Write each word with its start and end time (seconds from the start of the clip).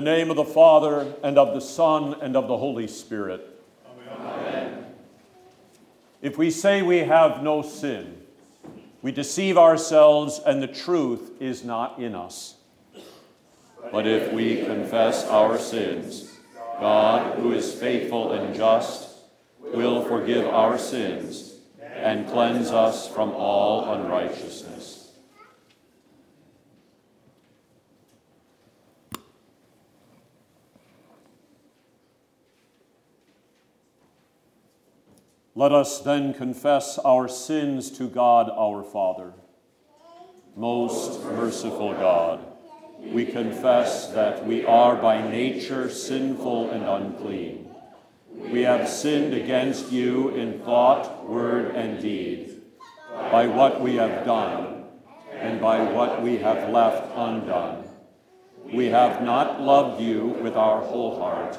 The 0.00 0.06
name 0.06 0.30
of 0.30 0.36
the 0.36 0.46
Father, 0.46 1.14
and 1.22 1.36
of 1.36 1.52
the 1.52 1.60
Son, 1.60 2.16
and 2.22 2.34
of 2.34 2.48
the 2.48 2.56
Holy 2.56 2.86
Spirit. 2.86 3.62
Amen. 4.08 4.86
If 6.22 6.38
we 6.38 6.50
say 6.50 6.80
we 6.80 7.00
have 7.00 7.42
no 7.42 7.60
sin, 7.60 8.16
we 9.02 9.12
deceive 9.12 9.58
ourselves, 9.58 10.40
and 10.46 10.62
the 10.62 10.68
truth 10.68 11.32
is 11.38 11.64
not 11.64 11.98
in 11.98 12.14
us. 12.14 12.54
But 13.92 14.06
if 14.06 14.32
we 14.32 14.64
confess 14.64 15.26
our 15.26 15.58
sins, 15.58 16.34
God, 16.80 17.38
who 17.38 17.52
is 17.52 17.74
faithful 17.74 18.32
and 18.32 18.54
just, 18.54 19.18
will 19.58 20.02
forgive 20.02 20.46
our 20.46 20.78
sins 20.78 21.56
and 21.78 22.26
cleanse 22.26 22.70
us 22.70 23.06
from 23.06 23.32
all 23.32 23.92
unrighteousness. 23.92 24.99
Let 35.60 35.72
us 35.72 36.00
then 36.00 36.32
confess 36.32 36.96
our 36.96 37.28
sins 37.28 37.90
to 37.98 38.08
God 38.08 38.48
our 38.48 38.82
Father. 38.82 39.34
Most 40.56 41.22
merciful 41.22 41.92
God, 41.92 42.40
we 42.98 43.26
confess 43.26 44.06
that 44.06 44.46
we 44.46 44.64
are 44.64 44.96
by 44.96 45.20
nature 45.20 45.90
sinful 45.90 46.70
and 46.70 46.84
unclean. 46.84 47.68
We 48.34 48.62
have 48.62 48.88
sinned 48.88 49.34
against 49.34 49.92
you 49.92 50.30
in 50.30 50.60
thought, 50.60 51.28
word, 51.28 51.76
and 51.76 52.00
deed, 52.00 52.62
by 53.30 53.46
what 53.46 53.82
we 53.82 53.96
have 53.96 54.24
done, 54.24 54.84
and 55.34 55.60
by 55.60 55.92
what 55.92 56.22
we 56.22 56.38
have 56.38 56.70
left 56.70 57.12
undone. 57.14 57.84
We 58.72 58.86
have 58.86 59.20
not 59.22 59.60
loved 59.60 60.00
you 60.00 60.24
with 60.42 60.56
our 60.56 60.80
whole 60.80 61.18
heart. 61.20 61.58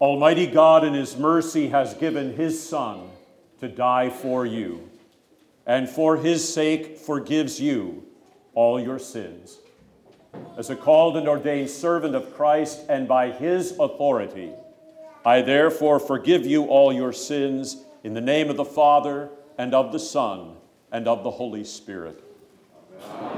Almighty 0.00 0.46
God, 0.46 0.84
in 0.84 0.94
His 0.94 1.16
mercy, 1.16 1.68
has 1.68 1.94
given 1.94 2.34
His 2.34 2.66
Son 2.66 3.08
to 3.60 3.68
die 3.68 4.10
for 4.10 4.44
you, 4.44 4.90
and 5.66 5.88
for 5.88 6.16
His 6.16 6.52
sake 6.52 6.98
forgives 6.98 7.60
you 7.60 8.04
all 8.54 8.80
your 8.80 8.98
sins. 8.98 9.58
As 10.56 10.70
a 10.70 10.76
called 10.76 11.16
and 11.16 11.28
ordained 11.28 11.70
servant 11.70 12.14
of 12.14 12.34
Christ, 12.34 12.80
and 12.88 13.06
by 13.06 13.30
His 13.30 13.72
authority, 13.78 14.52
I 15.24 15.42
therefore 15.42 16.00
forgive 16.00 16.44
you 16.44 16.64
all 16.64 16.92
your 16.92 17.12
sins 17.12 17.84
in 18.02 18.14
the 18.14 18.20
name 18.20 18.50
of 18.50 18.56
the 18.56 18.64
Father, 18.64 19.30
and 19.56 19.72
of 19.72 19.92
the 19.92 20.00
Son, 20.00 20.56
and 20.92 21.08
of 21.08 21.22
the 21.22 21.30
Holy 21.30 21.64
Spirit. 21.64 22.22
Amen. 23.08 23.33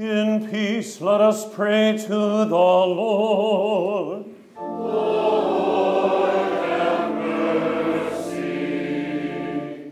In 0.00 0.48
peace, 0.48 0.98
let 1.02 1.20
us 1.20 1.44
pray 1.54 1.94
to 1.98 2.08
the 2.08 2.54
Lord. 2.54 4.24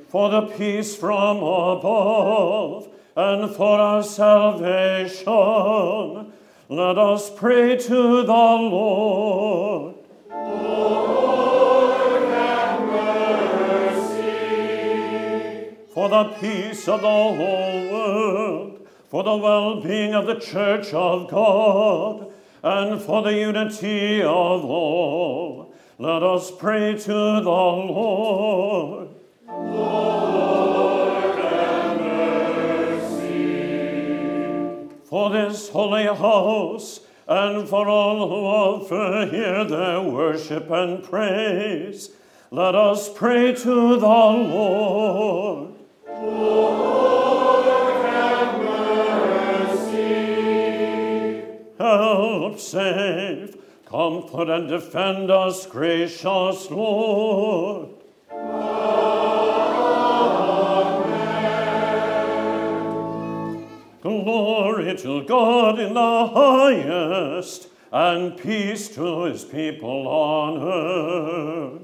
For 0.09 0.31
the 0.31 0.47
peace 0.57 0.97
from 0.97 1.37
above 1.37 2.88
and 3.16 3.55
for 3.55 3.79
our 3.79 4.03
salvation, 4.03 5.27
let 6.71 6.97
us 6.97 7.29
pray 7.29 7.77
to 7.77 8.23
the 8.23 8.33
Lord. 8.33 9.94
Lord 10.31 12.23
have 12.31 12.81
mercy. 14.01 14.27
For 15.92 16.09
the 16.09 16.25
peace 16.40 16.88
of 16.88 17.03
the 17.03 17.07
whole 17.07 17.78
for 19.19 19.25
the 19.25 19.37
well 19.37 19.81
being 19.81 20.15
of 20.15 20.27
the 20.27 20.39
Church 20.39 20.95
of 20.95 21.29
God, 21.29 22.31
and 22.63 23.03
for 23.03 23.21
the 23.25 23.35
unity 23.35 24.23
of 24.23 24.65
all, 24.65 25.75
let 25.99 26.23
us 26.23 26.53
pray 26.53 26.97
to 26.97 27.13
the 27.13 27.51
Lord. 27.51 29.09
for 35.05 35.31
this 35.31 35.69
holy 35.71 36.05
house, 36.05 37.01
and 37.27 37.69
for 37.69 37.89
all 37.89 38.29
who 38.29 38.47
offer 38.47 39.27
here 39.29 39.65
their 39.65 40.01
worship 40.01 40.71
and 40.71 41.03
praise, 41.03 42.11
let 42.53 42.77
us 42.77 43.13
pray 43.13 43.53
to 43.53 43.97
the 43.99 44.07
Lord. 44.07 45.68
Lord, 45.68 45.68
Help, 52.49 52.61
save, 52.61 53.59
comfort, 53.85 54.49
and 54.49 54.71
defend 54.71 55.31
us, 55.31 55.67
gracious 55.67 56.71
Lord. 56.71 57.91
Glory 64.01 64.97
to 64.97 65.25
God 65.25 65.79
in 65.79 65.93
the 65.93 66.27
highest, 66.27 67.69
and 67.93 68.39
peace 68.39 68.89
to 68.95 69.25
his 69.25 69.45
people 69.45 70.09
on 70.09 70.63
earth. 70.63 71.78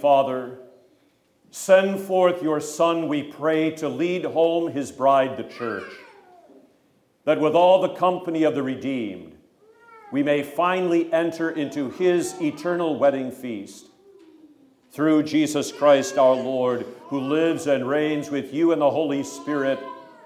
Father, 0.00 0.58
send 1.50 2.00
forth 2.00 2.42
your 2.42 2.60
Son, 2.60 3.08
we 3.08 3.22
pray, 3.22 3.70
to 3.72 3.88
lead 3.88 4.24
home 4.24 4.72
his 4.72 4.92
bride, 4.92 5.36
the 5.36 5.44
church, 5.44 5.90
that 7.24 7.40
with 7.40 7.54
all 7.54 7.82
the 7.82 7.94
company 7.94 8.44
of 8.44 8.54
the 8.54 8.62
redeemed, 8.62 9.36
we 10.12 10.22
may 10.22 10.42
finally 10.42 11.12
enter 11.12 11.50
into 11.50 11.90
his 11.90 12.34
eternal 12.40 12.98
wedding 12.98 13.30
feast. 13.30 13.86
Through 14.90 15.24
Jesus 15.24 15.70
Christ 15.70 16.16
our 16.16 16.34
Lord, 16.34 16.86
who 17.08 17.20
lives 17.20 17.66
and 17.66 17.86
reigns 17.86 18.30
with 18.30 18.54
you 18.54 18.72
in 18.72 18.78
the 18.78 18.90
Holy 18.90 19.22
Spirit, 19.22 19.78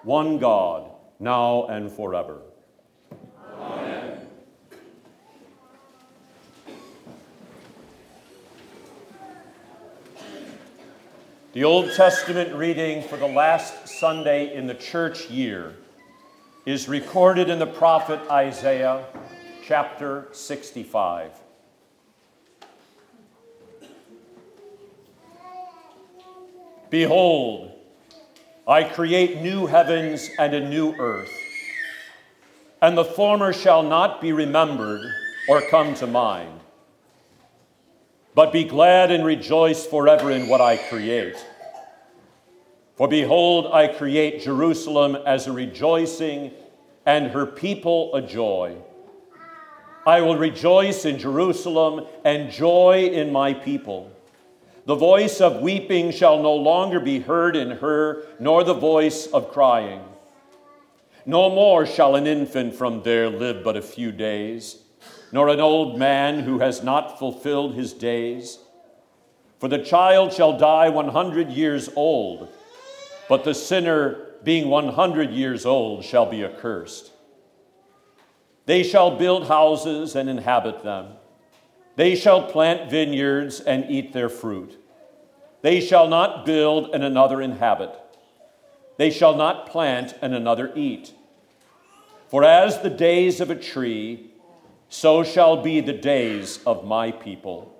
one 0.03 0.39
God, 0.39 0.91
now 1.19 1.67
and 1.67 1.91
forever. 1.91 2.43
The 11.63 11.69
Old 11.69 11.93
Testament 11.93 12.57
reading 12.57 13.05
for 13.05 13.17
the 13.17 13.29
last 13.29 13.87
Sunday 13.87 14.53
in 14.53 14.67
the 14.67 14.75
church 14.75 15.31
year 15.31 15.77
is 16.67 16.89
recorded 16.89 17.49
in 17.49 17.61
the 17.61 17.69
prophet 17.69 18.19
Isaiah, 18.29 19.05
chapter 19.65 20.27
65. 20.33 21.31
Behold, 26.91 27.71
I 28.67 28.83
create 28.83 29.41
new 29.41 29.69
heavens 29.69 30.31
and 30.41 30.55
a 30.55 30.69
new 30.69 30.97
earth, 30.99 31.31
and 32.81 32.99
the 32.99 33.05
former 33.05 33.53
shall 33.53 33.85
not 33.85 34.21
be 34.21 34.33
remembered 34.33 35.03
or 35.49 35.63
come 35.71 35.95
to 35.95 36.09
mind. 36.09 36.59
But 38.35 38.53
be 38.53 38.65
glad 38.65 39.13
and 39.13 39.25
rejoice 39.25 39.87
forever 39.87 40.33
in 40.33 40.49
what 40.49 40.61
I 40.61 40.77
create. 40.77 41.37
For 42.97 43.09
behold, 43.09 43.69
I 43.73 43.89
create 43.89 44.43
Jerusalem 44.43 45.17
as 45.27 45.47
a 45.47 45.53
rejoicing 45.53 46.53
and 47.07 47.31
her 47.31 47.47
people 47.47 48.15
a 48.15 48.23
joy. 48.23 48.77
I 50.07 50.21
will 50.21 50.37
rejoice 50.37 51.05
in 51.05 51.19
Jerusalem 51.19 52.07
and 52.25 52.51
joy 52.51 53.11
in 53.13 53.33
my 53.33 53.55
people. 53.55 54.11
The 54.85 54.95
voice 54.97 55.41
of 55.41 55.63
weeping 55.63 56.11
shall 56.11 56.43
no 56.43 56.55
longer 56.55 56.99
be 56.99 57.21
heard 57.21 57.55
in 57.55 57.71
her, 57.71 58.25
nor 58.41 58.65
the 58.65 58.75
voice 58.75 59.27
of 59.29 59.53
crying. 59.53 60.03
No 61.25 61.51
more 61.51 61.87
shall 61.87 62.17
an 62.17 62.27
infant 62.27 62.75
from 62.75 63.03
there 63.05 63.31
live 63.31 63.63
but 63.63 63.77
a 63.77 63.83
few 63.83 64.11
days, 64.11 64.83
nor 65.31 65.49
an 65.49 65.61
old 65.61 65.99
man 65.99 66.41
who 66.41 66.59
has 66.59 66.83
not 66.83 67.21
fulfilled 67.21 67.75
his 67.75 67.93
days. 67.93 68.59
For 69.61 69.69
the 69.69 69.79
child 69.79 70.33
shall 70.33 70.59
die 70.59 70.89
100 70.89 71.51
years 71.51 71.89
old, 71.95 72.49
but 73.29 73.45
the 73.45 73.55
sinner, 73.55 74.27
being 74.43 74.69
100 74.69 75.31
years 75.31 75.65
old, 75.65 76.05
shall 76.05 76.27
be 76.27 76.45
accursed. 76.45 77.13
They 78.67 78.83
shall 78.83 79.17
build 79.17 79.49
houses 79.49 80.15
and 80.15 80.29
inhabit 80.29 80.83
them. 80.83 81.15
They 81.97 82.15
shall 82.15 82.45
plant 82.45 82.91
vineyards 82.91 83.61
and 83.61 83.91
eat 83.91 84.13
their 84.13 84.29
fruit. 84.29 84.79
They 85.63 85.81
shall 85.81 86.09
not 86.09 86.45
build 86.47 86.91
and 86.95 87.05
another 87.05 87.41
inhabit. 87.41 87.95
They 88.97 89.11
shall 89.11 89.37
not 89.37 89.69
plant 89.69 90.15
and 90.23 90.35
another 90.35 90.73
eat. 90.75 91.13
For 92.29 92.45
as 92.45 92.81
the 92.81 92.91
days 92.91 93.41
of 93.41 93.51
a 93.51 93.57
tree, 93.57 94.31
so 94.89 95.23
shall 95.23 95.63
be 95.63 95.81
the 95.81 95.93
days 95.93 96.61
of 96.65 96.85
my 96.85 97.11
people. 97.11 97.75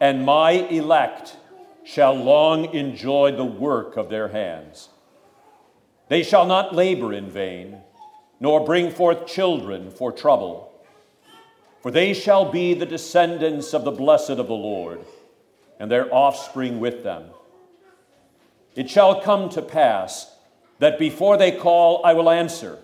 And 0.00 0.24
my 0.24 0.50
elect 0.50 1.36
shall 1.84 2.14
long 2.14 2.72
enjoy 2.74 3.32
the 3.32 3.44
work 3.44 3.96
of 3.96 4.08
their 4.08 4.28
hands. 4.28 4.88
They 6.08 6.22
shall 6.22 6.46
not 6.46 6.74
labor 6.74 7.12
in 7.12 7.30
vain, 7.30 7.78
nor 8.38 8.64
bring 8.64 8.90
forth 8.90 9.26
children 9.26 9.90
for 9.90 10.12
trouble. 10.12 10.72
For 11.80 11.90
they 11.90 12.14
shall 12.14 12.50
be 12.50 12.74
the 12.74 12.86
descendants 12.86 13.72
of 13.74 13.84
the 13.84 13.90
blessed 13.90 14.30
of 14.30 14.46
the 14.46 14.54
Lord, 14.54 15.04
and 15.80 15.90
their 15.90 16.12
offspring 16.14 16.78
with 16.80 17.02
them. 17.02 17.24
It 18.76 18.88
shall 18.88 19.20
come 19.20 19.48
to 19.50 19.62
pass 19.62 20.34
that 20.78 20.98
before 20.98 21.36
they 21.36 21.52
call, 21.52 22.04
I 22.04 22.12
will 22.14 22.30
answer, 22.30 22.78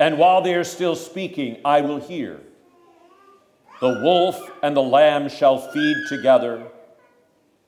and 0.00 0.18
while 0.18 0.42
they 0.42 0.54
are 0.54 0.64
still 0.64 0.96
speaking, 0.96 1.58
I 1.64 1.80
will 1.80 2.00
hear. 2.00 2.40
The 3.80 4.00
wolf 4.02 4.50
and 4.62 4.76
the 4.76 4.82
lamb 4.82 5.28
shall 5.28 5.58
feed 5.58 5.96
together, 6.08 6.66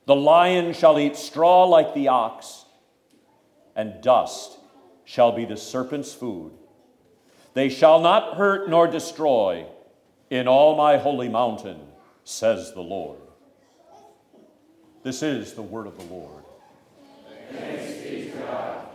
the 0.09 0.15
lion 0.15 0.73
shall 0.73 0.97
eat 0.97 1.15
straw 1.15 1.65
like 1.65 1.93
the 1.93 2.07
ox, 2.07 2.65
and 3.75 4.01
dust 4.01 4.57
shall 5.05 5.31
be 5.31 5.45
the 5.45 5.55
serpent's 5.55 6.15
food. 6.15 6.51
They 7.53 7.69
shall 7.69 7.99
not 7.99 8.35
hurt 8.35 8.67
nor 8.67 8.87
destroy 8.87 9.67
in 10.31 10.47
all 10.47 10.75
my 10.75 10.97
holy 10.97 11.29
mountain, 11.29 11.79
says 12.23 12.73
the 12.73 12.81
Lord. 12.81 13.19
This 15.03 15.21
is 15.21 15.53
the 15.53 15.61
word 15.61 15.85
of 15.85 15.95
the 15.95 16.05
Lord. 16.05 16.43
Thanks 17.51 18.01
be 18.01 18.31
to 18.31 18.37
God. 18.39 18.88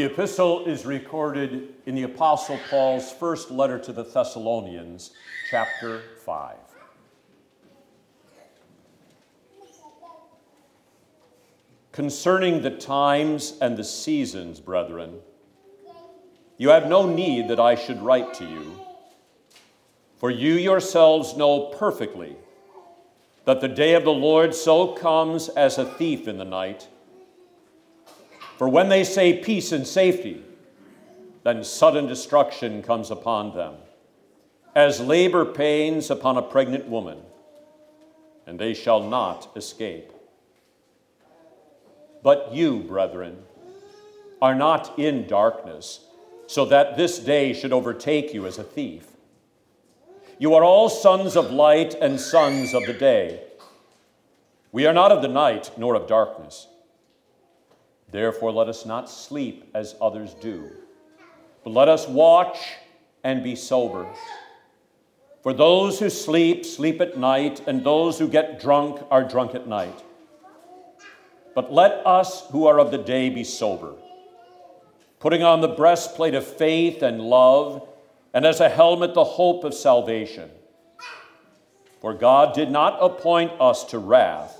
The 0.00 0.06
epistle 0.06 0.64
is 0.64 0.86
recorded 0.86 1.74
in 1.84 1.94
the 1.94 2.04
Apostle 2.04 2.58
Paul's 2.70 3.12
first 3.12 3.50
letter 3.50 3.78
to 3.80 3.92
the 3.92 4.02
Thessalonians, 4.02 5.10
chapter 5.50 6.00
5. 6.24 6.56
Concerning 11.92 12.62
the 12.62 12.70
times 12.70 13.58
and 13.60 13.76
the 13.76 13.84
seasons, 13.84 14.58
brethren, 14.58 15.18
you 16.56 16.70
have 16.70 16.88
no 16.88 17.06
need 17.06 17.48
that 17.48 17.60
I 17.60 17.74
should 17.74 18.00
write 18.00 18.32
to 18.32 18.46
you, 18.46 18.80
for 20.16 20.30
you 20.30 20.54
yourselves 20.54 21.36
know 21.36 21.74
perfectly 21.78 22.36
that 23.44 23.60
the 23.60 23.68
day 23.68 23.92
of 23.92 24.04
the 24.04 24.12
Lord 24.14 24.54
so 24.54 24.94
comes 24.94 25.50
as 25.50 25.76
a 25.76 25.84
thief 25.84 26.26
in 26.26 26.38
the 26.38 26.46
night. 26.46 26.88
For 28.60 28.68
when 28.68 28.90
they 28.90 29.04
say 29.04 29.38
peace 29.38 29.72
and 29.72 29.86
safety, 29.86 30.44
then 31.44 31.64
sudden 31.64 32.06
destruction 32.06 32.82
comes 32.82 33.10
upon 33.10 33.54
them, 33.56 33.76
as 34.74 35.00
labor 35.00 35.46
pains 35.46 36.10
upon 36.10 36.36
a 36.36 36.42
pregnant 36.42 36.86
woman, 36.86 37.20
and 38.46 38.58
they 38.58 38.74
shall 38.74 39.02
not 39.02 39.50
escape. 39.56 40.12
But 42.22 42.52
you, 42.52 42.80
brethren, 42.80 43.44
are 44.42 44.54
not 44.54 44.98
in 44.98 45.26
darkness, 45.26 46.04
so 46.46 46.66
that 46.66 46.98
this 46.98 47.18
day 47.18 47.54
should 47.54 47.72
overtake 47.72 48.34
you 48.34 48.44
as 48.44 48.58
a 48.58 48.62
thief. 48.62 49.06
You 50.38 50.52
are 50.52 50.64
all 50.64 50.90
sons 50.90 51.34
of 51.34 51.50
light 51.50 51.94
and 51.94 52.20
sons 52.20 52.74
of 52.74 52.84
the 52.84 52.92
day. 52.92 53.42
We 54.70 54.84
are 54.84 54.92
not 54.92 55.12
of 55.12 55.22
the 55.22 55.28
night 55.28 55.70
nor 55.78 55.94
of 55.94 56.06
darkness. 56.06 56.66
Therefore, 58.10 58.52
let 58.52 58.68
us 58.68 58.84
not 58.84 59.08
sleep 59.08 59.70
as 59.74 59.94
others 60.00 60.34
do, 60.34 60.70
but 61.62 61.70
let 61.70 61.88
us 61.88 62.08
watch 62.08 62.58
and 63.22 63.44
be 63.44 63.54
sober. 63.54 64.06
For 65.42 65.52
those 65.52 65.98
who 66.00 66.10
sleep, 66.10 66.66
sleep 66.66 67.00
at 67.00 67.16
night, 67.16 67.62
and 67.66 67.84
those 67.84 68.18
who 68.18 68.28
get 68.28 68.60
drunk 68.60 69.00
are 69.10 69.24
drunk 69.24 69.54
at 69.54 69.66
night. 69.66 70.02
But 71.54 71.72
let 71.72 72.04
us 72.06 72.46
who 72.50 72.66
are 72.66 72.78
of 72.78 72.90
the 72.90 72.98
day 72.98 73.30
be 73.30 73.44
sober, 73.44 73.94
putting 75.18 75.42
on 75.42 75.60
the 75.60 75.68
breastplate 75.68 76.34
of 76.34 76.46
faith 76.46 77.02
and 77.02 77.20
love, 77.20 77.88
and 78.34 78.44
as 78.44 78.60
a 78.60 78.68
helmet 78.68 79.14
the 79.14 79.24
hope 79.24 79.64
of 79.64 79.74
salvation. 79.74 80.50
For 82.00 82.14
God 82.14 82.54
did 82.54 82.70
not 82.70 82.98
appoint 83.00 83.52
us 83.60 83.84
to 83.84 83.98
wrath 83.98 84.59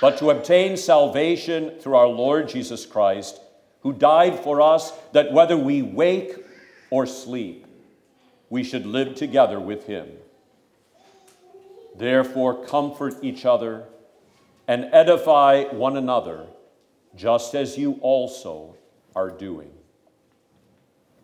but 0.00 0.18
to 0.18 0.30
obtain 0.30 0.76
salvation 0.76 1.78
through 1.80 1.96
our 1.96 2.06
Lord 2.06 2.48
Jesus 2.48 2.84
Christ, 2.84 3.40
who 3.80 3.92
died 3.92 4.38
for 4.40 4.60
us 4.60 4.92
that 5.12 5.32
whether 5.32 5.56
we 5.56 5.82
wake 5.82 6.34
or 6.90 7.06
sleep, 7.06 7.66
we 8.50 8.62
should 8.62 8.86
live 8.86 9.14
together 9.14 9.58
with 9.58 9.86
him. 9.86 10.08
Therefore, 11.96 12.64
comfort 12.64 13.14
each 13.22 13.44
other 13.46 13.84
and 14.68 14.88
edify 14.92 15.64
one 15.64 15.96
another, 15.96 16.46
just 17.14 17.54
as 17.54 17.78
you 17.78 17.98
also 18.02 18.76
are 19.14 19.30
doing. 19.30 19.70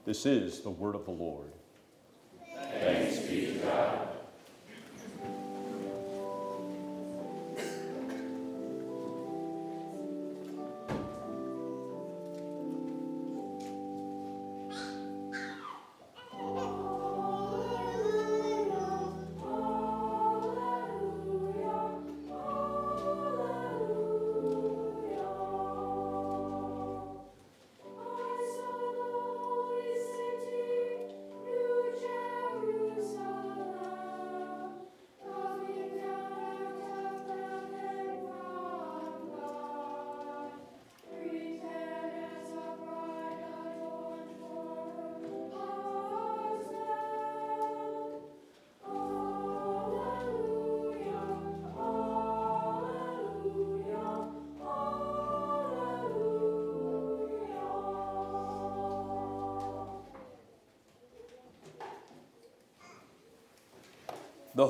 This 0.05 0.25
is 0.25 0.61
the 0.61 0.71
word 0.71 0.95
of 0.95 1.05
the 1.05 1.11
Lord. 1.11 1.53
Thanks 2.81 3.19
be 3.21 3.47
to 3.47 3.53
God. 3.59 4.12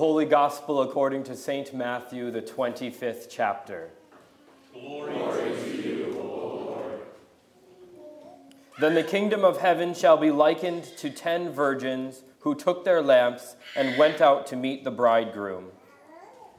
Holy 0.02 0.24
Gospel 0.24 0.82
according 0.82 1.22
to 1.22 1.36
St. 1.36 1.72
Matthew, 1.72 2.32
the 2.32 2.42
25th 2.42 3.28
chapter. 3.30 3.90
Glory, 4.72 5.14
to 5.14 5.80
you, 5.80 6.16
O 6.18 6.26
Lord. 6.26 7.00
Then 8.80 8.94
the 8.94 9.04
kingdom 9.04 9.44
of 9.44 9.60
heaven 9.60 9.94
shall 9.94 10.16
be 10.16 10.32
likened 10.32 10.82
to 10.96 11.08
ten 11.08 11.52
virgins 11.52 12.24
who 12.40 12.56
took 12.56 12.84
their 12.84 13.00
lamps 13.00 13.54
and 13.76 13.96
went 13.96 14.20
out 14.20 14.44
to 14.48 14.56
meet 14.56 14.82
the 14.82 14.90
bridegroom. 14.90 15.66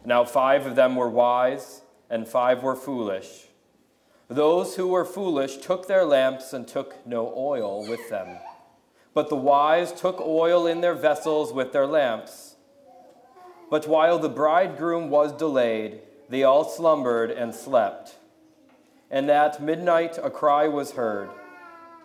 Now 0.05 0.23
five 0.23 0.65
of 0.65 0.77
them 0.77 0.95
were 0.95 1.09
wise, 1.09 1.81
and 2.09 2.25
five 2.25 2.63
were 2.63 2.77
foolish. 2.77 3.47
Those 4.29 4.77
who 4.77 4.87
were 4.87 5.03
foolish 5.03 5.57
took 5.57 5.89
their 5.89 6.05
lamps 6.05 6.53
and 6.53 6.65
took 6.65 7.05
no 7.05 7.33
oil 7.35 7.85
with 7.89 8.09
them. 8.09 8.37
But 9.13 9.27
the 9.27 9.35
wise 9.35 9.91
took 9.91 10.21
oil 10.21 10.65
in 10.65 10.79
their 10.79 10.95
vessels 10.95 11.51
with 11.51 11.73
their 11.73 11.85
lamps. 11.85 12.52
But 13.69 13.87
while 13.87 14.19
the 14.19 14.29
bridegroom 14.29 15.09
was 15.09 15.31
delayed, 15.31 16.01
they 16.29 16.43
all 16.43 16.63
slumbered 16.63 17.31
and 17.31 17.53
slept. 17.53 18.15
And 19.09 19.29
at 19.29 19.61
midnight 19.61 20.17
a 20.21 20.29
cry 20.29 20.67
was 20.67 20.91
heard 20.91 21.29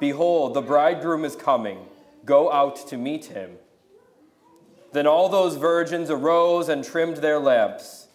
Behold, 0.01 0.55
the 0.55 0.63
bridegroom 0.63 1.25
is 1.25 1.35
coming. 1.35 1.87
Go 2.25 2.53
out 2.53 2.77
to 2.89 2.97
meet 2.97 3.27
him. 3.27 3.57
Then 4.93 5.07
all 5.07 5.29
those 5.29 5.57
virgins 5.57 6.11
arose 6.11 6.69
and 6.69 6.85
trimmed 6.85 7.19
their 7.19 7.39
lamps. 7.39 8.09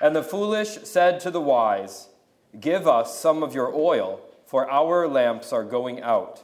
And 0.00 0.14
the 0.14 0.22
foolish 0.22 0.78
said 0.84 1.20
to 1.20 1.30
the 1.30 1.40
wise, 1.40 2.08
Give 2.58 2.86
us 2.86 3.18
some 3.18 3.42
of 3.42 3.54
your 3.54 3.74
oil, 3.74 4.20
for 4.46 4.70
our 4.70 5.08
lamps 5.08 5.52
are 5.52 5.64
going 5.64 6.02
out. 6.02 6.42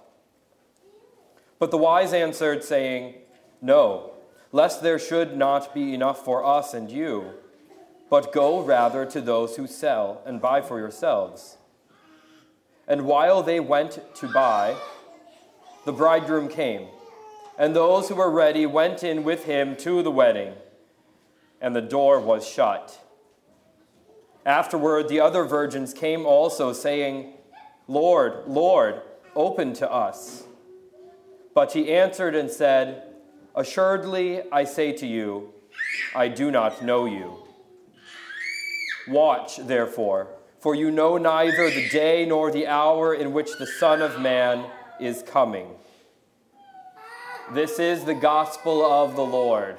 But 1.59 1.71
the 1.71 1.77
wise 1.77 2.13
answered, 2.13 2.65
saying, 2.65 3.15
No, 3.61 4.13
lest 4.53 4.83
there 4.83 4.99
should 4.99 5.37
not 5.37 5.75
be 5.75 5.95
enough 5.95 6.25
for 6.25 6.45
us 6.45 6.75
and 6.75 6.91
you, 6.91 7.33
but 8.09 8.33
go 8.33 8.61
rather 8.61 9.07
to 9.07 9.21
those 9.21 9.57
who 9.57 9.67
sell 9.67 10.21
and 10.27 10.41
buy 10.41 10.61
for 10.61 10.79
yourselves. 10.79 11.57
And 12.89 13.07
while 13.07 13.43
they 13.43 13.61
went 13.61 14.01
to 14.17 14.29
buy, 14.29 14.77
the 15.85 15.93
bridegroom 15.93 16.49
came, 16.49 16.89
and 17.57 17.75
those 17.75 18.09
who 18.09 18.17
were 18.17 18.31
ready 18.31 18.67
went 18.67 19.05
in 19.05 19.23
with 19.23 19.45
him 19.45 19.77
to 19.77 20.03
the 20.03 20.11
wedding, 20.11 20.55
and 21.61 21.77
the 21.77 21.81
door 21.81 22.19
was 22.19 22.47
shut. 22.47 22.99
Afterward, 24.45 25.09
the 25.09 25.21
other 25.21 25.45
virgins 25.45 25.95
came 25.95 26.27
also, 26.27 26.73
saying, 26.73 27.35
Lord, 27.87 28.47
Lord, 28.47 29.03
open 29.37 29.75
to 29.75 29.91
us. 29.91 30.45
But 31.55 31.73
he 31.73 31.93
answered 31.93 32.35
and 32.35 32.51
said, 32.51 33.10
Assuredly, 33.55 34.43
I 34.53 34.65
say 34.65 34.93
to 34.93 35.07
you, 35.07 35.53
I 36.15 36.29
do 36.29 36.51
not 36.51 36.83
know 36.83 37.07
you. 37.07 37.39
Watch, 39.09 39.57
therefore, 39.57 40.29
for 40.61 40.75
you 40.75 40.91
know 40.91 41.17
neither 41.17 41.71
the 41.71 41.89
day 41.89 42.25
nor 42.27 42.51
the 42.51 42.67
hour 42.67 43.15
in 43.15 43.33
which 43.33 43.59
the 43.59 43.67
Son 43.67 44.03
of 44.03 44.21
Man 44.21 44.71
is 45.01 45.23
coming. 45.23 45.75
This 47.53 47.81
is 47.81 48.05
the 48.05 48.15
gospel 48.15 48.85
of 48.85 49.17
the 49.17 49.25
Lord. 49.25 49.77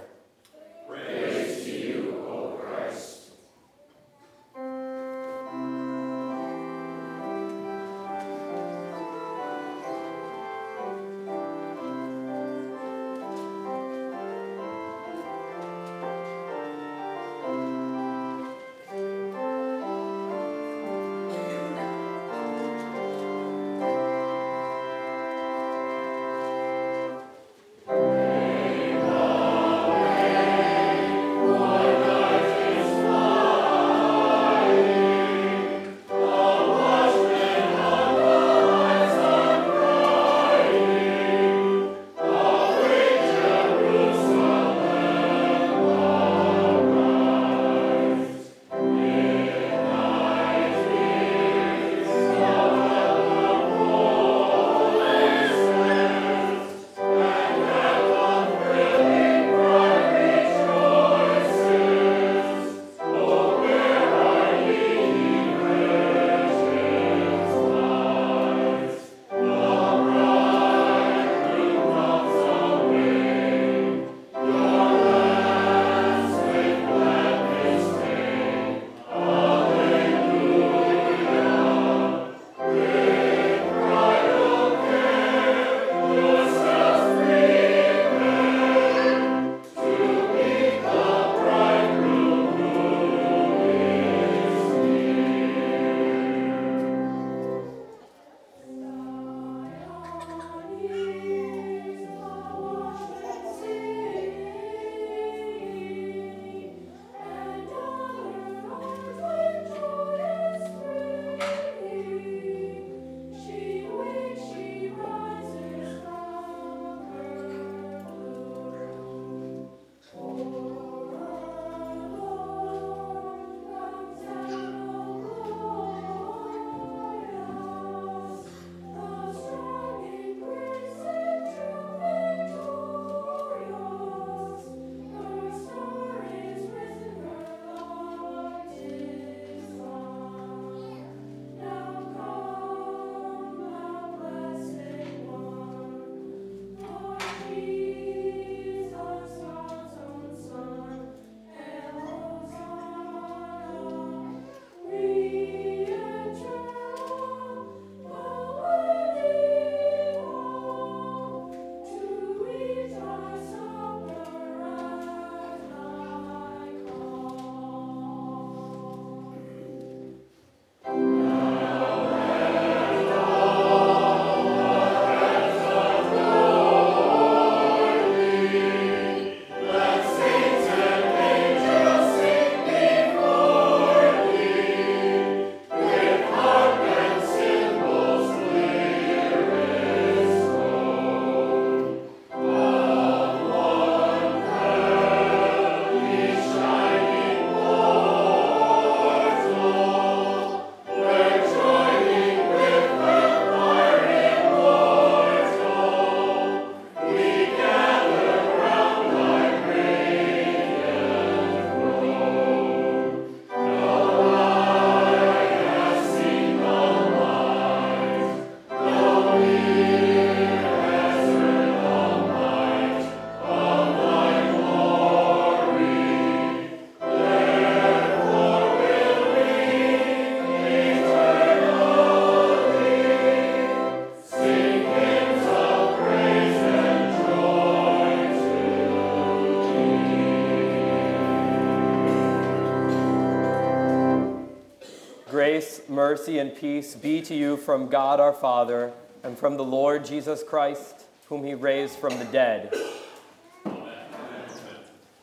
Mercy, 246.22 246.38
and 246.38 246.56
peace 246.56 246.94
be 246.94 247.20
to 247.20 247.34
you 247.34 247.58
from 247.58 247.88
God 247.88 248.20
our 248.20 248.32
Father 248.32 248.94
and 249.24 249.36
from 249.36 249.58
the 249.58 249.64
Lord 249.64 250.06
Jesus 250.06 250.44
Christ, 250.44 251.06
whom 251.30 251.44
he 251.44 251.56
raised 251.56 251.98
from 251.98 252.16
the 252.20 252.26
dead. 252.26 252.72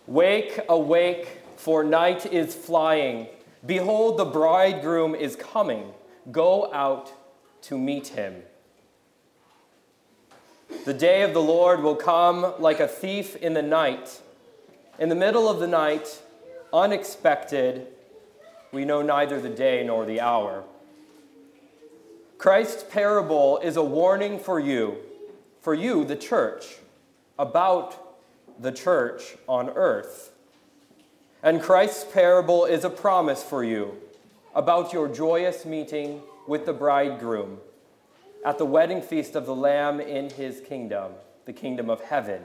Wake, 0.09 0.59
awake, 0.69 1.41
for 1.57 1.85
night 1.85 2.27
is 2.27 2.53
flying. 2.53 3.29
Behold, 3.65 4.19
the 4.19 4.25
bridegroom 4.25 5.15
is 5.15 5.37
coming. 5.37 5.93
Go 6.33 6.73
out 6.75 7.13
to 7.63 7.79
meet 7.79 8.09
him. 8.09 8.43
The 10.85 10.95
day 10.95 11.23
of 11.23 11.33
the 11.33 11.43
Lord 11.43 11.81
will 11.81 11.95
come 11.95 12.55
like 12.59 12.81
a 12.81 12.89
thief 12.89 13.37
in 13.37 13.55
the 13.55 13.63
night. 13.63 14.21
In 14.99 15.09
the 15.09 15.15
middle 15.15 15.49
of 15.49 15.61
the 15.61 15.69
night, 15.69 16.21
unexpected, 16.73 17.87
we 18.73 18.85
know 18.85 19.01
neither 19.01 19.41
the 19.41 19.49
day 19.49 19.85
nor 19.87 20.05
the 20.05 20.21
hour. 20.21 20.65
Christ's 22.39 22.85
parable 22.85 23.59
is 23.59 23.77
a 23.77 23.83
warning 23.83 24.39
for 24.39 24.61
you, 24.61 24.99
for 25.61 25.75
you, 25.75 26.05
the 26.05 26.15
church, 26.15 26.77
about 27.37 28.17
the 28.61 28.71
church 28.71 29.37
on 29.49 29.69
earth. 29.71 30.31
And 31.43 31.61
Christ's 31.61 32.05
parable 32.05 32.65
is 32.65 32.85
a 32.85 32.91
promise 32.91 33.43
for 33.43 33.65
you 33.65 33.97
about 34.55 34.93
your 34.93 35.09
joyous 35.09 35.65
meeting 35.65 36.23
with 36.47 36.65
the 36.65 36.73
bridegroom 36.73 37.59
at 38.47 38.57
the 38.57 38.65
wedding 38.65 39.03
feast 39.03 39.35
of 39.35 39.45
the 39.45 39.55
Lamb 39.55 40.01
in 40.01 40.31
his 40.31 40.61
kingdom, 40.61 41.15
the 41.45 41.53
kingdom 41.53 41.91
of 41.91 42.01
heaven. 42.03 42.43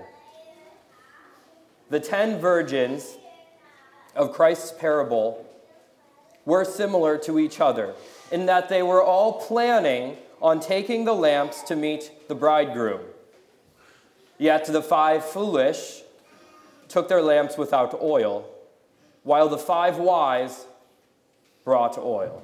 The 1.91 1.99
ten 1.99 2.39
virgins 2.39 3.15
of 4.15 4.33
Christ's 4.33 4.71
parable 4.71 5.45
were 6.45 6.65
similar 6.65 7.17
to 7.17 7.39
each 7.39 7.59
other 7.59 7.93
in 8.31 8.45
that 8.47 8.69
they 8.69 8.83
were 8.83 9.01
all 9.01 9.33
planning 9.33 10.17
on 10.41 10.59
taking 10.59 11.05
the 11.05 11.13
lamps 11.13 11.61
to 11.63 11.75
meet 11.75 12.11
the 12.27 12.35
bridegroom. 12.35 13.01
Yet 14.37 14.65
the 14.65 14.81
five 14.81 15.23
foolish 15.23 16.01
took 16.89 17.07
their 17.07 17.21
lamps 17.21 17.57
without 17.57 18.01
oil, 18.01 18.45
while 19.23 19.47
the 19.47 19.57
five 19.57 19.97
wise 19.97 20.65
brought 21.63 21.97
oil. 21.97 22.43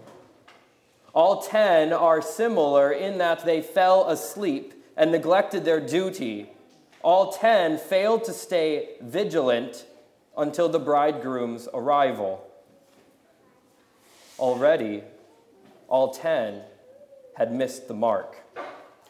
All 1.13 1.41
ten 1.41 1.91
are 1.91 2.21
similar 2.21 2.91
in 2.91 3.17
that 3.17 3.43
they 3.43 3.61
fell 3.61 4.07
asleep 4.07 4.73
and 4.95 5.11
neglected 5.11 5.65
their 5.65 5.81
duty. 5.81 6.49
All 7.01 7.31
ten 7.31 7.77
failed 7.77 8.23
to 8.25 8.33
stay 8.33 8.91
vigilant 9.01 9.85
until 10.37 10.69
the 10.69 10.79
bridegroom's 10.79 11.67
arrival. 11.73 12.48
Already, 14.39 15.03
all 15.87 16.13
ten 16.13 16.61
had 17.35 17.53
missed 17.53 17.87
the 17.87 17.93
mark. 17.93 18.37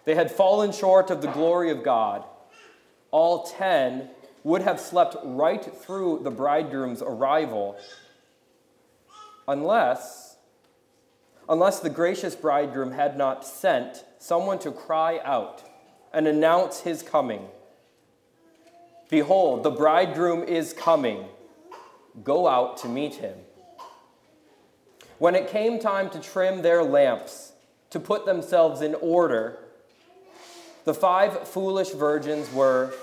They 0.06 0.16
had 0.16 0.32
fallen 0.32 0.72
short 0.72 1.12
of 1.12 1.22
the 1.22 1.32
glory 1.32 1.70
of 1.70 1.84
God. 1.84 2.24
All 3.12 3.44
ten 3.44 4.10
would 4.44 4.62
have 4.64 4.80
slept 4.80 5.16
right 5.24 5.64
through 5.64 6.22
the 6.24 6.32
bridegroom's 6.32 7.02
arrival 7.02 7.78
unless 9.48 10.38
unless 11.48 11.80
the 11.80 11.90
gracious 11.90 12.36
bridegroom 12.36 12.92
had 12.92 13.18
not 13.18 13.44
sent 13.44 14.06
someone 14.20 14.60
to 14.60 14.72
cry 14.72 15.20
out 15.24 15.64
and 16.14 16.28
announce 16.28 16.82
his 16.82 17.02
coming. 17.02 17.48
Behold, 19.10 19.64
the 19.64 19.72
bridegroom 19.72 20.44
is 20.44 20.74
coming. 20.74 21.26
Go 22.24 22.48
out 22.48 22.78
to 22.78 22.88
meet 22.88 23.16
him. 23.16 23.36
When 25.20 25.36
it 25.36 25.50
came 25.50 25.80
time 25.80 26.10
to 26.12 26.20
trim 26.20 26.62
their 26.62 26.82
lamps, 26.82 27.52
to 27.90 28.00
put 28.00 28.26
themselves 28.26 28.82
in 28.82 28.96
order, 28.96 29.60
the 30.86 30.94
five 30.94 31.46
foolish 31.48 31.90
virgins 31.90 32.52
were 32.54 32.94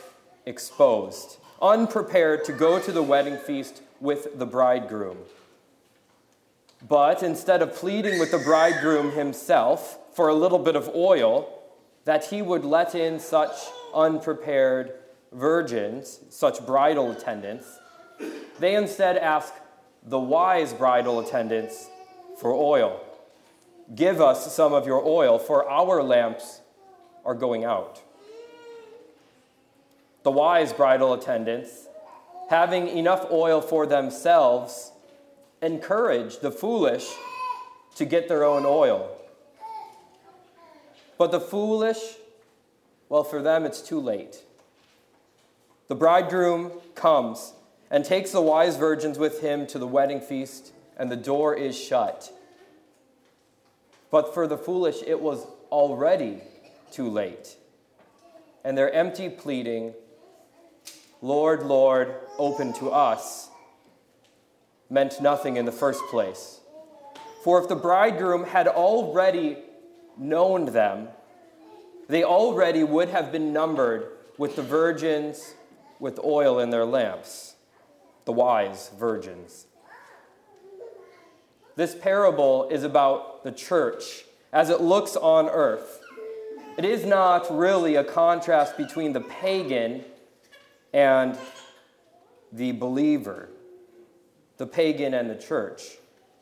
exposed, 0.46 1.36
unprepared 1.60 2.44
to 2.46 2.52
go 2.52 2.80
to 2.80 2.90
the 2.90 3.02
wedding 3.02 3.36
feast 3.36 3.82
with 4.00 4.38
the 4.38 4.46
bridegroom. 4.46 5.18
But 6.88 7.22
instead 7.22 7.60
of 7.60 7.74
pleading 7.74 8.18
with 8.18 8.30
the 8.30 8.38
bridegroom 8.38 9.12
himself 9.12 9.98
for 10.14 10.28
a 10.28 10.34
little 10.34 10.58
bit 10.58 10.74
of 10.74 10.88
oil, 10.94 11.52
that 12.06 12.24
he 12.26 12.40
would 12.40 12.64
let 12.64 12.94
in 12.94 13.18
such 13.18 13.52
unprepared 13.94 14.94
virgins, 15.32 16.20
such 16.30 16.64
bridal 16.64 17.10
attendants, 17.10 17.78
they 18.58 18.74
instead 18.74 19.18
ask 19.18 19.52
the 20.02 20.18
wise 20.18 20.72
bridal 20.72 21.20
attendants 21.20 21.90
for 22.36 22.52
oil. 22.52 23.00
Give 23.94 24.20
us 24.20 24.54
some 24.54 24.72
of 24.72 24.86
your 24.86 25.04
oil, 25.04 25.38
for 25.38 25.68
our 25.68 26.02
lamps 26.02 26.60
are 27.24 27.34
going 27.34 27.64
out. 27.64 28.02
The 30.22 30.30
wise 30.30 30.72
bridal 30.72 31.12
attendants, 31.12 31.86
having 32.50 32.88
enough 32.88 33.26
oil 33.30 33.60
for 33.60 33.86
themselves, 33.86 34.92
encourage 35.62 36.40
the 36.40 36.50
foolish 36.50 37.08
to 37.94 38.04
get 38.04 38.28
their 38.28 38.44
own 38.44 38.64
oil. 38.66 39.16
But 41.16 41.30
the 41.30 41.40
foolish, 41.40 42.16
well, 43.08 43.24
for 43.24 43.40
them 43.40 43.64
it's 43.64 43.80
too 43.80 44.00
late. 44.00 44.42
The 45.88 45.94
bridegroom 45.94 46.72
comes 46.94 47.52
and 47.90 48.04
takes 48.04 48.32
the 48.32 48.42
wise 48.42 48.76
virgins 48.76 49.18
with 49.18 49.40
him 49.40 49.66
to 49.68 49.78
the 49.78 49.86
wedding 49.86 50.20
feast, 50.20 50.72
and 50.96 51.10
the 51.10 51.16
door 51.16 51.54
is 51.54 51.78
shut. 51.78 52.32
But 54.10 54.32
for 54.34 54.46
the 54.46 54.56
foolish, 54.56 55.02
it 55.06 55.20
was 55.20 55.46
already 55.70 56.40
too 56.90 57.08
late. 57.08 57.56
And 58.64 58.76
their 58.76 58.92
empty 58.92 59.28
pleading, 59.28 59.94
Lord, 61.20 61.62
Lord, 61.62 62.14
open 62.38 62.72
to 62.74 62.90
us, 62.90 63.48
meant 64.88 65.20
nothing 65.20 65.56
in 65.56 65.64
the 65.64 65.72
first 65.72 66.02
place. 66.06 66.60
For 67.44 67.60
if 67.60 67.68
the 67.68 67.76
bridegroom 67.76 68.44
had 68.44 68.66
already 68.66 69.58
known 70.16 70.66
them, 70.66 71.08
they 72.08 72.24
already 72.24 72.84
would 72.84 73.08
have 73.08 73.32
been 73.32 73.52
numbered 73.52 74.08
with 74.38 74.56
the 74.56 74.62
virgins 74.62 75.54
with 75.98 76.20
oil 76.24 76.58
in 76.58 76.70
their 76.70 76.84
lamps, 76.84 77.54
the 78.24 78.32
wise 78.32 78.90
virgins. 78.98 79.66
This 81.76 81.94
parable 81.94 82.68
is 82.70 82.82
about 82.82 83.44
the 83.44 83.52
church 83.52 84.24
as 84.52 84.70
it 84.70 84.80
looks 84.80 85.14
on 85.16 85.48
earth. 85.48 86.00
It 86.76 86.84
is 86.84 87.06
not 87.06 87.46
really 87.56 87.94
a 87.94 88.04
contrast 88.04 88.76
between 88.76 89.12
the 89.12 89.20
pagan 89.20 90.04
and 90.92 91.38
the 92.52 92.72
believer 92.72 93.50
the 94.56 94.66
pagan 94.66 95.14
and 95.14 95.28
the 95.28 95.34
church. 95.34 95.82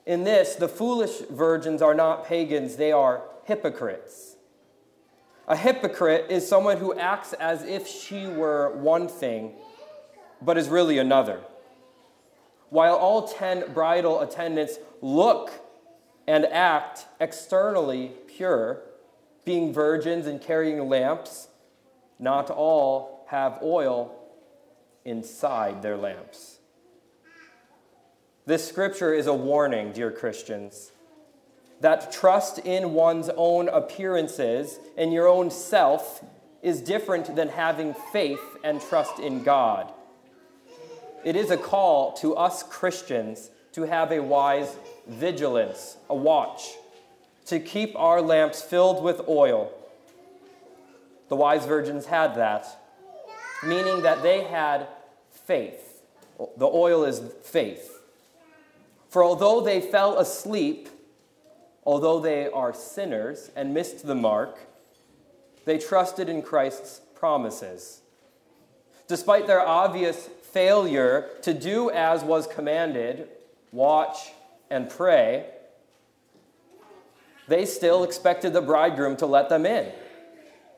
In 0.07 0.25
this, 0.25 0.55
the 0.55 0.69
foolish 0.69 1.21
virgins 1.31 1.83
are 1.83 1.95
not 1.95 2.27
pagans, 2.27 2.77
they 2.77 2.93
are 2.93 3.23
hypocrites. 3.45 4.37
A 5.49 5.57
hypocrite 5.57 6.27
is 6.31 6.49
someone 6.49 6.79
who 6.79 6.99
acts 6.99 7.33
as 7.35 7.63
if 7.65 7.87
she 7.87 8.27
were 8.27 8.71
one 8.77 9.09
thing, 9.09 9.53
but 10.41 10.57
is 10.57 10.69
really 10.69 10.99
another. 10.99 11.41
While 12.75 12.97
all 12.97 13.29
ten 13.29 13.73
bridal 13.73 14.21
attendants 14.21 14.81
look 15.01 15.53
and 16.27 16.45
act 16.45 17.07
externally 17.21 18.11
pure, 18.27 18.81
being 19.45 19.73
virgins 19.73 20.27
and 20.27 20.41
carrying 20.41 20.89
lamps, 20.89 21.47
not 22.19 22.51
all 22.51 23.27
have 23.29 23.61
oil 23.63 24.19
inside 25.05 25.83
their 25.83 25.97
lamps. 25.97 26.59
This 28.45 28.67
scripture 28.69 29.15
is 29.15 29.29
a 29.29 29.35
warning, 29.35 29.93
dear 29.93 30.11
Christians, 30.11 30.91
that 31.81 32.11
trust 32.11 32.59
in 32.59 32.93
one's 32.93 33.31
own 33.37 33.69
appearances 33.69 34.81
and 34.97 35.13
your 35.13 35.29
own 35.29 35.53
self 35.53 36.25
is 36.61 36.81
different 36.81 37.37
than 37.37 37.51
having 37.51 37.95
faith 38.13 38.43
and 38.65 38.81
trust 38.81 39.21
in 39.21 39.45
God. 39.45 39.93
It 41.25 41.37
is 41.37 41.51
a 41.51 41.57
call 41.57 42.13
to 42.19 42.37
us 42.37 42.63
Christians 42.63 43.51
to 43.73 43.83
have 43.83 44.13
a 44.13 44.23
wise 44.23 44.77
vigilance, 45.07 45.97
a 46.11 46.15
watch, 46.15 46.75
to 47.47 47.59
keep 47.59 47.97
our 47.97 48.21
lamps 48.21 48.63
filled 48.63 49.03
with 49.03 49.23
oil. 49.27 49.73
The 51.29 51.37
wise 51.37 51.65
virgins 51.65 52.07
had 52.07 52.35
that, 52.37 52.67
meaning 53.63 54.03
that 54.03 54.23
they 54.23 54.45
had 54.45 54.87
faith. 55.31 56.03
The 56.57 56.67
oil 56.67 57.05
is 57.05 57.23
faith. 57.43 58.01
For 59.09 59.25
although 59.25 59.61
they 59.61 59.81
fell 59.81 60.19
asleep, 60.19 60.89
although 61.85 62.21
they 62.21 62.49
are 62.51 62.75
sinners 62.75 63.51
and 63.57 63.73
missed 63.73 64.07
the 64.07 64.15
mark, 64.15 64.59
they 65.65 65.79
trusted 65.79 66.29
in 66.29 66.43
Christ's 66.43 67.01
promises. 67.15 68.03
Despite 69.07 69.47
their 69.47 69.61
obvious 69.61 70.29
failure 70.55 71.31
to 71.43 71.53
do 71.53 71.91
as 71.91 72.23
was 72.23 72.47
commanded, 72.47 73.29
watch 73.73 74.31
and 74.71 74.89
pray, 74.89 75.47
they 77.49 77.67
still 77.67 78.05
expected 78.05 78.53
the 78.53 78.63
bridegroom 78.63 79.17
to 79.17 79.27
let 79.27 79.49
them 79.49 79.67
in. 79.67 79.93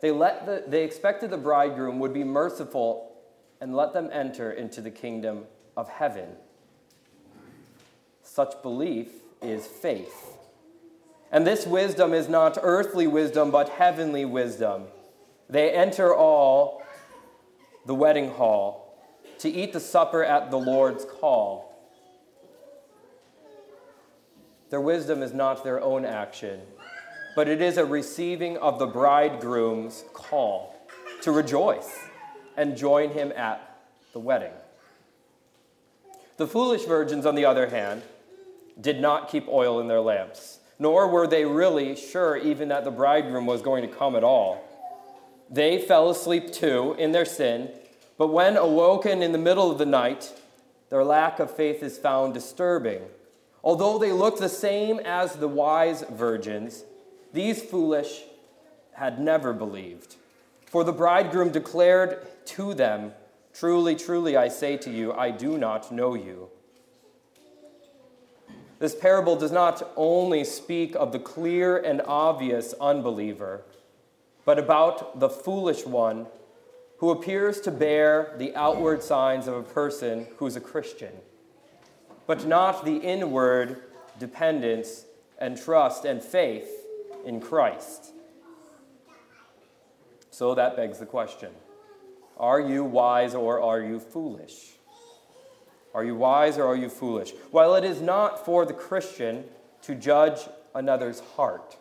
They, 0.00 0.10
let 0.10 0.46
the, 0.46 0.64
they 0.66 0.82
expected 0.82 1.30
the 1.30 1.36
bridegroom 1.36 1.98
would 1.98 2.14
be 2.14 2.24
merciful 2.24 3.12
and 3.60 3.76
let 3.76 3.92
them 3.92 4.08
enter 4.12 4.50
into 4.50 4.80
the 4.80 4.90
kingdom 4.90 5.44
of 5.76 5.88
heaven. 5.88 6.30
Such 8.22 8.60
belief 8.62 9.10
is 9.42 9.66
faith. 9.66 10.38
And 11.30 11.46
this 11.46 11.66
wisdom 11.66 12.14
is 12.14 12.28
not 12.28 12.58
earthly 12.62 13.06
wisdom, 13.06 13.50
but 13.50 13.68
heavenly 13.68 14.24
wisdom. 14.24 14.84
They 15.50 15.70
enter 15.70 16.14
all 16.14 16.82
the 17.84 17.94
wedding 17.94 18.30
hall 18.30 18.85
to 19.38 19.48
eat 19.48 19.72
the 19.72 19.80
supper 19.80 20.24
at 20.24 20.50
the 20.50 20.58
Lord's 20.58 21.04
call. 21.04 21.74
Their 24.70 24.80
wisdom 24.80 25.22
is 25.22 25.32
not 25.32 25.62
their 25.62 25.80
own 25.80 26.04
action, 26.04 26.60
but 27.34 27.48
it 27.48 27.60
is 27.60 27.76
a 27.76 27.84
receiving 27.84 28.56
of 28.58 28.78
the 28.78 28.86
bridegroom's 28.86 30.04
call 30.12 30.74
to 31.22 31.30
rejoice 31.30 31.98
and 32.56 32.76
join 32.76 33.10
him 33.10 33.32
at 33.36 33.78
the 34.12 34.18
wedding. 34.18 34.52
The 36.36 36.46
foolish 36.46 36.84
virgins, 36.84 37.26
on 37.26 37.34
the 37.34 37.44
other 37.44 37.68
hand, 37.68 38.02
did 38.80 39.00
not 39.00 39.30
keep 39.30 39.48
oil 39.48 39.80
in 39.80 39.88
their 39.88 40.00
lamps, 40.00 40.58
nor 40.78 41.08
were 41.08 41.26
they 41.26 41.44
really 41.44 41.96
sure 41.96 42.36
even 42.36 42.68
that 42.68 42.84
the 42.84 42.90
bridegroom 42.90 43.46
was 43.46 43.62
going 43.62 43.88
to 43.88 43.94
come 43.94 44.16
at 44.16 44.24
all. 44.24 44.62
They 45.48 45.78
fell 45.78 46.10
asleep 46.10 46.52
too 46.52 46.94
in 46.98 47.12
their 47.12 47.24
sin, 47.24 47.70
but 48.18 48.28
when 48.28 48.56
awoken 48.56 49.22
in 49.22 49.32
the 49.32 49.38
middle 49.38 49.70
of 49.70 49.78
the 49.78 49.86
night, 49.86 50.32
their 50.88 51.04
lack 51.04 51.38
of 51.38 51.54
faith 51.54 51.82
is 51.82 51.98
found 51.98 52.34
disturbing. 52.34 53.02
Although 53.62 53.98
they 53.98 54.12
looked 54.12 54.38
the 54.38 54.48
same 54.48 55.00
as 55.00 55.34
the 55.34 55.48
wise 55.48 56.04
virgins, 56.10 56.84
these 57.32 57.62
foolish 57.62 58.22
had 58.92 59.20
never 59.20 59.52
believed. 59.52 60.16
For 60.66 60.84
the 60.84 60.92
bridegroom 60.92 61.50
declared 61.50 62.26
to 62.46 62.74
them, 62.74 63.12
Truly, 63.52 63.96
truly, 63.96 64.36
I 64.36 64.48
say 64.48 64.76
to 64.76 64.90
you, 64.90 65.14
I 65.14 65.30
do 65.30 65.56
not 65.56 65.90
know 65.90 66.14
you. 66.14 66.50
This 68.78 68.94
parable 68.94 69.36
does 69.36 69.52
not 69.52 69.90
only 69.96 70.44
speak 70.44 70.94
of 70.94 71.12
the 71.12 71.18
clear 71.18 71.78
and 71.78 72.02
obvious 72.02 72.74
unbeliever, 72.78 73.62
but 74.44 74.58
about 74.58 75.18
the 75.18 75.30
foolish 75.30 75.86
one 75.86 76.26
who 76.98 77.10
appears 77.10 77.60
to 77.60 77.70
bear 77.70 78.34
the 78.38 78.54
outward 78.54 79.02
signs 79.02 79.46
of 79.46 79.54
a 79.54 79.62
person 79.62 80.26
who's 80.38 80.56
a 80.56 80.60
Christian, 80.60 81.12
but 82.26 82.46
not 82.46 82.84
the 82.84 82.96
inward 82.96 83.82
dependence 84.18 85.04
and 85.38 85.60
trust 85.60 86.04
and 86.04 86.22
faith 86.22 86.86
in 87.24 87.40
Christ. 87.40 88.12
So 90.30 90.54
that 90.54 90.76
begs 90.76 90.98
the 90.98 91.06
question 91.06 91.50
Are 92.38 92.60
you 92.60 92.84
wise 92.84 93.34
or 93.34 93.60
are 93.60 93.80
you 93.80 94.00
foolish? 94.00 94.72
Are 95.94 96.04
you 96.04 96.14
wise 96.14 96.58
or 96.58 96.66
are 96.66 96.76
you 96.76 96.90
foolish? 96.90 97.32
While 97.50 97.74
it 97.74 97.84
is 97.84 98.02
not 98.02 98.44
for 98.44 98.66
the 98.66 98.74
Christian 98.74 99.44
to 99.82 99.94
judge 99.94 100.40
another's 100.74 101.20
heart, 101.20 101.78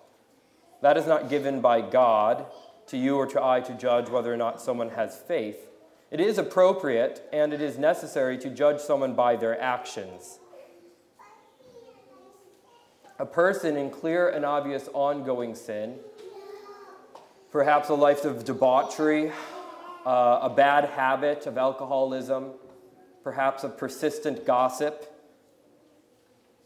that 0.82 0.96
is 0.96 1.06
not 1.06 1.30
given 1.30 1.60
by 1.60 1.82
God 1.82 2.46
to 2.88 2.98
you 2.98 3.16
or 3.16 3.26
to 3.28 3.44
I 3.44 3.62
to 3.62 3.74
judge 3.74 4.10
whether 4.10 4.34
or 4.34 4.38
not 4.38 4.62
someone 4.62 4.90
has 4.92 5.18
faith. 5.18 5.70
It 6.12 6.20
is 6.20 6.38
appropriate 6.38 7.28
and 7.34 7.54
it 7.54 7.62
is 7.62 7.78
necessary 7.78 8.38
to 8.40 8.50
judge 8.50 8.80
someone 8.80 9.16
by 9.16 9.36
their 9.36 9.60
actions. 9.60 10.40
A 13.18 13.26
person 13.26 13.78
in 13.78 13.90
clear 13.90 14.28
and 14.30 14.46
obvious 14.46 14.90
ongoing 14.94 15.56
sin, 15.56 15.96
perhaps 17.52 17.90
a 17.90 17.94
life 17.94 18.26
of 18.26 18.44
debauchery, 18.44 19.32
uh, 20.06 20.40
a 20.44 20.54
bad 20.56 20.86
habit 20.86 21.48
of 21.48 21.58
alcoholism, 21.58 22.52
perhaps 23.24 23.64
a 23.64 23.70
persistent 23.70 24.46
gossip. 24.46 25.12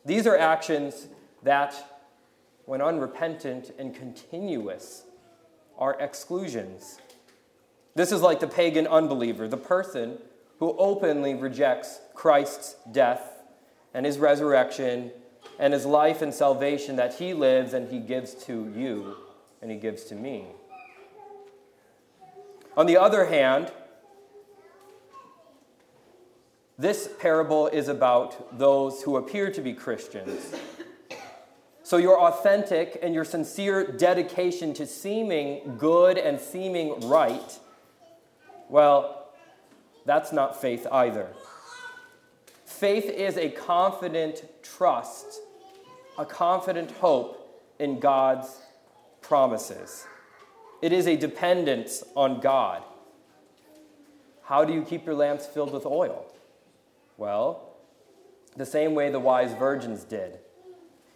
These 0.03 0.27
are 0.27 0.37
actions 0.37 1.07
that, 1.43 2.01
when 2.65 2.81
unrepentant 2.81 3.71
and 3.77 3.95
continuous, 3.95 5.03
are 5.79 5.99
exclusions. 5.99 6.99
This 7.95 8.11
is 8.11 8.21
like 8.21 8.39
the 8.39 8.47
pagan 8.47 8.85
unbeliever, 8.85 9.47
the 9.47 9.57
person 9.57 10.19
who 10.59 10.75
openly 10.77 11.33
rejects 11.33 11.99
Christ's 12.13 12.75
death 12.91 13.41
and 13.93 14.05
his 14.05 14.19
resurrection 14.19 15.11
and 15.57 15.73
his 15.73 15.85
life 15.85 16.21
and 16.21 16.33
salvation 16.33 16.97
that 16.97 17.15
he 17.15 17.33
lives 17.33 17.73
and 17.73 17.89
he 17.91 17.99
gives 17.99 18.33
to 18.45 18.71
you 18.75 19.15
and 19.61 19.71
he 19.71 19.77
gives 19.77 20.03
to 20.05 20.15
me. 20.15 20.45
On 22.77 22.85
the 22.85 22.97
other 22.97 23.25
hand, 23.25 23.71
this 26.77 27.09
parable 27.19 27.67
is 27.67 27.87
about 27.89 28.57
those 28.57 29.01
who 29.01 29.17
appear 29.17 29.51
to 29.51 29.61
be 29.61 29.73
Christians. 29.73 30.55
So, 31.89 31.97
your 31.97 32.21
authentic 32.21 32.99
and 33.01 33.15
your 33.15 33.25
sincere 33.25 33.83
dedication 33.83 34.75
to 34.75 34.85
seeming 34.85 35.75
good 35.79 36.19
and 36.19 36.39
seeming 36.39 37.09
right, 37.09 37.57
well, 38.69 39.31
that's 40.05 40.31
not 40.31 40.61
faith 40.61 40.85
either. 40.91 41.29
Faith 42.63 43.05
is 43.05 43.37
a 43.37 43.49
confident 43.49 44.43
trust, 44.61 45.41
a 46.19 46.27
confident 46.27 46.91
hope 46.91 47.59
in 47.79 47.99
God's 47.99 48.61
promises. 49.21 50.05
It 50.83 50.93
is 50.93 51.07
a 51.07 51.17
dependence 51.17 52.03
on 52.15 52.39
God. 52.39 52.83
How 54.43 54.63
do 54.63 54.73
you 54.73 54.83
keep 54.83 55.07
your 55.07 55.15
lamps 55.15 55.47
filled 55.47 55.73
with 55.73 55.87
oil? 55.87 56.31
Well, 57.17 57.73
the 58.55 58.67
same 58.67 58.93
way 58.93 59.09
the 59.09 59.19
wise 59.19 59.53
virgins 59.53 60.03
did. 60.03 60.37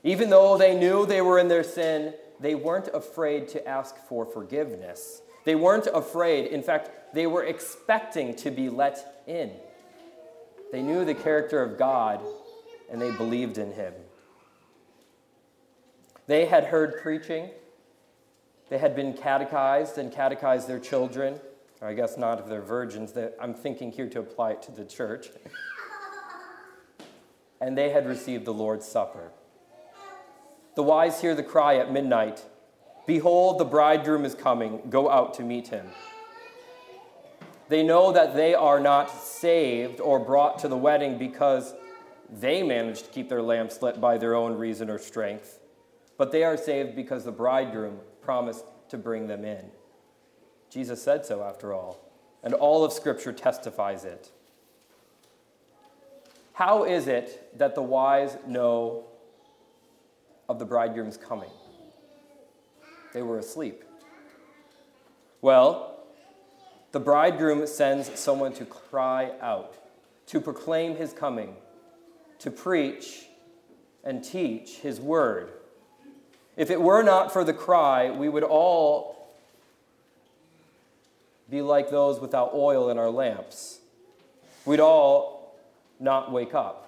Even 0.03 0.29
though 0.29 0.57
they 0.57 0.75
knew 0.75 1.05
they 1.05 1.21
were 1.21 1.39
in 1.39 1.47
their 1.47 1.63
sin, 1.63 2.13
they 2.39 2.55
weren't 2.55 2.89
afraid 2.93 3.47
to 3.49 3.65
ask 3.67 3.95
for 4.07 4.25
forgiveness. 4.25 5.21
They 5.45 5.55
weren't 5.55 5.87
afraid. 5.93 6.47
In 6.47 6.61
fact, 6.61 7.13
they 7.13 7.27
were 7.27 7.43
expecting 7.43 8.35
to 8.37 8.51
be 8.51 8.69
let 8.69 9.23
in. 9.27 9.51
They 10.71 10.81
knew 10.81 11.05
the 11.05 11.13
character 11.13 11.61
of 11.61 11.77
God 11.77 12.21
and 12.91 13.01
they 13.01 13.11
believed 13.11 13.57
in 13.57 13.73
him. 13.73 13.93
They 16.27 16.45
had 16.45 16.65
heard 16.65 17.01
preaching. 17.01 17.49
They 18.69 18.77
had 18.77 18.95
been 18.95 19.13
catechized 19.13 19.97
and 19.97 20.11
catechized 20.11 20.67
their 20.67 20.79
children. 20.79 21.39
Or 21.81 21.87
I 21.87 21.93
guess 21.93 22.17
not 22.17 22.39
if 22.39 22.47
they're 22.47 22.61
virgins. 22.61 23.13
I'm 23.39 23.53
thinking 23.53 23.91
here 23.91 24.09
to 24.09 24.19
apply 24.19 24.51
it 24.51 24.61
to 24.63 24.71
the 24.71 24.85
church. 24.85 25.27
and 27.61 27.77
they 27.77 27.89
had 27.89 28.07
received 28.07 28.45
the 28.45 28.53
Lord's 28.53 28.87
Supper. 28.87 29.31
The 30.75 30.83
wise 30.83 31.21
hear 31.21 31.35
the 31.35 31.43
cry 31.43 31.77
at 31.77 31.91
midnight 31.91 32.43
Behold, 33.05 33.59
the 33.59 33.65
bridegroom 33.65 34.23
is 34.23 34.33
coming, 34.33 34.81
go 34.89 35.09
out 35.09 35.33
to 35.35 35.43
meet 35.43 35.67
him. 35.67 35.87
They 37.67 37.83
know 37.83 38.11
that 38.13 38.33
they 38.33 38.53
are 38.53 38.79
not 38.79 39.09
saved 39.09 39.99
or 39.99 40.19
brought 40.19 40.59
to 40.59 40.67
the 40.67 40.77
wedding 40.77 41.17
because 41.17 41.73
they 42.31 42.63
managed 42.63 43.05
to 43.05 43.11
keep 43.11 43.29
their 43.29 43.41
lamps 43.41 43.81
lit 43.81 43.99
by 43.99 44.17
their 44.17 44.35
own 44.35 44.57
reason 44.57 44.89
or 44.89 44.99
strength, 44.99 45.59
but 46.17 46.31
they 46.31 46.43
are 46.43 46.55
saved 46.55 46.95
because 46.95 47.25
the 47.25 47.31
bridegroom 47.31 47.99
promised 48.21 48.65
to 48.89 48.97
bring 48.97 49.27
them 49.27 49.43
in. 49.43 49.65
Jesus 50.69 51.01
said 51.01 51.25
so, 51.25 51.43
after 51.43 51.73
all, 51.73 51.99
and 52.41 52.53
all 52.53 52.85
of 52.85 52.93
Scripture 52.93 53.33
testifies 53.33 54.05
it. 54.05 54.31
How 56.53 56.83
is 56.85 57.07
it 57.07 57.57
that 57.57 57.75
the 57.75 57.81
wise 57.81 58.37
know 58.47 59.05
of 60.49 60.59
the 60.59 60.65
bridegroom's 60.65 61.17
coming? 61.17 61.49
They 63.13 63.21
were 63.21 63.39
asleep. 63.39 63.83
Well, 65.41 65.99
the 66.91 66.99
bridegroom 66.99 67.65
sends 67.67 68.19
someone 68.19 68.53
to 68.53 68.65
cry 68.65 69.31
out, 69.41 69.75
to 70.27 70.39
proclaim 70.39 70.95
his 70.95 71.11
coming, 71.11 71.55
to 72.39 72.51
preach 72.51 73.25
and 74.03 74.23
teach 74.23 74.77
his 74.77 74.99
word. 74.99 75.49
If 76.55 76.69
it 76.69 76.81
were 76.81 77.01
not 77.01 77.31
for 77.31 77.43
the 77.43 77.53
cry, 77.53 78.11
we 78.11 78.29
would 78.29 78.43
all 78.43 79.27
be 81.49 81.61
like 81.61 81.89
those 81.89 82.19
without 82.19 82.51
oil 82.53 82.89
in 82.89 82.97
our 82.97 83.09
lamps. 83.09 83.79
We'd 84.65 84.79
all 84.79 85.55
not 85.99 86.31
wake 86.31 86.53
up. 86.53 86.82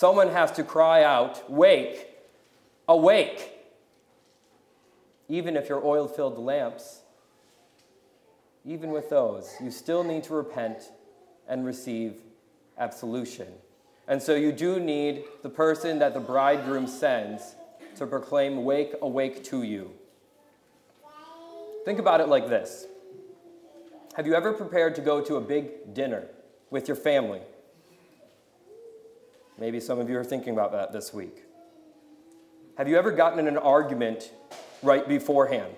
Someone 0.00 0.30
has 0.30 0.50
to 0.52 0.64
cry 0.64 1.04
out, 1.04 1.50
Wake, 1.50 2.08
awake. 2.88 3.52
Even 5.28 5.58
if 5.58 5.68
you're 5.68 5.84
oil 5.84 6.08
filled 6.08 6.38
lamps, 6.38 7.02
even 8.64 8.92
with 8.92 9.10
those, 9.10 9.52
you 9.62 9.70
still 9.70 10.02
need 10.02 10.24
to 10.24 10.32
repent 10.32 10.90
and 11.46 11.66
receive 11.66 12.22
absolution. 12.78 13.48
And 14.08 14.22
so 14.22 14.34
you 14.34 14.52
do 14.52 14.80
need 14.80 15.24
the 15.42 15.50
person 15.50 15.98
that 15.98 16.14
the 16.14 16.20
bridegroom 16.20 16.86
sends 16.86 17.54
to 17.96 18.06
proclaim, 18.06 18.64
Wake, 18.64 18.94
awake 19.02 19.44
to 19.50 19.64
you. 19.64 19.90
Think 21.84 21.98
about 21.98 22.22
it 22.22 22.28
like 22.28 22.48
this 22.48 22.86
Have 24.16 24.26
you 24.26 24.32
ever 24.32 24.54
prepared 24.54 24.94
to 24.94 25.02
go 25.02 25.20
to 25.20 25.36
a 25.36 25.42
big 25.42 25.92
dinner 25.92 26.24
with 26.70 26.88
your 26.88 26.96
family? 26.96 27.42
Maybe 29.60 29.78
some 29.78 29.98
of 29.98 30.08
you 30.08 30.18
are 30.18 30.24
thinking 30.24 30.54
about 30.54 30.72
that 30.72 30.90
this 30.90 31.12
week. 31.12 31.44
Have 32.78 32.88
you 32.88 32.96
ever 32.96 33.12
gotten 33.12 33.38
in 33.38 33.46
an 33.46 33.58
argument 33.58 34.32
right 34.82 35.06
beforehand? 35.06 35.74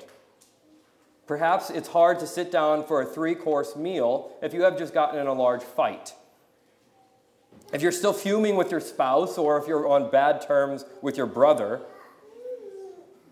Perhaps 1.27 1.69
it's 1.69 1.89
hard 1.89 2.21
to 2.21 2.27
sit 2.29 2.53
down 2.53 2.87
for 2.87 3.03
a 3.03 3.05
three 3.05 3.35
course 3.35 3.75
meal 3.75 4.37
if 4.41 4.55
you 4.55 4.63
have 4.63 4.79
just 4.79 4.95
gotten 4.95 5.19
in 5.19 5.27
a 5.27 5.33
large 5.33 5.65
fight. 5.65 6.15
If 7.73 7.83
you're 7.83 7.91
still 7.91 8.13
fuming 8.13 8.55
with 8.55 8.71
your 8.71 8.81
spouse 8.81 9.37
or 9.37 9.59
if 9.59 9.67
you're 9.67 9.89
on 9.89 10.13
bad 10.13 10.43
terms 10.43 10.85
with 11.01 11.17
your 11.17 11.27
brother, 11.27 11.81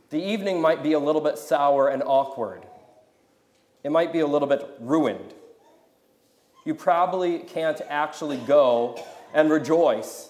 the 0.09 0.20
evening 0.20 0.61
might 0.61 0.82
be 0.82 0.94
a 0.94 0.98
little 0.98 1.20
bit 1.20 1.38
sour 1.38 1.88
and 1.88 2.03
awkward. 2.05 2.66
It 3.84 3.92
might 3.92 4.12
be 4.12 4.18
a 4.18 4.26
little 4.26 4.48
bit 4.48 4.68
ruined. 4.80 5.32
You 6.64 6.74
probably 6.74 7.38
can't 7.38 7.80
actually 7.88 8.38
go 8.38 9.01
and 9.32 9.48
rejoice 9.48 10.30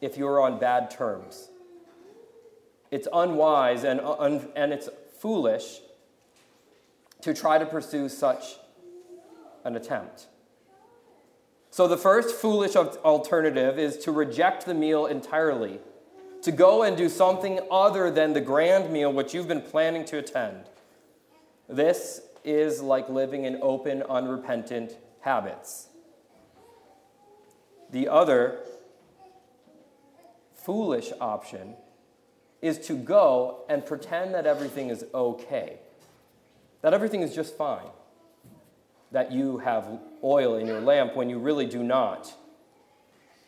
if 0.00 0.16
you're 0.16 0.40
on 0.40 0.58
bad 0.58 0.90
terms. 0.90 1.48
It's 2.90 3.08
unwise 3.12 3.84
and, 3.84 4.00
un- 4.00 4.48
and 4.54 4.72
it's 4.72 4.88
foolish 5.18 5.80
to 7.22 7.34
try 7.34 7.58
to 7.58 7.66
pursue 7.66 8.08
such 8.08 8.56
an 9.64 9.76
attempt. 9.76 10.26
So, 11.70 11.88
the 11.88 11.96
first 11.96 12.34
foolish 12.36 12.76
alternative 12.76 13.78
is 13.78 13.98
to 13.98 14.12
reject 14.12 14.64
the 14.64 14.74
meal 14.74 15.06
entirely, 15.06 15.80
to 16.42 16.52
go 16.52 16.82
and 16.82 16.96
do 16.96 17.08
something 17.08 17.60
other 17.70 18.10
than 18.10 18.32
the 18.32 18.40
grand 18.40 18.90
meal 18.90 19.12
which 19.12 19.34
you've 19.34 19.48
been 19.48 19.60
planning 19.60 20.04
to 20.06 20.18
attend. 20.18 20.64
This 21.68 22.22
is 22.44 22.80
like 22.80 23.08
living 23.08 23.44
in 23.44 23.58
open, 23.60 24.02
unrepentant 24.04 24.96
habits. 25.20 25.88
The 27.90 28.08
other 28.08 28.60
foolish 30.66 31.12
option 31.20 31.76
is 32.60 32.78
to 32.88 32.94
go 32.94 33.64
and 33.68 33.86
pretend 33.86 34.34
that 34.34 34.46
everything 34.46 34.90
is 34.90 35.04
okay, 35.14 35.78
that 36.82 36.92
everything 36.92 37.22
is 37.22 37.34
just 37.34 37.56
fine 37.56 37.86
that 39.12 39.30
you 39.30 39.58
have 39.58 40.00
oil 40.24 40.56
in 40.56 40.66
your 40.66 40.80
lamp 40.80 41.14
when 41.14 41.30
you 41.30 41.38
really 41.38 41.66
do 41.66 41.82
not. 41.82 42.34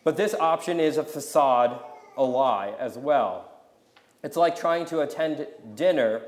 But 0.04 0.16
this 0.16 0.34
option 0.34 0.78
is 0.80 0.96
a 0.96 1.02
facade, 1.02 1.78
a 2.16 2.22
lie 2.22 2.74
as 2.78 2.96
well. 2.96 3.50
It's 4.22 4.36
like 4.36 4.56
trying 4.56 4.86
to 4.86 5.00
attend 5.00 5.46
dinner 5.74 6.22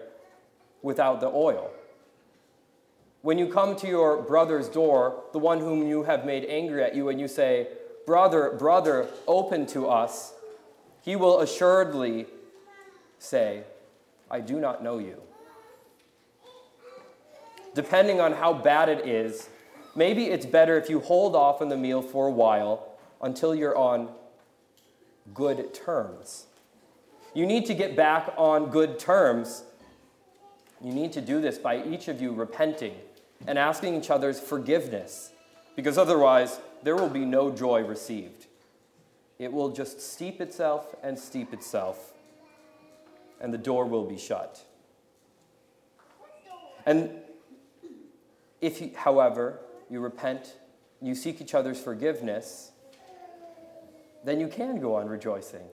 without 0.83 1.21
the 1.21 1.29
oil. 1.29 1.71
When 3.23 3.39
you 3.39 3.47
come 3.47 3.77
to 3.77 3.87
your 3.87 4.23
brother's 4.23 4.69
door, 4.69 5.23
the 5.33 5.39
one 5.39 5.61
whom 5.61 5.87
you 5.87 6.03
have 6.03 6.25
made 6.25 6.45
angry 6.47 6.83
at 6.83 6.95
you, 6.95 7.09
and 7.09 7.21
you 7.21 7.29
say, 7.29 7.69
Brother, 8.07 8.57
brother, 8.59 9.09
open 9.27 9.67
to 9.67 9.87
us, 9.87 10.33
he 11.03 11.17
will 11.17 11.41
assuredly 11.41 12.27
say, 13.19 13.65
I 14.31 14.41
do 14.41 14.61
not 14.61 14.83
know 14.83 14.99
you 14.99 15.21
depending 17.75 18.21
on 18.21 18.33
how 18.33 18.53
bad 18.53 18.89
it 18.89 19.07
is, 19.07 19.49
maybe 19.95 20.27
it's 20.27 20.47
better 20.47 20.77
if 20.77 20.89
you 20.89 21.01
hold 21.01 21.37
off 21.37 21.61
on 21.61 21.69
the 21.69 21.77
meal 21.77 22.03
for 22.03 22.27
a 22.27 22.31
while 22.31 22.89
until 23.23 23.55
you're 23.55 23.77
on 23.77 24.09
good 25.35 25.73
terms. 25.73 26.47
You 27.35 27.47
need 27.47 27.67
to 27.67 27.75
get 27.75 27.95
back 27.95 28.33
on 28.37 28.71
good 28.71 28.99
terms. 28.99 29.63
You 30.83 30.93
need 30.93 31.13
to 31.13 31.21
do 31.21 31.41
this 31.41 31.59
by 31.59 31.85
each 31.85 32.09
of 32.09 32.21
you 32.21 32.33
repenting 32.33 32.95
and 33.47 33.59
asking 33.59 33.95
each 33.95 34.11
other's 34.11 34.41
forgiveness, 34.41 35.33
because 35.77 35.97
otherwise, 35.97 36.61
there 36.83 36.97
will 36.97 37.09
be 37.09 37.25
no 37.25 37.51
joy 37.51 37.83
received. 37.83 38.40
It 39.41 39.51
will 39.51 39.71
just 39.71 40.03
steep 40.03 40.43
itself 40.43 40.95
and 41.03 41.19
steep 41.19 41.55
itself, 41.55 42.13
and 43.41 43.55
the 43.55 43.59
door 43.59 43.87
will 43.87 44.05
be 44.05 44.19
shut. 44.19 44.63
And 46.85 47.13
if, 48.61 48.95
however, 48.95 49.61
you 49.89 50.01
repent, 50.01 50.57
you 51.01 51.15
seek 51.15 51.41
each 51.41 51.55
other's 51.55 51.81
forgiveness, 51.81 52.73
then 54.25 54.41
you 54.41 54.47
can 54.47 54.79
go 54.79 54.97
on 54.97 55.09
rejoicing. 55.09 55.65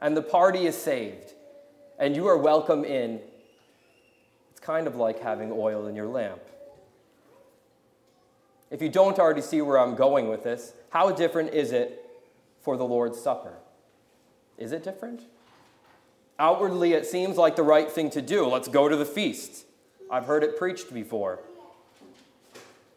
And 0.00 0.16
the 0.16 0.22
party 0.22 0.66
is 0.66 0.76
saved, 0.76 1.32
and 1.98 2.14
you 2.14 2.28
are 2.28 2.38
welcome 2.38 2.84
in. 2.84 3.18
It's 4.52 4.60
kind 4.60 4.86
of 4.86 4.94
like 4.94 5.18
having 5.18 5.50
oil 5.50 5.88
in 5.88 5.96
your 5.96 6.06
lamp. 6.06 6.42
If 8.70 8.80
you 8.80 8.88
don't 8.88 9.18
already 9.18 9.42
see 9.42 9.60
where 9.60 9.76
I'm 9.76 9.96
going 9.96 10.28
with 10.28 10.44
this, 10.44 10.72
how 10.90 11.10
different 11.10 11.52
is 11.52 11.72
it 11.72 12.04
for 12.68 12.76
the 12.76 12.84
Lord's 12.84 13.18
Supper? 13.18 13.54
Is 14.58 14.72
it 14.72 14.84
different? 14.84 15.22
Outwardly, 16.38 16.92
it 16.92 17.06
seems 17.06 17.38
like 17.38 17.56
the 17.56 17.62
right 17.62 17.90
thing 17.90 18.10
to 18.10 18.20
do. 18.20 18.46
Let's 18.46 18.68
go 18.68 18.90
to 18.90 18.94
the 18.94 19.06
feast. 19.06 19.64
I've 20.10 20.26
heard 20.26 20.44
it 20.44 20.58
preached 20.58 20.92
before. 20.92 21.40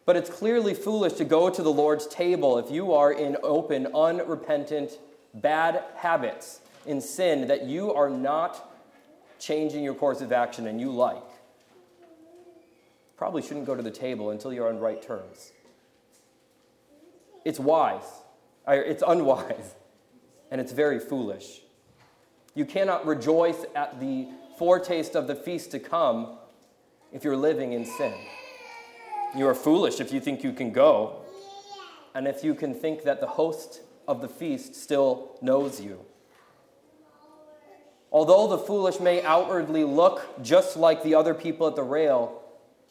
But 0.04 0.16
it's 0.16 0.28
clearly 0.28 0.74
foolish 0.74 1.14
to 1.14 1.24
go 1.24 1.48
to 1.48 1.62
the 1.62 1.72
Lord's 1.72 2.06
table 2.06 2.58
if 2.58 2.70
you 2.70 2.92
are 2.92 3.12
in 3.12 3.38
open, 3.42 3.86
unrepentant, 3.94 4.98
bad 5.32 5.82
habits, 5.96 6.60
in 6.84 7.00
sin 7.00 7.48
that 7.48 7.64
you 7.64 7.94
are 7.94 8.10
not 8.10 8.76
changing 9.38 9.82
your 9.82 9.94
course 9.94 10.20
of 10.20 10.32
action 10.32 10.66
and 10.66 10.82
you 10.82 10.92
like. 10.92 11.16
Probably 13.16 13.40
shouldn't 13.40 13.64
go 13.64 13.74
to 13.74 13.82
the 13.82 13.90
table 13.90 14.28
until 14.32 14.52
you're 14.52 14.68
on 14.68 14.80
right 14.80 15.00
terms. 15.00 15.52
It's 17.46 17.58
wise, 17.58 18.21
it's 18.66 19.02
unwise, 19.06 19.74
and 20.50 20.60
it's 20.60 20.72
very 20.72 20.98
foolish. 20.98 21.60
You 22.54 22.64
cannot 22.64 23.06
rejoice 23.06 23.64
at 23.74 23.98
the 23.98 24.28
foretaste 24.58 25.14
of 25.14 25.26
the 25.26 25.34
feast 25.34 25.70
to 25.72 25.78
come 25.78 26.38
if 27.12 27.24
you're 27.24 27.36
living 27.36 27.72
in 27.72 27.84
sin. 27.84 28.14
You 29.34 29.48
are 29.48 29.54
foolish 29.54 30.00
if 30.00 30.12
you 30.12 30.20
think 30.20 30.44
you 30.44 30.52
can 30.52 30.72
go, 30.72 31.22
and 32.14 32.28
if 32.28 32.44
you 32.44 32.54
can 32.54 32.74
think 32.74 33.04
that 33.04 33.20
the 33.20 33.26
host 33.26 33.80
of 34.06 34.20
the 34.20 34.28
feast 34.28 34.74
still 34.74 35.38
knows 35.40 35.80
you. 35.80 36.04
Although 38.10 38.46
the 38.46 38.58
foolish 38.58 39.00
may 39.00 39.22
outwardly 39.22 39.84
look 39.84 40.42
just 40.42 40.76
like 40.76 41.02
the 41.02 41.14
other 41.14 41.32
people 41.32 41.66
at 41.66 41.76
the 41.76 41.82
rail, 41.82 42.42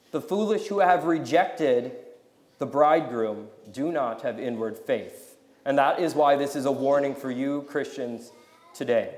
the 0.09 0.21
foolish 0.21 0.67
who 0.67 0.79
have 0.79 1.03
rejected 1.03 1.95
the 2.57 2.65
bridegroom 2.65 3.47
do 3.71 3.91
not 3.91 4.23
have 4.23 4.39
inward 4.39 4.77
faith. 4.77 5.30
And 5.65 5.77
that 5.77 5.99
is 5.99 6.15
why 6.15 6.35
this 6.35 6.55
is 6.55 6.65
a 6.65 6.71
warning 6.71 7.15
for 7.15 7.29
you, 7.29 7.63
Christians, 7.63 8.31
today. 8.73 9.15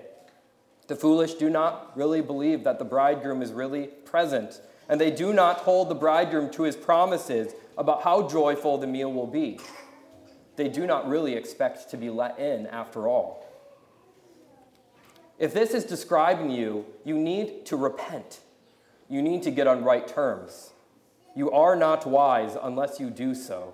The 0.88 0.96
foolish 0.96 1.36
do 1.36 1.50
not 1.50 1.96
really 1.96 2.22
believe 2.22 2.64
that 2.66 2.80
the 2.80 2.86
bridegroom 2.86 3.42
is 3.42 3.52
really 3.52 3.88
present 3.88 4.62
and 4.90 5.00
they 5.00 5.12
do 5.12 5.34
not 5.34 5.60
hold 5.60 5.90
the 5.90 5.96
bridegroom 5.96 6.52
to 6.52 6.64
his 6.64 6.76
promises 6.76 7.54
about 7.78 8.04
how 8.04 8.28
joyful 8.28 8.78
the 8.78 8.88
meal 8.88 9.12
will 9.12 9.28
be. 9.28 9.60
They 10.56 10.68
do 10.68 10.86
not 10.86 11.08
really 11.08 11.34
expect 11.34 11.90
to 11.92 11.98
be 11.98 12.10
let 12.10 12.38
in 12.38 12.68
after 12.68 13.08
all. 13.08 13.48
If 15.40 15.54
this 15.54 15.74
is 15.74 15.84
describing 15.84 16.52
you, 16.52 16.86
you 17.04 17.18
need 17.18 17.66
to 17.68 17.76
repent. 17.76 18.42
You 19.10 19.22
need 19.22 19.44
to 19.44 19.52
get 19.52 19.68
on 19.68 19.84
right 19.84 20.08
terms. 20.08 20.72
You 21.36 21.50
are 21.52 21.76
not 21.76 22.06
wise 22.06 22.56
unless 22.62 23.00
you 23.00 23.10
do 23.10 23.34
so. 23.34 23.74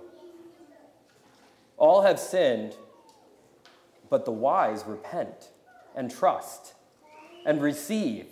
All 1.79 2.03
have 2.03 2.19
sinned, 2.19 2.75
but 4.09 4.25
the 4.25 4.31
wise 4.31 4.83
repent 4.85 5.49
and 5.95 6.11
trust 6.11 6.75
and 7.45 7.61
receive 7.61 8.27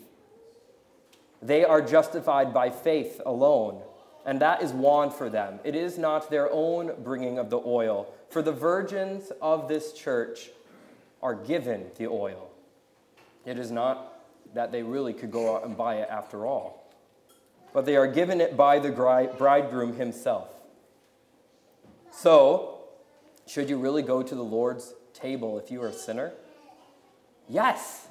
they 1.42 1.64
are 1.64 1.82
justified 1.82 2.54
by 2.54 2.70
faith 2.70 3.22
alone, 3.26 3.82
and 4.26 4.42
that 4.42 4.62
is 4.62 4.74
won 4.74 5.12
for 5.12 5.30
them. 5.30 5.60
It 5.64 5.76
is 5.76 5.98
not 5.98 6.30
their 6.30 6.52
own 6.52 6.92
bringing 7.04 7.38
of 7.38 7.50
the 7.50 7.62
oil, 7.64 8.12
for 8.30 8.42
the 8.42 8.52
virgins 8.52 9.32
of 9.42 9.68
this 9.68 9.94
church 9.94 10.50
are 11.22 11.36
given 11.36 11.86
the 11.98 12.08
oil. 12.08 12.50
It 13.46 13.60
is 13.60 13.72
not 13.72 14.14
that 14.54 14.72
they 14.72 14.84
really 14.84 15.14
could 15.14 15.32
go 15.32 15.56
out 15.56 15.66
and 15.66 15.78
buy 15.78 15.96
it 15.96 16.10
after 16.10 16.46
all, 16.46 16.92
but 17.74 17.86
they 17.86 17.96
are 17.96 18.08
given 18.08 18.42
it 18.42 18.58
by 18.58 18.80
the 18.80 18.90
bridegroom 19.38 19.96
himself. 19.96 20.50
So, 22.12 22.77
should 23.48 23.70
you 23.70 23.78
really 23.78 24.02
go 24.02 24.22
to 24.22 24.36
the 24.36 24.44
Lord's 24.44 24.94
table 25.14 25.58
if 25.58 25.72
you 25.72 25.82
are 25.82 25.88
a 25.88 25.94
sinner? 25.94 26.34
Yes. 27.50 28.08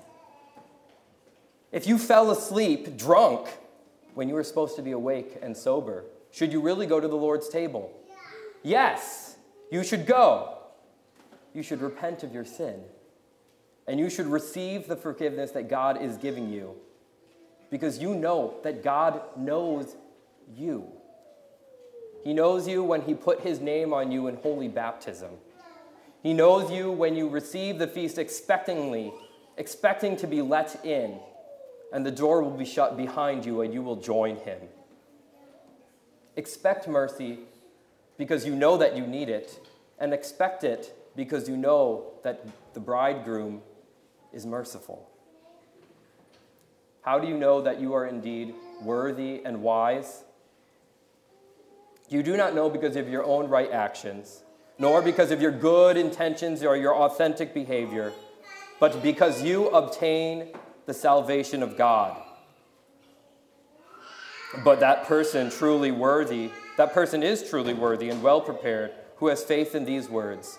If 1.70 1.86
you 1.86 1.98
fell 1.98 2.30
asleep 2.30 2.96
drunk 2.96 3.48
when 4.14 4.28
you 4.28 4.34
were 4.34 4.44
supposed 4.44 4.76
to 4.76 4.82
be 4.82 4.92
awake 4.92 5.38
and 5.42 5.56
sober, 5.56 6.04
should 6.30 6.52
you 6.52 6.60
really 6.60 6.86
go 6.86 7.00
to 7.00 7.08
the 7.08 7.16
Lord's 7.16 7.48
table? 7.48 7.92
Yes, 8.62 9.36
you 9.70 9.84
should 9.84 10.06
go. 10.06 10.58
You 11.54 11.62
should 11.62 11.80
repent 11.80 12.22
of 12.22 12.32
your 12.32 12.44
sin. 12.44 12.80
And 13.86 14.00
you 14.00 14.10
should 14.10 14.26
receive 14.26 14.88
the 14.88 14.96
forgiveness 14.96 15.52
that 15.52 15.68
God 15.68 16.02
is 16.02 16.16
giving 16.16 16.50
you 16.50 16.74
because 17.70 17.98
you 17.98 18.14
know 18.14 18.56
that 18.64 18.82
God 18.82 19.20
knows 19.36 19.96
you. 20.54 20.86
He 22.26 22.34
knows 22.34 22.66
you 22.66 22.82
when 22.82 23.02
He 23.02 23.14
put 23.14 23.42
His 23.42 23.60
name 23.60 23.92
on 23.94 24.10
you 24.10 24.26
in 24.26 24.34
holy 24.38 24.66
baptism. 24.66 25.30
He 26.24 26.34
knows 26.34 26.72
you 26.72 26.90
when 26.90 27.14
you 27.14 27.28
receive 27.28 27.78
the 27.78 27.86
feast 27.86 28.16
expectingly, 28.16 29.12
expecting 29.56 30.16
to 30.16 30.26
be 30.26 30.42
let 30.42 30.84
in, 30.84 31.20
and 31.92 32.04
the 32.04 32.10
door 32.10 32.42
will 32.42 32.50
be 32.50 32.64
shut 32.64 32.96
behind 32.96 33.46
you 33.46 33.60
and 33.60 33.72
you 33.72 33.80
will 33.80 33.94
join 33.94 34.34
Him. 34.38 34.58
Expect 36.34 36.88
mercy 36.88 37.38
because 38.18 38.44
you 38.44 38.56
know 38.56 38.76
that 38.76 38.96
you 38.96 39.06
need 39.06 39.28
it, 39.28 39.60
and 40.00 40.12
expect 40.12 40.64
it 40.64 40.98
because 41.14 41.48
you 41.48 41.56
know 41.56 42.06
that 42.24 42.44
the 42.74 42.80
bridegroom 42.80 43.62
is 44.32 44.44
merciful. 44.44 45.08
How 47.02 47.20
do 47.20 47.28
you 47.28 47.38
know 47.38 47.62
that 47.62 47.80
you 47.80 47.94
are 47.94 48.04
indeed 48.04 48.52
worthy 48.82 49.42
and 49.44 49.62
wise? 49.62 50.24
You 52.08 52.22
do 52.22 52.36
not 52.36 52.54
know 52.54 52.70
because 52.70 52.96
of 52.96 53.08
your 53.08 53.24
own 53.24 53.48
right 53.48 53.70
actions, 53.70 54.42
nor 54.78 55.02
because 55.02 55.30
of 55.30 55.42
your 55.42 55.50
good 55.50 55.96
intentions 55.96 56.62
or 56.62 56.76
your 56.76 56.94
authentic 56.94 57.52
behavior, 57.52 58.12
but 58.78 59.02
because 59.02 59.42
you 59.42 59.68
obtain 59.68 60.48
the 60.86 60.94
salvation 60.94 61.62
of 61.62 61.76
God. 61.76 62.22
But 64.64 64.80
that 64.80 65.04
person 65.04 65.50
truly 65.50 65.90
worthy, 65.90 66.50
that 66.76 66.92
person 66.92 67.22
is 67.22 67.48
truly 67.48 67.74
worthy 67.74 68.08
and 68.08 68.22
well 68.22 68.40
prepared, 68.40 68.92
who 69.16 69.28
has 69.28 69.42
faith 69.42 69.74
in 69.74 69.84
these 69.84 70.08
words 70.08 70.58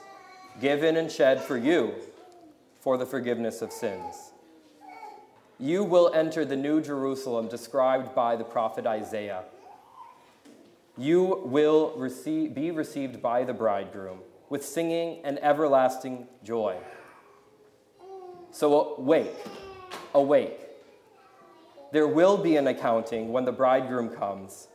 given 0.60 0.98
and 0.98 1.12
shed 1.12 1.42
for 1.42 1.58
you 1.58 1.94
for 2.80 2.98
the 2.98 3.06
forgiveness 3.06 3.62
of 3.62 3.72
sins. 3.72 4.32
You 5.60 5.84
will 5.84 6.12
enter 6.14 6.46
the 6.46 6.56
new 6.56 6.82
Jerusalem 6.82 7.48
described 7.48 8.14
by 8.14 8.36
the 8.36 8.44
prophet 8.44 8.86
Isaiah. 8.86 9.44
You 10.98 11.42
will 11.46 11.94
receive, 11.96 12.56
be 12.56 12.72
received 12.72 13.22
by 13.22 13.44
the 13.44 13.54
bridegroom 13.54 14.20
with 14.50 14.66
singing 14.66 15.22
and 15.24 15.38
everlasting 15.44 16.28
joy. 16.44 16.78
So 18.52 18.96
awake, 18.98 19.36
awake. 20.14 20.60
There 21.92 22.08
will 22.08 22.38
be 22.38 22.56
an 22.56 22.68
accounting 22.68 23.32
when 23.32 23.46
the 23.46 23.52
bridegroom 23.52 24.10
comes, 24.10 24.68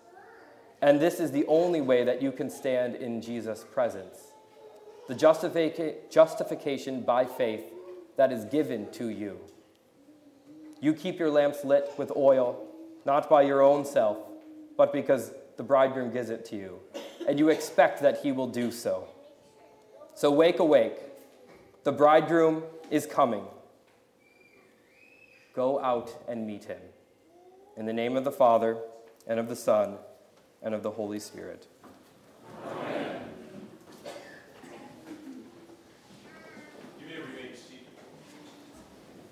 and 0.80 1.00
this 1.00 1.20
is 1.20 1.32
the 1.32 1.44
only 1.46 1.80
way 1.80 2.04
that 2.04 2.22
you 2.22 2.32
can 2.32 2.48
stand 2.48 2.94
in 2.94 3.20
Jesus' 3.20 3.64
presence. 3.64 4.18
The 5.08 5.14
justifica- 5.14 6.08
justification 6.10 7.02
by 7.02 7.24
faith 7.24 7.64
that 8.16 8.30
is 8.30 8.44
given 8.44 8.90
to 8.92 9.08
you. 9.08 9.40
You 10.80 10.94
keep 10.94 11.18
your 11.18 11.30
lamps 11.30 11.64
lit 11.64 11.92
with 11.96 12.12
oil, 12.16 12.64
not 13.04 13.28
by 13.28 13.42
your 13.42 13.62
own 13.62 13.84
self, 13.84 14.18
but 14.76 14.92
because 14.92 15.32
the 15.56 15.62
bridegroom 15.62 16.12
gives 16.12 16.30
it 16.30 16.44
to 16.46 16.56
you, 16.56 16.80
and 17.28 17.38
you 17.38 17.48
expect 17.48 18.00
that 18.02 18.20
he 18.20 18.32
will 18.32 18.46
do 18.46 18.70
so. 18.70 19.08
So 20.14 20.30
wake 20.30 20.58
awake. 20.58 20.98
The 21.84 21.92
bridegroom 21.92 22.62
is 22.90 23.06
coming. 23.06 23.44
Go 25.54 25.80
out 25.80 26.14
and 26.28 26.46
meet 26.46 26.64
him. 26.64 26.80
In 27.76 27.86
the 27.86 27.92
name 27.92 28.16
of 28.16 28.24
the 28.24 28.32
Father, 28.32 28.78
and 29.26 29.38
of 29.38 29.48
the 29.48 29.56
Son, 29.56 29.96
and 30.62 30.74
of 30.74 30.82
the 30.82 30.90
Holy 30.90 31.18
Spirit. 31.18 31.66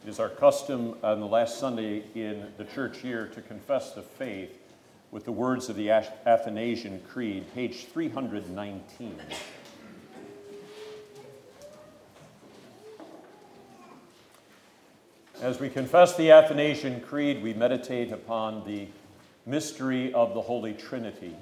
It 0.02 0.08
is 0.08 0.18
our 0.18 0.30
custom 0.30 0.96
on 1.02 1.20
the 1.20 1.26
last 1.26 1.58
Sunday 1.58 2.04
in 2.14 2.46
the 2.56 2.64
church 2.64 3.04
year 3.04 3.26
to 3.34 3.42
confess 3.42 3.92
the 3.92 4.02
faith 4.02 4.59
with 5.10 5.24
the 5.24 5.32
words 5.32 5.68
of 5.68 5.76
the 5.76 5.90
Athanasian 5.90 7.00
Creed, 7.08 7.44
page 7.54 7.86
319. 7.86 9.16
As 15.42 15.58
we 15.58 15.68
confess 15.68 16.16
the 16.16 16.30
Athanasian 16.30 17.00
Creed, 17.00 17.42
we 17.42 17.54
meditate 17.54 18.12
upon 18.12 18.64
the 18.66 18.86
mystery 19.46 20.12
of 20.12 20.34
the 20.34 20.40
Holy 20.42 20.74
Trinity 20.74 21.34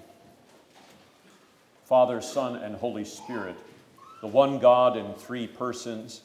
Father, 1.84 2.20
Son, 2.20 2.56
and 2.56 2.74
Holy 2.74 3.04
Spirit, 3.04 3.56
the 4.20 4.26
one 4.26 4.58
God 4.58 4.96
in 4.96 5.14
three 5.14 5.46
persons 5.46 6.20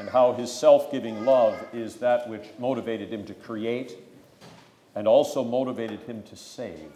and 0.00 0.08
how 0.08 0.32
his 0.32 0.50
self 0.50 0.90
giving 0.90 1.24
love 1.24 1.54
is 1.72 1.96
that 1.96 2.28
which 2.28 2.48
motivated 2.58 3.12
him 3.12 3.24
to 3.26 3.34
create 3.34 3.98
and 4.94 5.06
also 5.06 5.44
motivated 5.44 6.00
him 6.00 6.22
to 6.24 6.36
save. 6.36 6.92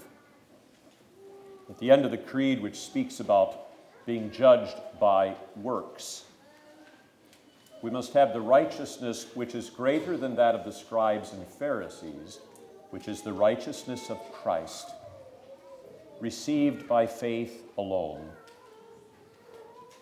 At 1.69 1.79
the 1.79 1.91
end 1.91 2.05
of 2.05 2.11
the 2.11 2.19
creed, 2.19 2.61
which 2.61 2.77
speaks 2.77 3.21
about 3.21 3.57
being 4.07 4.31
judged 4.31 4.77
by 5.01 5.35
works, 5.57 6.25
we 7.83 7.91
must 7.91 8.15
have 8.15 8.33
the 8.33 8.41
righteousness 8.41 9.27
which 9.35 9.55
is 9.55 9.69
greater 9.71 10.17
than 10.17 10.37
that 10.37 10.55
of 10.55 10.65
the 10.65 10.73
scribes 10.73 11.33
and 11.33 11.47
Pharisees, 11.47 12.39
which 12.91 13.09
is 13.09 13.23
the 13.23 13.33
righteousness 13.33 14.11
of 14.11 14.19
Christ, 14.33 14.91
received 16.21 16.89
by 16.89 17.07
faith 17.07 17.63
alone. 17.77 18.31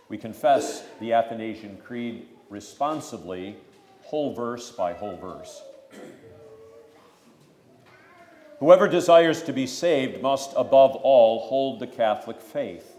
We 0.08 0.18
confess 0.18 0.84
the 1.00 1.12
Athanasian 1.14 1.78
Creed 1.78 2.28
responsibly, 2.50 3.56
whole 4.02 4.34
verse 4.34 4.70
by 4.70 4.92
whole 4.92 5.16
verse. 5.16 5.62
Whoever 8.62 8.86
desires 8.86 9.42
to 9.42 9.52
be 9.52 9.66
saved 9.66 10.22
must, 10.22 10.52
above 10.56 10.94
all, 10.94 11.48
hold 11.48 11.80
the 11.80 11.86
Catholic 11.88 12.40
faith. 12.40 12.94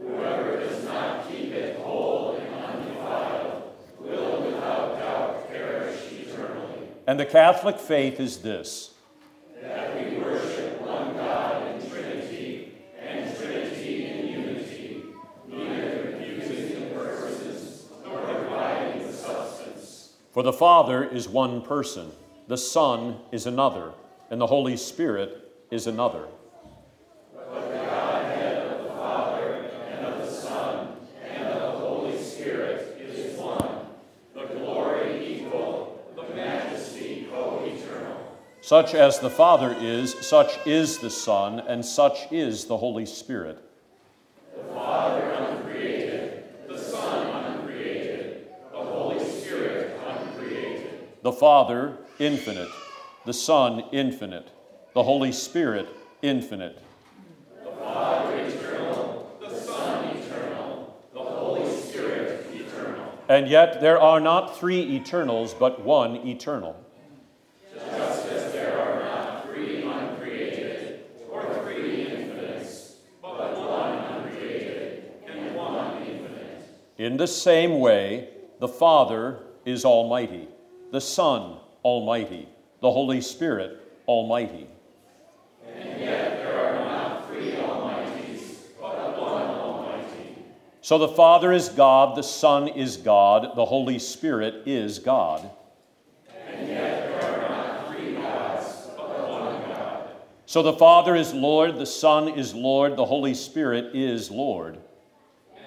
Whoever 0.00 0.58
does 0.58 0.82
not 0.86 1.28
keep 1.28 1.52
it 1.52 1.78
whole 1.80 2.36
and 2.36 2.64
undefiled 2.64 3.74
will 4.00 4.42
without 4.42 4.98
doubt 4.98 5.48
perish 5.50 6.10
eternally. 6.12 6.88
And 7.06 7.20
the 7.20 7.26
Catholic 7.26 7.78
faith 7.78 8.18
is 8.18 8.38
this 8.38 8.94
that 9.60 9.94
we 9.96 10.16
worship 10.16 10.80
one 10.80 11.12
God 11.12 11.82
in 11.82 11.90
Trinity, 11.90 12.78
and 12.98 13.36
Trinity 13.36 14.06
in 14.06 14.28
unity, 14.28 15.02
neither 15.46 16.24
using 16.24 16.80
the 16.80 16.86
persons 16.94 17.84
nor 18.02 18.26
dividing 18.32 19.06
the 19.08 19.12
substance. 19.12 20.14
For 20.32 20.42
the 20.42 20.54
Father 20.54 21.04
is 21.04 21.28
one 21.28 21.60
person, 21.60 22.12
the 22.48 22.56
Son 22.56 23.18
is 23.30 23.44
another, 23.44 23.92
and 24.30 24.40
the 24.40 24.46
Holy 24.46 24.76
Spirit 24.76 25.52
is 25.70 25.86
another. 25.86 26.26
But 27.34 27.68
the 27.68 27.76
Godhead 27.76 28.66
of 28.66 28.84
the 28.84 28.90
Father 28.90 29.70
and 29.90 30.06
of 30.06 30.18
the 30.18 30.30
Son 30.30 30.96
and 31.22 31.48
of 31.48 31.72
the 31.72 31.78
Holy 31.78 32.22
Spirit 32.22 32.98
is 33.00 33.36
one, 33.38 33.86
the 34.34 34.46
glory 34.46 35.34
equal, 35.36 36.12
the 36.16 36.34
majesty 36.34 37.28
co 37.30 37.64
eternal. 37.64 38.36
Such 38.60 38.94
as 38.94 39.18
the 39.20 39.30
Father 39.30 39.76
is, 39.78 40.14
such 40.26 40.58
is 40.66 40.98
the 40.98 41.10
Son, 41.10 41.60
and 41.60 41.84
such 41.84 42.32
is 42.32 42.64
the 42.66 42.76
Holy 42.76 43.06
Spirit. 43.06 43.58
The 44.56 44.74
Father 44.74 45.30
uncreated, 45.32 46.44
the 46.68 46.78
Son 46.78 47.26
uncreated, 47.58 48.48
the 48.70 48.78
Holy 48.78 49.18
Spirit 49.22 50.00
uncreated. 50.06 50.90
the 51.22 51.32
Father 51.32 51.98
infinite, 52.18 52.68
the 53.24 53.32
Son 53.32 53.84
infinite, 53.92 54.48
the 54.92 55.02
Holy 55.02 55.32
Spirit 55.32 55.88
infinite. 56.22 56.78
The 57.62 57.70
Father 57.72 58.36
eternal, 58.38 59.36
the 59.40 59.54
Son 59.54 60.16
eternal, 60.16 61.04
the 61.12 61.20
Holy 61.20 61.70
Spirit 61.70 62.46
eternal. 62.54 63.18
And 63.28 63.48
yet 63.48 63.80
there 63.80 64.00
are 64.00 64.20
not 64.20 64.56
three 64.58 64.80
eternals, 64.96 65.54
but 65.54 65.80
one 65.82 66.16
eternal. 66.26 66.76
Just 67.72 67.86
as 68.26 68.52
there 68.52 68.78
are 68.78 69.02
not 69.02 69.44
three 69.46 69.82
uncreated 69.82 71.04
or 71.30 71.42
three 71.62 72.06
infinites, 72.06 72.96
but 73.22 73.58
one 73.58 73.98
uncreated 73.98 75.04
and 75.26 75.54
one 75.56 76.02
infinite. 76.02 76.62
In 76.98 77.16
the 77.16 77.26
same 77.26 77.80
way, 77.80 78.28
the 78.60 78.68
Father 78.68 79.38
is 79.64 79.84
almighty 79.84 80.48
the 80.94 81.00
Son 81.00 81.58
Almighty, 81.84 82.48
the 82.84 82.90
Holy 82.90 83.22
Spirit 83.22 83.80
Almighty. 84.06 84.66
And 85.74 85.98
yet 85.98 86.36
there 86.36 86.66
are 86.66 86.84
not 86.84 87.26
three 87.26 87.52
Almighties, 87.52 88.56
but 88.78 89.18
one 89.18 89.46
Almighty. 89.46 90.36
So 90.82 90.98
the 90.98 91.08
Father 91.08 91.50
is 91.50 91.70
God, 91.70 92.14
the 92.14 92.22
Son 92.22 92.68
is 92.68 92.98
God, 92.98 93.56
the 93.56 93.64
Holy 93.64 93.98
Spirit 93.98 94.64
is 94.66 94.98
God. 94.98 95.48
And 96.46 96.68
yet 96.68 97.08
there 97.08 97.32
are 97.32 97.48
not 97.48 97.88
three 97.88 98.16
gods, 98.16 98.88
but 98.94 99.30
one 99.30 99.62
God. 99.70 100.10
So 100.44 100.62
the 100.62 100.74
Father 100.74 101.16
is 101.16 101.32
Lord, 101.32 101.78
the 101.78 101.86
Son 101.86 102.28
is 102.28 102.54
Lord, 102.54 102.96
the 102.96 103.06
Holy 103.06 103.32
Spirit 103.32 103.96
is 103.96 104.30
Lord. 104.30 104.78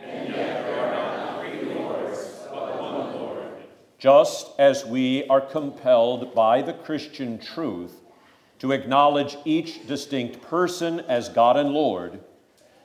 And 0.03 0.29
yet 0.29 0.67
there 0.67 0.85
are 0.85 0.91
not 0.93 1.39
three 1.41 1.63
Lords, 1.73 2.43
but 2.51 2.79
one 2.79 3.15
Lord. 3.15 3.53
Just 3.99 4.47
as 4.59 4.85
we 4.85 5.27
are 5.27 5.41
compelled 5.41 6.35
by 6.35 6.61
the 6.61 6.73
Christian 6.73 7.39
truth 7.39 7.95
to 8.59 8.71
acknowledge 8.71 9.37
each 9.43 9.87
distinct 9.87 10.41
person 10.41 10.99
as 11.01 11.29
God 11.29 11.57
and 11.57 11.71
Lord, 11.71 12.19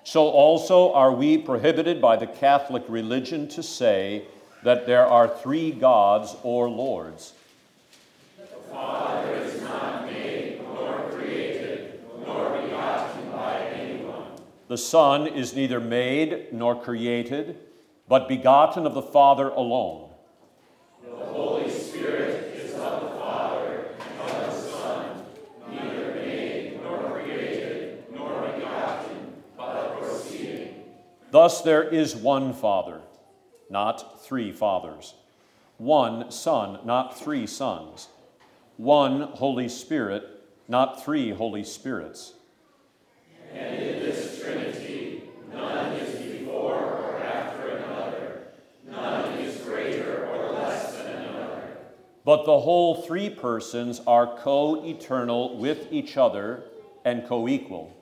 so 0.05 0.29
also 0.29 0.93
are 0.93 1.13
we 1.13 1.39
prohibited 1.39 2.01
by 2.01 2.17
the 2.17 2.27
Catholic 2.27 2.83
religion 2.89 3.47
to 3.49 3.63
say 3.63 4.25
that 4.63 4.87
there 4.87 5.07
are 5.07 5.29
three 5.29 5.71
gods 5.71 6.35
or 6.43 6.69
lords. 6.69 7.35
The 8.39 8.47
Father 8.71 9.35
is 9.35 9.61
not 9.63 10.07
made, 10.07 10.63
nor 10.63 11.11
created, 11.11 12.01
nor 12.25 12.61
begotten 12.61 13.31
by 13.31 13.59
anyone. 13.59 14.33
The 14.69 14.79
Son 14.79 15.27
is 15.27 15.55
neither 15.55 15.81
made 15.81 16.53
nor 16.53 16.81
created, 16.81 17.59
but 18.09 18.29
begotten 18.29 18.87
of 18.87 18.95
the 18.95 19.03
Father 19.03 19.51
alone. 19.51 20.12
The 21.05 21.17
Holy 21.17 21.71
Spirit 21.71 22.55
is 22.55 22.73
the 22.73 22.79
Father 22.79 23.89
the 24.19 24.53
Son, 24.53 25.23
neither 25.71 26.15
made 26.15 26.81
nor 26.83 27.11
created 27.11 28.05
nor 28.13 28.43
begotten. 28.43 29.33
Thus 31.31 31.63
there 31.63 31.83
is 31.83 32.15
one 32.15 32.53
Father, 32.53 33.01
not 33.71 34.23
three 34.25 34.53
fathers, 34.53 35.15
one 35.79 36.31
Son, 36.31 36.79
not 36.85 37.19
three 37.19 37.47
sons, 37.47 38.09
one 38.77 39.23
Holy 39.23 39.69
Spirit, 39.69 40.25
not 40.69 41.03
three 41.03 41.31
Holy 41.31 41.65
Spirits. 41.65 42.35
And 43.53 43.75
in 43.83 44.01
this 44.01 44.41
Trinity, 44.41 45.25
none 45.53 45.93
is 45.95 46.21
before 46.21 46.75
or 46.75 47.19
after 47.23 47.69
another, 47.69 48.49
none 48.89 49.39
is 49.39 49.57
greater 49.63 50.27
or 50.29 50.53
less 50.53 50.97
than 50.97 51.17
another. 51.17 51.77
But 52.25 52.45
the 52.45 52.61
whole 52.61 53.03
three 53.03 53.31
persons 53.31 54.01
are 54.07 54.39
co 54.39 54.85
eternal 54.85 55.57
with 55.59 55.93
each 55.93 56.17
other 56.17 56.63
and 57.05 57.27
co 57.27 57.49
equal. 57.49 57.97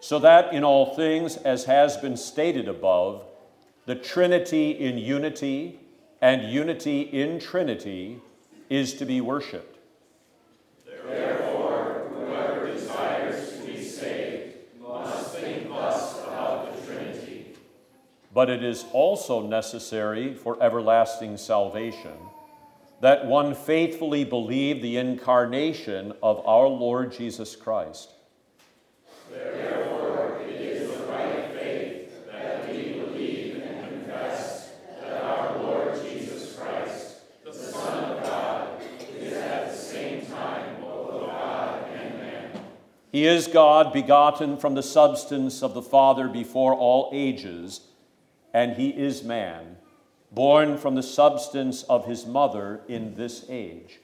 So 0.00 0.18
that 0.20 0.52
in 0.52 0.64
all 0.64 0.94
things, 0.94 1.36
as 1.36 1.64
has 1.64 1.96
been 1.96 2.16
stated 2.16 2.68
above, 2.68 3.24
the 3.84 3.94
Trinity 3.94 4.70
in 4.70 4.98
unity 4.98 5.80
and 6.20 6.50
unity 6.50 7.02
in 7.02 7.38
Trinity 7.38 8.20
is 8.70 8.94
to 8.94 9.04
be 9.04 9.20
worshiped. 9.20 9.78
Therefore, 10.86 12.08
whoever 12.14 12.72
desires 12.72 13.58
to 13.58 13.66
be 13.66 13.82
saved 13.82 14.56
must 14.80 15.34
think 15.36 15.68
thus 15.68 16.22
about 16.24 16.74
the 16.74 16.86
Trinity. 16.86 17.54
But 18.32 18.48
it 18.48 18.64
is 18.64 18.86
also 18.92 19.46
necessary 19.46 20.34
for 20.34 20.60
everlasting 20.62 21.36
salvation 21.36 22.16
that 23.00 23.26
one 23.26 23.54
faithfully 23.54 24.24
believe 24.24 24.80
the 24.80 24.96
incarnation 24.96 26.12
of 26.22 26.44
our 26.46 26.66
Lord 26.66 27.12
Jesus 27.12 27.54
Christ. 27.54 28.12
Therefore, 29.30 30.40
it 30.46 30.60
is 30.60 30.90
right 31.02 31.50
faith 31.52 32.26
that 32.26 32.68
we 32.68 32.92
believe 32.94 33.62
and 33.62 33.88
confess 33.88 34.72
that 35.00 35.22
our 35.22 35.58
Lord 35.58 36.02
Jesus 36.02 36.56
Christ, 36.56 37.16
the 37.44 37.52
Son 37.52 38.12
of 38.12 38.22
God, 38.22 38.80
is 39.20 39.32
at 39.34 39.70
the 39.70 39.76
same 39.76 40.24
time 40.26 40.80
both 40.80 41.26
God 41.26 41.86
and 41.90 42.14
man. 42.18 42.50
He 43.12 43.26
is 43.26 43.46
God, 43.46 43.92
begotten 43.92 44.56
from 44.56 44.74
the 44.74 44.82
substance 44.82 45.62
of 45.62 45.74
the 45.74 45.82
Father 45.82 46.28
before 46.28 46.74
all 46.74 47.10
ages, 47.12 47.82
and 48.54 48.76
he 48.76 48.88
is 48.88 49.22
man, 49.22 49.75
born 50.36 50.76
from 50.76 50.94
the 50.94 51.02
substance 51.02 51.82
of 51.84 52.04
his 52.04 52.26
mother 52.26 52.82
in 52.88 53.14
this 53.14 53.46
age. 53.48 54.00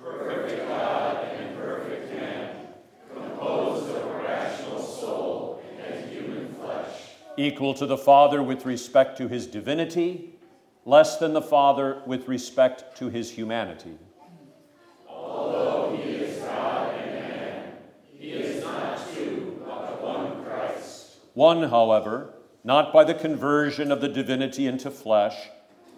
Perfect 0.00 0.68
God 0.68 1.24
and 1.24 1.56
perfect 1.56 2.12
man, 2.12 2.68
composed 3.12 3.90
of 3.96 4.14
rational 4.14 4.78
soul 4.80 5.60
and 5.84 6.08
human 6.08 6.54
flesh. 6.54 6.86
Equal 7.36 7.74
to 7.74 7.84
the 7.84 7.98
Father 7.98 8.44
with 8.44 8.64
respect 8.64 9.18
to 9.18 9.26
his 9.26 9.48
divinity, 9.48 10.38
less 10.84 11.18
than 11.18 11.32
the 11.32 11.42
Father 11.42 12.00
with 12.06 12.28
respect 12.28 12.96
to 12.98 13.08
his 13.08 13.32
humanity. 13.32 13.98
Although 15.08 15.96
he 15.96 16.10
is 16.10 16.38
God 16.44 16.94
and 16.94 17.10
man, 17.12 17.72
he 18.20 18.30
is 18.30 18.62
not 18.62 19.00
two, 19.12 19.60
but 19.66 20.00
one 20.00 20.44
Christ. 20.44 21.16
One, 21.32 21.64
however, 21.64 22.34
not 22.64 22.92
by 22.92 23.04
the 23.04 23.14
conversion 23.14 23.92
of 23.92 24.00
the 24.00 24.08
divinity 24.08 24.66
into 24.66 24.90
flesh, 24.90 25.36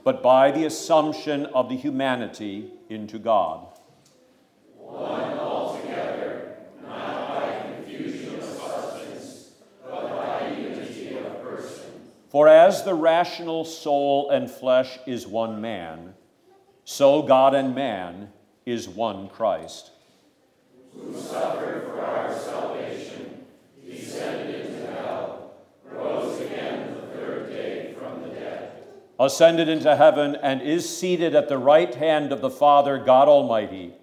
but 0.04 0.22
by 0.22 0.50
the 0.50 0.64
assumption 0.64 1.46
of 1.46 1.68
the 1.68 1.76
humanity 1.76 2.70
into 2.88 3.18
God. 3.18 3.66
One 4.76 5.38
altogether, 5.38 6.58
not 6.82 7.28
by 7.28 7.62
confusion 7.74 8.34
of 8.34 8.44
substance, 8.44 9.52
but 9.82 10.10
by 10.10 10.48
unity 10.48 11.16
of 11.16 11.42
person. 11.42 11.90
For 12.28 12.48
as 12.48 12.82
the 12.82 12.94
rational 12.94 13.64
soul 13.64 14.30
and 14.30 14.50
flesh 14.50 14.98
is 15.06 15.26
one 15.26 15.60
man, 15.60 16.14
so 16.84 17.22
God 17.22 17.54
and 17.54 17.74
man 17.74 18.30
is 18.64 18.88
one 18.88 19.28
Christ. 19.28 19.90
Who 20.94 21.12
suffered 21.14 21.84
for 21.84 22.00
our 22.00 22.32
salvation, 22.36 23.44
descended 23.84 24.66
into 24.66 24.86
hell, 24.92 25.54
rose 25.84 26.40
again 26.40 26.94
the 26.94 27.06
third 27.16 27.50
day 27.50 27.94
from 27.98 28.22
the 28.22 28.28
dead. 28.28 28.84
Ascended 29.18 29.68
into 29.68 29.96
heaven, 29.96 30.36
and 30.36 30.60
is 30.60 30.98
seated 30.98 31.34
at 31.34 31.48
the 31.48 31.58
right 31.58 31.94
hand 31.94 32.32
of 32.32 32.40
the 32.40 32.50
Father, 32.50 32.98
God 32.98 33.28
Almighty, 33.28 33.94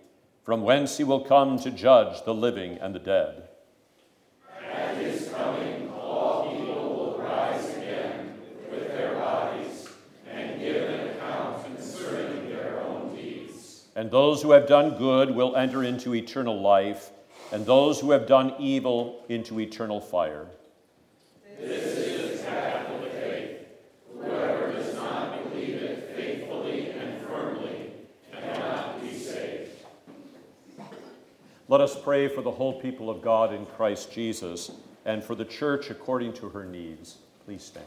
from 0.44 0.64
whence 0.64 0.98
he 0.98 1.04
will 1.04 1.22
come 1.22 1.60
to 1.60 1.72
judge 1.72 2.24
the 2.24 2.34
living 2.34 2.78
and 2.80 2.94
the 2.96 3.00
dead. 3.00 3.50
At 4.72 4.98
his 4.98 5.30
coming, 5.30 5.90
all 5.92 6.52
people 6.52 6.96
will 6.96 7.18
rise 7.20 7.78
again 7.78 8.42
with 8.70 8.88
their 8.90 9.14
bodies 9.16 9.90
and 10.30 10.60
give 10.60 10.90
an 10.90 11.10
account 11.10 11.64
concerning 11.64 12.50
their 12.50 12.82
own 12.82 13.16
deeds. 13.16 13.86
And 13.96 14.10
those 14.10 14.42
who 14.42 14.52
have 14.52 14.68
done 14.68 14.98
good 14.98 15.32
will 15.32 15.56
enter 15.56 15.84
into 15.84 16.16
eternal 16.16 16.60
life, 16.60 17.12
and 17.52 17.66
those 17.66 18.00
who 18.00 18.12
have 18.12 18.26
done 18.26 18.56
evil 18.58 19.24
into 19.30 19.60
eternal 19.60 20.02
fire. 20.02 20.48
This 21.60 21.98
is 21.98 22.42
the 22.42 22.48
Catholic 22.48 23.12
faith. 23.12 23.68
Whoever 24.12 24.72
does 24.72 24.96
not 24.96 25.44
believe 25.44 25.76
it 25.76 26.16
faithfully 26.16 26.90
and 26.90 27.22
firmly 27.28 27.92
cannot 28.32 29.02
be 29.02 29.14
saved. 29.14 29.70
Let 31.70 31.80
us 31.80 31.98
pray 32.00 32.28
for 32.28 32.42
the 32.42 32.52
whole 32.52 32.82
people 32.82 33.10
of 33.10 33.22
God 33.22 33.54
in 33.54 33.66
Christ 33.66 34.12
Jesus 34.12 34.72
and 35.06 35.24
for 35.24 35.34
the 35.34 35.46
church 35.46 35.90
according 35.90 36.34
to 36.34 36.50
her 36.50 36.66
needs. 36.66 37.20
Please 37.46 37.64
stand. 37.64 37.86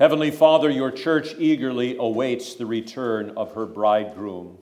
Heavenly 0.00 0.32
Father, 0.32 0.70
your 0.70 0.90
church 0.90 1.36
eagerly 1.38 1.96
awaits 1.96 2.56
the 2.56 2.66
return 2.66 3.30
of 3.36 3.54
her 3.54 3.64
bridegroom. 3.64 4.58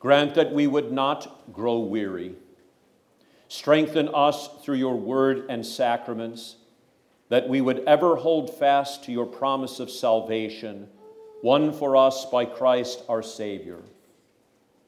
Grant 0.00 0.34
that 0.34 0.50
we 0.52 0.66
would 0.66 0.90
not 0.90 1.52
grow 1.52 1.78
weary. 1.78 2.34
Strengthen 3.54 4.08
us 4.12 4.48
through 4.62 4.74
your 4.74 4.96
word 4.96 5.46
and 5.48 5.64
sacraments, 5.64 6.56
that 7.28 7.48
we 7.48 7.60
would 7.60 7.84
ever 7.86 8.16
hold 8.16 8.58
fast 8.58 9.04
to 9.04 9.12
your 9.12 9.26
promise 9.26 9.78
of 9.78 9.88
salvation, 9.88 10.88
won 11.40 11.72
for 11.72 11.96
us 11.96 12.24
by 12.24 12.44
Christ 12.44 13.04
our 13.08 13.22
Savior. 13.22 13.78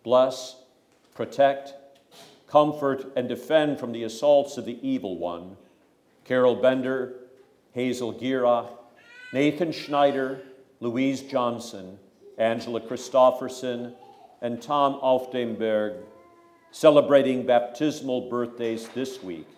Bless, 0.02 0.56
protect, 1.14 1.74
comfort, 2.48 3.12
and 3.14 3.28
defend 3.28 3.78
from 3.78 3.92
the 3.92 4.02
assaults 4.02 4.56
of 4.56 4.64
the 4.64 4.80
evil 4.82 5.16
one 5.16 5.56
Carol 6.24 6.56
Bender, 6.56 7.14
Hazel 7.72 8.14
Gira, 8.14 8.66
Nathan 9.32 9.70
Schneider, 9.70 10.42
Louise 10.80 11.22
Johnson, 11.22 12.00
Angela 12.36 12.80
Christofferson, 12.80 13.94
and 14.42 14.60
Tom 14.60 14.98
Aufdenberg, 15.00 16.02
celebrating 16.76 17.46
baptismal 17.46 18.28
birthdays 18.28 18.86
this 18.88 19.22
week. 19.22 19.48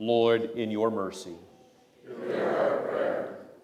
Lord, 0.00 0.50
in 0.56 0.68
your 0.68 0.90
mercy. 0.90 1.36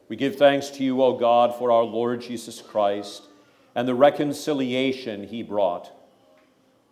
We 0.09 0.14
give 0.14 0.37
thanks 0.37 0.70
to 0.70 0.84
you, 0.84 1.03
O 1.03 1.18
God, 1.18 1.57
for 1.59 1.72
our 1.72 1.82
Lord 1.82 2.20
Jesus 2.20 2.62
Christ 2.62 3.24
and 3.74 3.89
the 3.89 3.95
reconciliation 3.97 5.26
he 5.26 5.43
brought. 5.43 5.91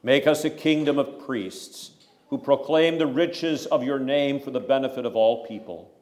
Make 0.03 0.26
us 0.26 0.45
a 0.45 0.51
kingdom 0.51 0.99
of 0.99 1.24
priests 1.24 1.92
who 2.28 2.38
proclaim 2.38 2.99
the 2.99 3.07
riches 3.07 3.66
of 3.66 3.84
your 3.84 4.01
name 4.01 4.40
for 4.40 4.51
the 4.51 4.59
benefit 4.59 5.07
of 5.07 5.14
all 5.14 5.47
people. 5.47 5.92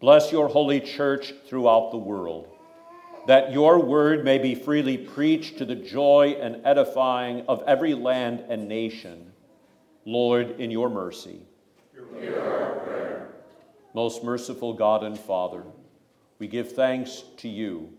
Bless 0.00 0.32
your 0.32 0.48
holy 0.48 0.80
church 0.80 1.34
throughout 1.46 1.92
the 1.92 1.98
world. 1.98 2.48
That 3.26 3.52
your 3.52 3.78
word 3.78 4.24
may 4.24 4.38
be 4.38 4.54
freely 4.54 4.96
preached 4.96 5.58
to 5.58 5.64
the 5.64 5.74
joy 5.74 6.36
and 6.40 6.64
edifying 6.64 7.44
of 7.48 7.62
every 7.66 7.94
land 7.94 8.44
and 8.48 8.68
nation. 8.68 9.32
Lord, 10.04 10.60
in 10.60 10.70
your 10.70 10.88
mercy. 10.88 11.42
Hear 12.18 12.40
our 12.40 12.74
prayer. 12.80 13.28
Most 13.94 14.24
merciful 14.24 14.72
God 14.72 15.02
and 15.02 15.18
Father, 15.18 15.64
we 16.38 16.46
give 16.46 16.72
thanks 16.72 17.24
to 17.38 17.48
you 17.48 17.92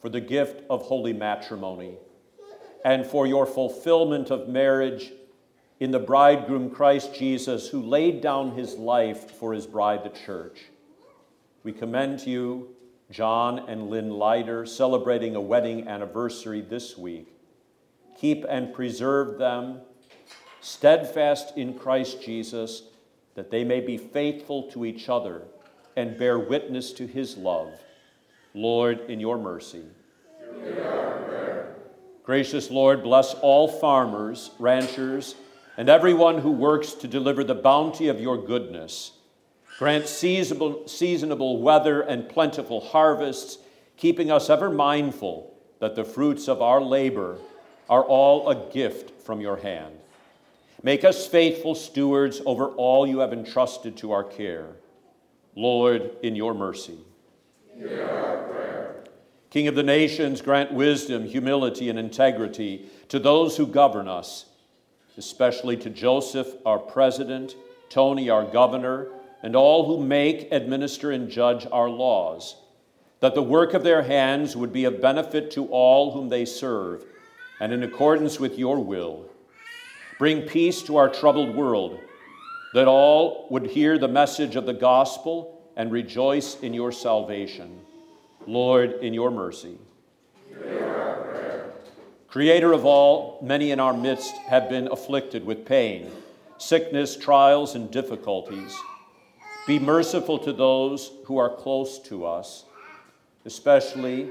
for 0.00 0.08
the 0.08 0.20
gift 0.20 0.62
of 0.70 0.82
holy 0.82 1.12
matrimony 1.12 1.96
and 2.84 3.04
for 3.04 3.26
your 3.26 3.46
fulfillment 3.46 4.30
of 4.30 4.48
marriage 4.48 5.12
in 5.80 5.90
the 5.90 5.98
bridegroom 5.98 6.70
Christ 6.70 7.14
Jesus, 7.14 7.68
who 7.68 7.80
laid 7.80 8.20
down 8.20 8.52
his 8.52 8.74
life 8.76 9.30
for 9.32 9.52
his 9.52 9.66
bride, 9.66 10.04
the 10.04 10.10
church. 10.10 10.60
We 11.64 11.72
commend 11.72 12.20
to 12.20 12.30
you 12.30 12.76
John 13.10 13.58
and 13.68 13.90
Lynn 13.90 14.10
Leiter, 14.10 14.64
celebrating 14.64 15.34
a 15.34 15.40
wedding 15.40 15.88
anniversary 15.88 16.60
this 16.60 16.96
week. 16.96 17.28
Keep 18.18 18.44
and 18.48 18.72
preserve 18.72 19.38
them 19.38 19.80
steadfast 20.60 21.56
in 21.56 21.74
Christ 21.74 22.22
Jesus, 22.22 22.82
that 23.34 23.50
they 23.50 23.64
may 23.64 23.80
be 23.80 23.96
faithful 23.96 24.70
to 24.70 24.84
each 24.84 25.08
other 25.08 25.42
and 25.96 26.18
bear 26.18 26.38
witness 26.38 26.92
to 26.92 27.06
his 27.06 27.36
love. 27.36 27.72
Lord, 28.54 29.00
in 29.08 29.20
your 29.20 29.38
mercy. 29.38 29.84
Gracious 32.22 32.70
Lord, 32.70 33.02
bless 33.02 33.34
all 33.34 33.66
farmers, 33.66 34.50
ranchers, 34.58 35.34
and 35.76 35.88
everyone 35.88 36.38
who 36.38 36.50
works 36.52 36.92
to 36.94 37.08
deliver 37.08 37.42
the 37.42 37.54
bounty 37.54 38.08
of 38.08 38.20
your 38.20 38.36
goodness. 38.36 39.12
Grant 39.80 40.06
seasonable, 40.06 40.86
seasonable 40.86 41.62
weather 41.62 42.02
and 42.02 42.28
plentiful 42.28 42.82
harvests, 42.82 43.56
keeping 43.96 44.30
us 44.30 44.50
ever 44.50 44.68
mindful 44.68 45.54
that 45.78 45.94
the 45.94 46.04
fruits 46.04 46.48
of 46.48 46.60
our 46.60 46.82
labor 46.82 47.38
are 47.88 48.04
all 48.04 48.50
a 48.50 48.70
gift 48.74 49.22
from 49.22 49.40
your 49.40 49.56
hand. 49.56 49.94
Make 50.82 51.02
us 51.02 51.26
faithful 51.26 51.74
stewards 51.74 52.42
over 52.44 52.66
all 52.66 53.06
you 53.06 53.20
have 53.20 53.32
entrusted 53.32 53.96
to 53.96 54.12
our 54.12 54.22
care. 54.22 54.66
Lord, 55.56 56.10
in 56.22 56.36
your 56.36 56.52
mercy. 56.52 56.98
Hear 57.74 58.06
our 58.06 58.48
prayer. 58.48 59.04
King 59.48 59.66
of 59.66 59.76
the 59.76 59.82
nations, 59.82 60.42
grant 60.42 60.72
wisdom, 60.74 61.24
humility, 61.24 61.88
and 61.88 61.98
integrity 61.98 62.90
to 63.08 63.18
those 63.18 63.56
who 63.56 63.66
govern 63.66 64.08
us, 64.08 64.44
especially 65.16 65.78
to 65.78 65.88
Joseph, 65.88 66.48
our 66.66 66.78
president, 66.78 67.56
Tony, 67.88 68.28
our 68.28 68.44
governor, 68.44 69.08
and 69.42 69.56
all 69.56 69.86
who 69.86 70.04
make, 70.04 70.52
administer, 70.52 71.10
and 71.10 71.30
judge 71.30 71.66
our 71.72 71.88
laws, 71.88 72.56
that 73.20 73.34
the 73.34 73.42
work 73.42 73.74
of 73.74 73.84
their 73.84 74.02
hands 74.02 74.56
would 74.56 74.72
be 74.72 74.84
of 74.84 75.00
benefit 75.00 75.50
to 75.52 75.66
all 75.66 76.12
whom 76.12 76.28
they 76.28 76.44
serve, 76.44 77.04
and 77.60 77.72
in 77.72 77.82
accordance 77.82 78.40
with 78.40 78.58
your 78.58 78.78
will. 78.78 79.26
Bring 80.18 80.42
peace 80.42 80.82
to 80.82 80.96
our 80.96 81.08
troubled 81.08 81.54
world, 81.54 81.98
that 82.74 82.88
all 82.88 83.46
would 83.50 83.66
hear 83.66 83.98
the 83.98 84.08
message 84.08 84.56
of 84.56 84.66
the 84.66 84.72
gospel 84.72 85.62
and 85.76 85.90
rejoice 85.90 86.60
in 86.60 86.74
your 86.74 86.92
salvation. 86.92 87.80
Lord, 88.46 88.92
in 89.02 89.14
your 89.14 89.30
mercy. 89.30 89.78
Creator 92.28 92.72
of 92.72 92.84
all, 92.84 93.40
many 93.42 93.70
in 93.70 93.80
our 93.80 93.92
midst 93.92 94.36
have 94.36 94.68
been 94.68 94.88
afflicted 94.92 95.44
with 95.44 95.66
pain, 95.66 96.10
sickness, 96.58 97.16
trials, 97.16 97.74
and 97.74 97.90
difficulties. 97.90 98.76
Be 99.70 99.78
merciful 99.78 100.36
to 100.40 100.52
those 100.52 101.12
who 101.26 101.38
are 101.38 101.54
close 101.54 102.00
to 102.00 102.26
us, 102.26 102.64
especially 103.44 104.30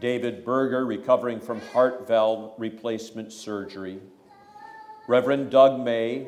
David 0.00 0.44
Berger, 0.44 0.84
recovering 0.84 1.38
from 1.38 1.60
heart 1.60 2.08
valve 2.08 2.54
replacement 2.58 3.32
surgery. 3.32 4.00
Reverend 5.06 5.48
Doug 5.48 5.78
May, 5.78 6.26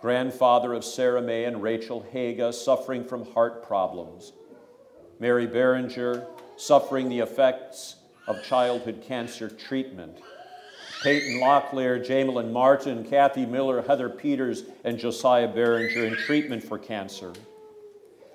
grandfather 0.00 0.74
of 0.74 0.84
Sarah 0.84 1.22
May 1.22 1.42
and 1.42 1.60
Rachel 1.60 2.06
Haga, 2.12 2.52
suffering 2.52 3.04
from 3.04 3.28
heart 3.32 3.66
problems. 3.66 4.32
Mary 5.18 5.48
Beringer, 5.48 6.24
suffering 6.56 7.08
the 7.08 7.18
effects 7.18 7.96
of 8.28 8.44
childhood 8.44 9.02
cancer 9.04 9.48
treatment. 9.48 10.18
Peyton 11.02 11.40
Locklear, 11.40 11.98
Jamelyn 11.98 12.52
Martin, 12.52 13.02
Kathy 13.02 13.44
Miller, 13.44 13.82
Heather 13.82 14.08
Peters, 14.08 14.62
and 14.84 15.00
Josiah 15.00 15.48
Beringer 15.48 16.04
in 16.04 16.14
treatment 16.14 16.62
for 16.62 16.78
cancer. 16.78 17.32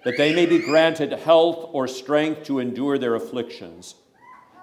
That 0.03 0.17
they 0.17 0.33
may 0.33 0.45
be 0.45 0.59
granted 0.59 1.11
health 1.11 1.69
or 1.73 1.87
strength 1.87 2.43
to 2.45 2.59
endure 2.59 2.97
their 2.97 3.15
afflictions. 3.15 3.95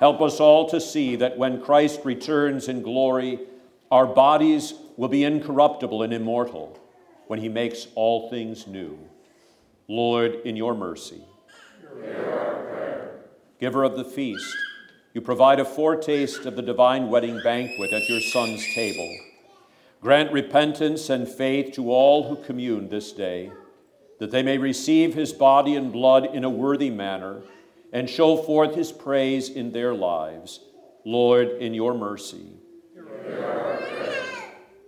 Help 0.01 0.21
us 0.21 0.41
all 0.41 0.69
to 0.71 0.81
see 0.81 1.17
that 1.17 1.39
when 1.39 1.63
Christ 1.63 2.01
returns 2.05 2.69
in 2.69 2.83
glory, 2.83 3.41
our 3.91 4.07
bodies 4.07 4.75
will 4.97 5.09
be 5.09 5.25
incorruptible 5.25 6.03
and 6.03 6.13
immortal 6.13 6.79
when 7.27 7.41
he 7.41 7.49
makes 7.49 7.87
all 7.95 8.31
things 8.31 8.67
new. 8.67 8.99
Lord, 9.89 10.37
in 10.45 10.57
your 10.57 10.75
mercy. 10.75 11.23
Giver 13.61 13.85
of 13.85 13.97
the 13.97 14.05
feast, 14.05 14.57
you 15.15 15.21
provide 15.21 15.61
a 15.61 15.65
foretaste 15.65 16.45
of 16.45 16.57
the 16.57 16.63
divine 16.63 17.09
wedding 17.09 17.41
banquet 17.43 17.93
at 17.93 18.09
your 18.09 18.21
Son's 18.21 18.63
table. 18.75 19.17
Grant 20.03 20.31
repentance 20.31 21.09
and 21.09 21.27
faith 21.27 21.75
to 21.75 21.91
all 21.91 22.29
who 22.29 22.45
commune 22.45 22.89
this 22.91 23.13
day, 23.13 23.51
that 24.19 24.31
they 24.31 24.43
may 24.43 24.59
receive 24.59 25.15
his 25.15 25.33
body 25.33 25.77
and 25.77 25.93
blood 25.93 26.35
in 26.35 26.45
a 26.45 26.51
worthy 26.51 26.91
manner 26.91 27.43
and 27.93 28.09
show 28.09 28.37
forth 28.37 28.75
his 28.75 28.93
praise 28.93 29.49
in 29.49 29.73
their 29.73 29.95
lives. 29.95 30.61
Lord, 31.05 31.49
in 31.49 31.73
your 31.73 31.95
mercy. 31.95 32.49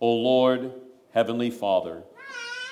O 0.01 0.13
Lord, 0.13 0.73
Heavenly 1.13 1.51
Father, 1.51 2.03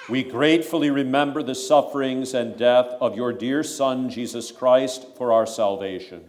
we 0.09 0.23
gratefully 0.23 0.91
remember 0.91 1.43
the 1.43 1.55
sufferings 1.55 2.35
and 2.35 2.57
death 2.57 2.87
of 3.01 3.17
your 3.17 3.33
dear 3.33 3.63
Son, 3.65 4.09
Jesus 4.09 4.53
Christ, 4.53 5.17
for 5.17 5.33
our 5.33 5.47
salvation. 5.47 6.25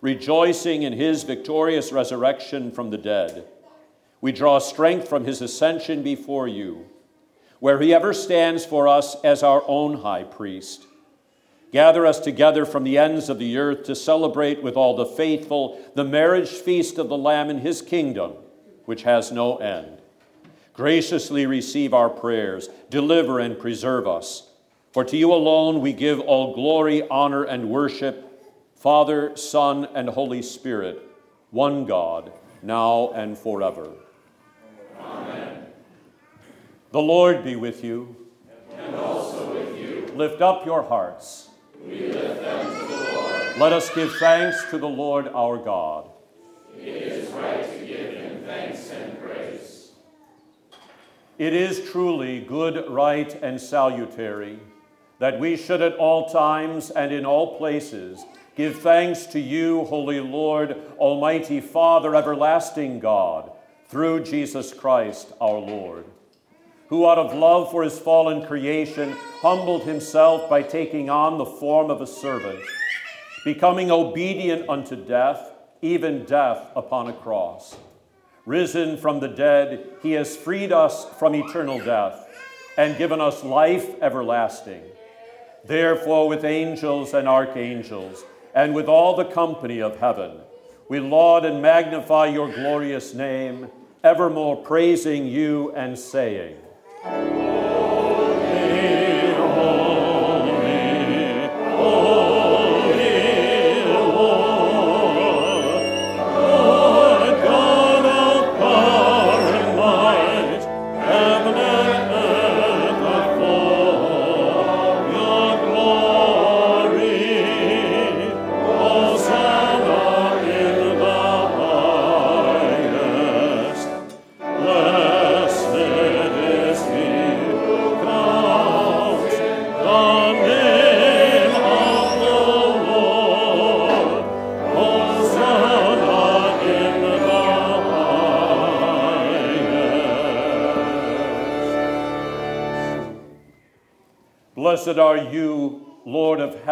Rejoicing 0.00 0.82
in 0.82 0.92
his 0.92 1.24
victorious 1.24 1.92
resurrection 1.92 2.70
from 2.70 2.90
the 2.90 2.98
dead, 2.98 3.46
we 4.20 4.32
draw 4.32 4.58
strength 4.58 5.08
from 5.08 5.24
his 5.24 5.42
ascension 5.42 6.02
before 6.02 6.48
you, 6.48 6.86
where 7.60 7.80
he 7.80 7.92
ever 7.92 8.12
stands 8.12 8.64
for 8.64 8.86
us 8.86 9.16
as 9.22 9.42
our 9.42 9.62
own 9.66 10.00
high 10.00 10.24
priest. 10.24 10.86
Gather 11.72 12.06
us 12.06 12.18
together 12.18 12.64
from 12.64 12.84
the 12.84 12.96
ends 12.96 13.28
of 13.28 13.38
the 13.38 13.58
earth 13.58 13.84
to 13.84 13.94
celebrate 13.94 14.62
with 14.62 14.76
all 14.76 14.96
the 14.96 15.04
faithful 15.04 15.78
the 15.94 16.04
marriage 16.04 16.48
feast 16.48 16.98
of 16.98 17.08
the 17.08 17.18
Lamb 17.18 17.50
in 17.50 17.58
his 17.58 17.82
kingdom, 17.82 18.32
which 18.86 19.02
has 19.02 19.30
no 19.30 19.56
end. 19.58 19.98
Graciously 20.72 21.44
receive 21.44 21.92
our 21.92 22.08
prayers, 22.08 22.68
deliver 22.88 23.38
and 23.38 23.58
preserve 23.58 24.06
us. 24.06 24.48
For 24.92 25.04
to 25.04 25.16
you 25.16 25.32
alone 25.32 25.80
we 25.80 25.92
give 25.92 26.20
all 26.20 26.54
glory, 26.54 27.06
honor, 27.08 27.44
and 27.44 27.68
worship, 27.68 28.24
Father, 28.76 29.36
Son, 29.36 29.88
and 29.94 30.08
Holy 30.08 30.40
Spirit, 30.40 31.02
one 31.50 31.84
God, 31.84 32.32
now 32.62 33.10
and 33.10 33.36
forever. 33.36 33.90
The 36.90 37.00
Lord 37.00 37.44
be 37.44 37.54
with 37.54 37.84
you. 37.84 38.16
And 38.76 38.94
also 38.94 39.52
with 39.52 39.78
you. 39.78 40.06
Lift 40.14 40.40
up 40.40 40.64
your 40.64 40.82
hearts. 40.82 41.50
We 41.84 42.08
lift 42.08 42.40
them 42.40 42.66
to 42.66 42.86
the 42.86 43.12
Lord. 43.12 43.58
Let 43.58 43.72
us 43.72 43.94
give 43.94 44.14
thanks 44.16 44.64
to 44.70 44.78
the 44.78 44.88
Lord 44.88 45.28
our 45.28 45.58
God. 45.58 46.08
It 46.74 46.88
is 46.88 47.30
right 47.32 47.62
to 47.62 47.86
give 47.86 48.14
him 48.14 48.42
thanks 48.44 48.90
and 48.90 49.20
praise. 49.20 49.90
It 51.36 51.52
is 51.52 51.90
truly 51.90 52.40
good, 52.40 52.88
right, 52.88 53.34
and 53.42 53.60
salutary 53.60 54.58
that 55.18 55.38
we 55.38 55.56
should 55.56 55.82
at 55.82 55.96
all 55.96 56.30
times 56.30 56.90
and 56.90 57.12
in 57.12 57.26
all 57.26 57.58
places 57.58 58.24
give 58.56 58.80
thanks 58.80 59.26
to 59.26 59.40
you, 59.40 59.84
Holy 59.84 60.20
Lord, 60.20 60.76
Almighty 60.96 61.60
Father, 61.60 62.14
everlasting 62.14 62.98
God, 62.98 63.50
through 63.88 64.24
Jesus 64.24 64.72
Christ 64.72 65.32
our 65.40 65.58
Lord, 65.58 66.04
who 66.88 67.06
out 67.06 67.18
of 67.18 67.34
love 67.34 67.70
for 67.70 67.82
his 67.82 67.98
fallen 67.98 68.46
creation 68.46 69.12
humbled 69.40 69.82
himself 69.82 70.48
by 70.48 70.62
taking 70.62 71.10
on 71.10 71.38
the 71.38 71.44
form 71.44 71.90
of 71.90 72.00
a 72.00 72.06
servant, 72.06 72.60
becoming 73.44 73.90
obedient 73.90 74.68
unto 74.68 74.96
death, 74.96 75.52
even 75.82 76.24
death 76.24 76.70
upon 76.74 77.08
a 77.08 77.12
cross. 77.12 77.76
Risen 78.46 78.96
from 78.96 79.20
the 79.20 79.28
dead, 79.28 79.86
he 80.02 80.12
has 80.12 80.34
freed 80.36 80.72
us 80.72 81.04
from 81.18 81.34
eternal 81.34 81.78
death 81.78 82.26
and 82.78 82.96
given 82.96 83.20
us 83.20 83.44
life 83.44 84.00
everlasting. 84.00 84.82
Therefore, 85.66 86.28
with 86.28 86.44
angels 86.44 87.12
and 87.12 87.28
archangels, 87.28 88.24
and 88.54 88.74
with 88.74 88.86
all 88.86 89.14
the 89.14 89.24
company 89.24 89.80
of 89.82 89.98
heaven, 89.98 90.38
we 90.88 91.00
laud 91.00 91.44
and 91.44 91.60
magnify 91.60 92.26
your 92.26 92.50
glorious 92.50 93.12
name, 93.12 93.68
evermore 94.02 94.56
praising 94.56 95.26
you 95.26 95.70
and 95.72 95.98
saying, 95.98 96.56
Blessed 97.08 97.37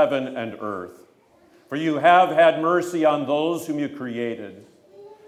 heaven 0.06 0.36
and 0.36 0.56
earth, 0.60 1.00
for 1.68 1.74
you 1.74 1.96
have 1.96 2.28
had 2.28 2.62
mercy 2.62 3.04
on 3.04 3.26
those 3.26 3.66
whom 3.66 3.80
you 3.80 3.88
created, 3.88 4.64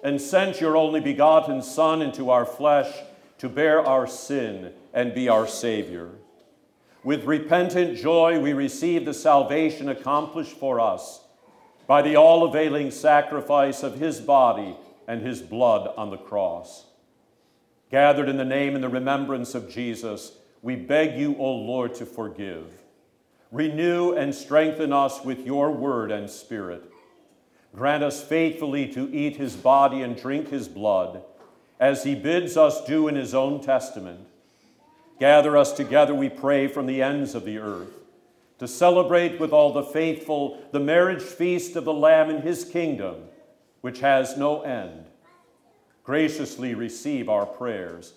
and 0.05 0.20
sent 0.20 0.61
your 0.61 0.76
only 0.76 1.01
begotten 1.01 1.61
Son 1.61 2.01
into 2.01 2.31
our 2.31 2.47
flesh 2.47 2.89
to 3.39 3.49
bear 3.49 3.85
our 3.85 4.07
sin 4.07 4.72
and 4.95 5.12
be 5.12 5.29
our 5.29 5.49
Savior. 5.49 6.11
With 7.03 7.24
repentant 7.24 7.97
joy, 7.97 8.39
we 8.39 8.53
receive 8.53 9.05
the 9.05 9.14
salvation 9.14 9.89
accomplished 9.89 10.57
for 10.57 10.79
us 10.79 11.22
by 11.89 12.01
the 12.03 12.14
all 12.14 12.45
availing 12.45 12.93
sacrifice 12.93 13.83
of 13.83 13.99
his 13.99 14.20
body 14.20 14.76
and 15.09 15.22
his 15.22 15.43
blood 15.43 15.93
on 15.97 16.11
the 16.11 16.16
cross. 16.16 16.87
Gathered 17.91 18.29
in 18.29 18.37
the 18.37 18.45
name 18.45 18.76
and 18.76 18.85
the 18.85 18.89
remembrance 18.89 19.57
of 19.57 19.68
Jesus, 19.68 20.39
we 20.62 20.76
beg 20.76 21.18
you, 21.18 21.35
O 21.37 21.53
Lord, 21.53 21.97
to 21.97 22.07
forgive. 22.07 22.78
Renew 23.51 24.12
and 24.12 24.34
strengthen 24.34 24.92
us 24.92 25.24
with 25.24 25.46
your 25.46 25.70
word 25.70 26.11
and 26.11 26.28
spirit. 26.28 26.90
Grant 27.74 28.03
us 28.03 28.22
faithfully 28.22 28.86
to 28.92 29.12
eat 29.14 29.36
his 29.36 29.57
body 29.57 30.03
and 30.03 30.16
drink 30.16 30.49
his 30.49 30.68
blood, 30.68 31.22
as 31.80 32.05
he 32.05 32.14
bids 32.14 32.57
us 32.57 32.84
do 32.84 33.09
in 33.09 33.14
his 33.14 33.34
own 33.34 33.61
testament 33.61 34.26
Gather 35.18 35.57
us 35.57 35.72
together, 35.72 36.14
we 36.14 36.28
pray, 36.28 36.68
from 36.68 36.86
the 36.86 37.03
ends 37.03 37.34
of 37.34 37.44
the 37.44 37.59
earth 37.59 37.92
to 38.59 38.68
celebrate 38.68 39.38
with 39.38 39.53
all 39.53 39.72
the 39.72 39.84
faithful 39.84 40.61
the 40.72 40.80
marriage 40.80 41.22
feast 41.22 41.76
of 41.76 41.84
the 41.84 41.92
Lamb 41.92 42.28
in 42.28 42.42
his 42.42 42.64
kingdom, 42.64 43.16
which 43.82 44.01
has 44.01 44.36
no 44.36 44.62
end. 44.62 45.07
Graciously 46.05 46.74
receive 46.74 47.28
our 47.28 47.46
prayers, 47.46 48.14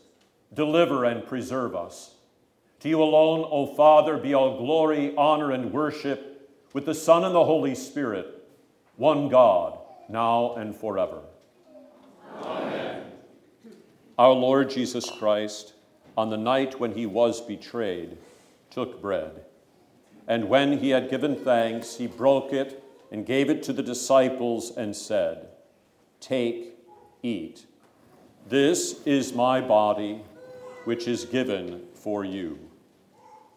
deliver 0.53 1.05
and 1.05 1.25
preserve 1.25 1.75
us. 1.75 2.15
To 2.81 2.89
you 2.89 3.01
alone, 3.01 3.47
O 3.49 3.67
Father, 3.75 4.17
be 4.17 4.33
all 4.33 4.57
glory, 4.57 5.15
honor, 5.15 5.51
and 5.51 5.71
worship 5.71 6.49
with 6.73 6.85
the 6.85 6.95
Son 6.95 7.23
and 7.23 7.35
the 7.35 7.45
Holy 7.45 7.75
Spirit, 7.75 8.43
one 8.97 9.29
God, 9.29 9.77
now 10.09 10.55
and 10.55 10.75
forever. 10.75 11.21
Amen. 12.43 13.03
Our 14.17 14.33
Lord 14.33 14.69
Jesus 14.69 15.09
Christ 15.09 15.73
on 16.17 16.29
the 16.29 16.37
night 16.37 16.79
when 16.79 16.93
he 16.93 17.05
was 17.05 17.41
betrayed, 17.41 18.17
took 18.69 19.01
bread. 19.01 19.45
And 20.27 20.49
when 20.49 20.79
he 20.79 20.89
had 20.89 21.09
given 21.09 21.35
thanks, 21.35 21.97
he 21.97 22.07
broke 22.07 22.53
it 22.53 22.83
and 23.11 23.25
gave 23.25 23.49
it 23.49 23.63
to 23.63 23.73
the 23.73 23.83
disciples 23.83 24.71
and 24.75 24.95
said, 24.95 25.49
Take, 26.19 26.77
eat. 27.23 27.65
This 28.47 29.01
is 29.05 29.33
my 29.33 29.61
body, 29.61 30.21
which 30.85 31.07
is 31.07 31.25
given 31.25 31.83
for 31.93 32.23
you. 32.23 32.70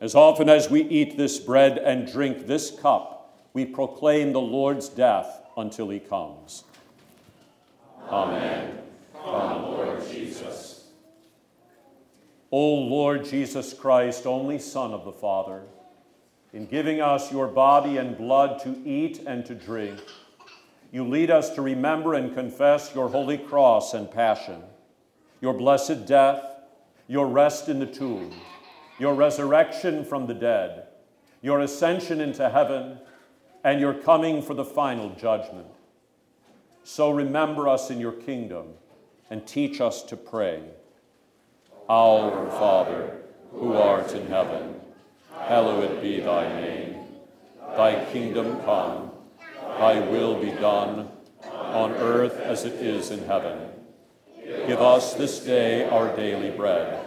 As 0.00 0.14
often 0.14 0.48
as 0.48 0.70
we 0.70 0.82
eat 0.82 1.18
this 1.18 1.38
bread 1.38 1.76
and 1.76 2.10
drink 2.10 2.46
this 2.46 2.70
cup, 2.70 3.36
we 3.52 3.66
proclaim 3.66 4.32
the 4.32 4.40
Lord's 4.40 4.88
death 4.88 5.42
until 5.56 5.90
he 5.90 6.00
comes. 6.00 6.64
Amen. 8.08 8.78
Come, 9.12 9.62
Lord 9.62 10.08
Jesus. 10.10 10.88
O 12.50 12.74
Lord 12.74 13.26
Jesus 13.26 13.74
Christ, 13.74 14.26
only 14.26 14.58
Son 14.58 14.92
of 14.92 15.04
the 15.04 15.12
Father, 15.12 15.62
in 16.52 16.66
giving 16.66 17.00
us 17.00 17.30
your 17.30 17.46
body 17.46 17.98
and 17.98 18.16
blood 18.16 18.60
to 18.62 18.76
eat 18.84 19.22
and 19.26 19.44
to 19.46 19.54
drink, 19.54 20.00
you 20.90 21.06
lead 21.06 21.30
us 21.30 21.50
to 21.50 21.62
remember 21.62 22.14
and 22.14 22.34
confess 22.34 22.92
your 22.94 23.08
holy 23.08 23.38
cross 23.38 23.94
and 23.94 24.10
passion, 24.10 24.62
your 25.40 25.54
blessed 25.54 26.06
death, 26.06 26.42
your 27.06 27.28
rest 27.28 27.68
in 27.68 27.78
the 27.78 27.86
tomb, 27.86 28.32
your 29.00 29.14
resurrection 29.14 30.04
from 30.04 30.26
the 30.26 30.34
dead, 30.34 30.86
your 31.40 31.60
ascension 31.60 32.20
into 32.20 32.50
heaven, 32.50 32.98
and 33.64 33.80
your 33.80 33.94
coming 33.94 34.42
for 34.42 34.52
the 34.52 34.64
final 34.64 35.08
judgment. 35.14 35.66
So 36.84 37.10
remember 37.10 37.66
us 37.66 37.90
in 37.90 37.98
your 37.98 38.12
kingdom 38.12 38.74
and 39.30 39.46
teach 39.46 39.80
us 39.80 40.02
to 40.02 40.16
pray. 40.18 40.62
Our 41.88 42.50
Father, 42.50 43.22
who 43.52 43.72
art 43.72 44.12
in 44.12 44.26
heaven, 44.26 44.76
hallowed 45.34 46.02
be 46.02 46.20
thy 46.20 46.46
name. 46.60 46.96
Thy 47.76 48.04
kingdom 48.12 48.60
come, 48.64 49.12
thy 49.78 49.98
will 49.98 50.38
be 50.38 50.50
done, 50.50 51.08
on 51.42 51.92
earth 51.92 52.38
as 52.38 52.66
it 52.66 52.74
is 52.74 53.10
in 53.10 53.24
heaven. 53.24 53.70
Give 54.66 54.82
us 54.82 55.14
this 55.14 55.40
day 55.40 55.88
our 55.88 56.14
daily 56.14 56.50
bread, 56.50 57.06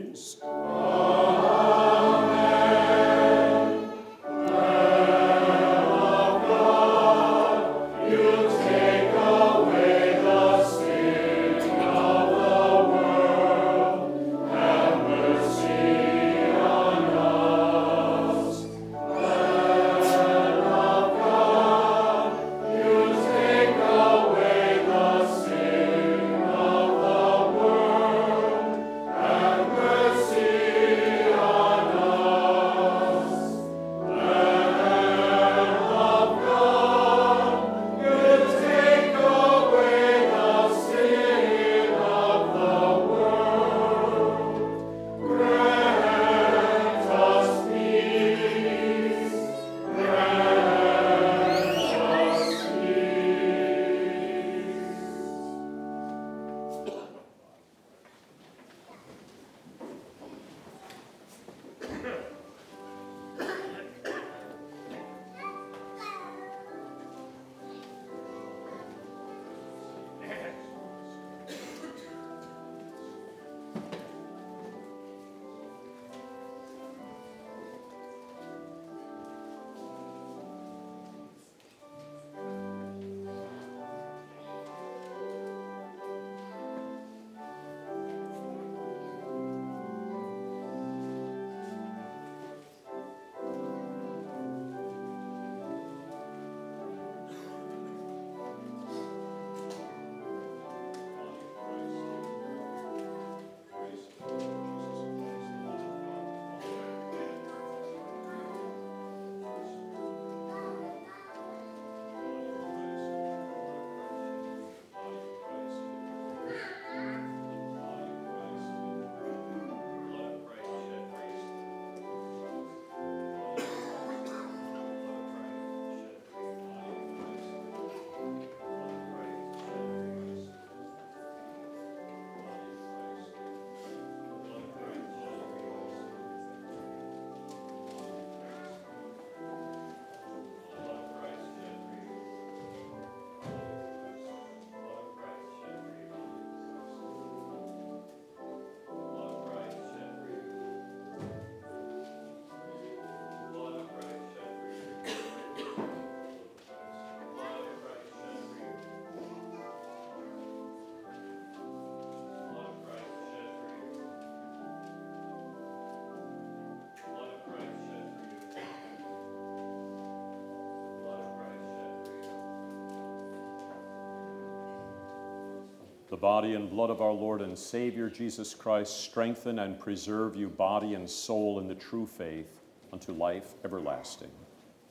The 176.11 176.17
body 176.17 176.55
and 176.55 176.69
blood 176.69 176.89
of 176.89 177.01
our 177.01 177.13
Lord 177.13 177.41
and 177.41 177.57
Savior 177.57 178.09
Jesus 178.09 178.53
Christ 178.53 178.99
strengthen 178.99 179.59
and 179.59 179.79
preserve 179.79 180.35
you, 180.35 180.49
body 180.49 180.93
and 180.93 181.09
soul, 181.09 181.57
in 181.57 181.69
the 181.69 181.73
true 181.73 182.05
faith 182.05 182.59
unto 182.91 183.13
life 183.13 183.53
everlasting. 183.63 184.29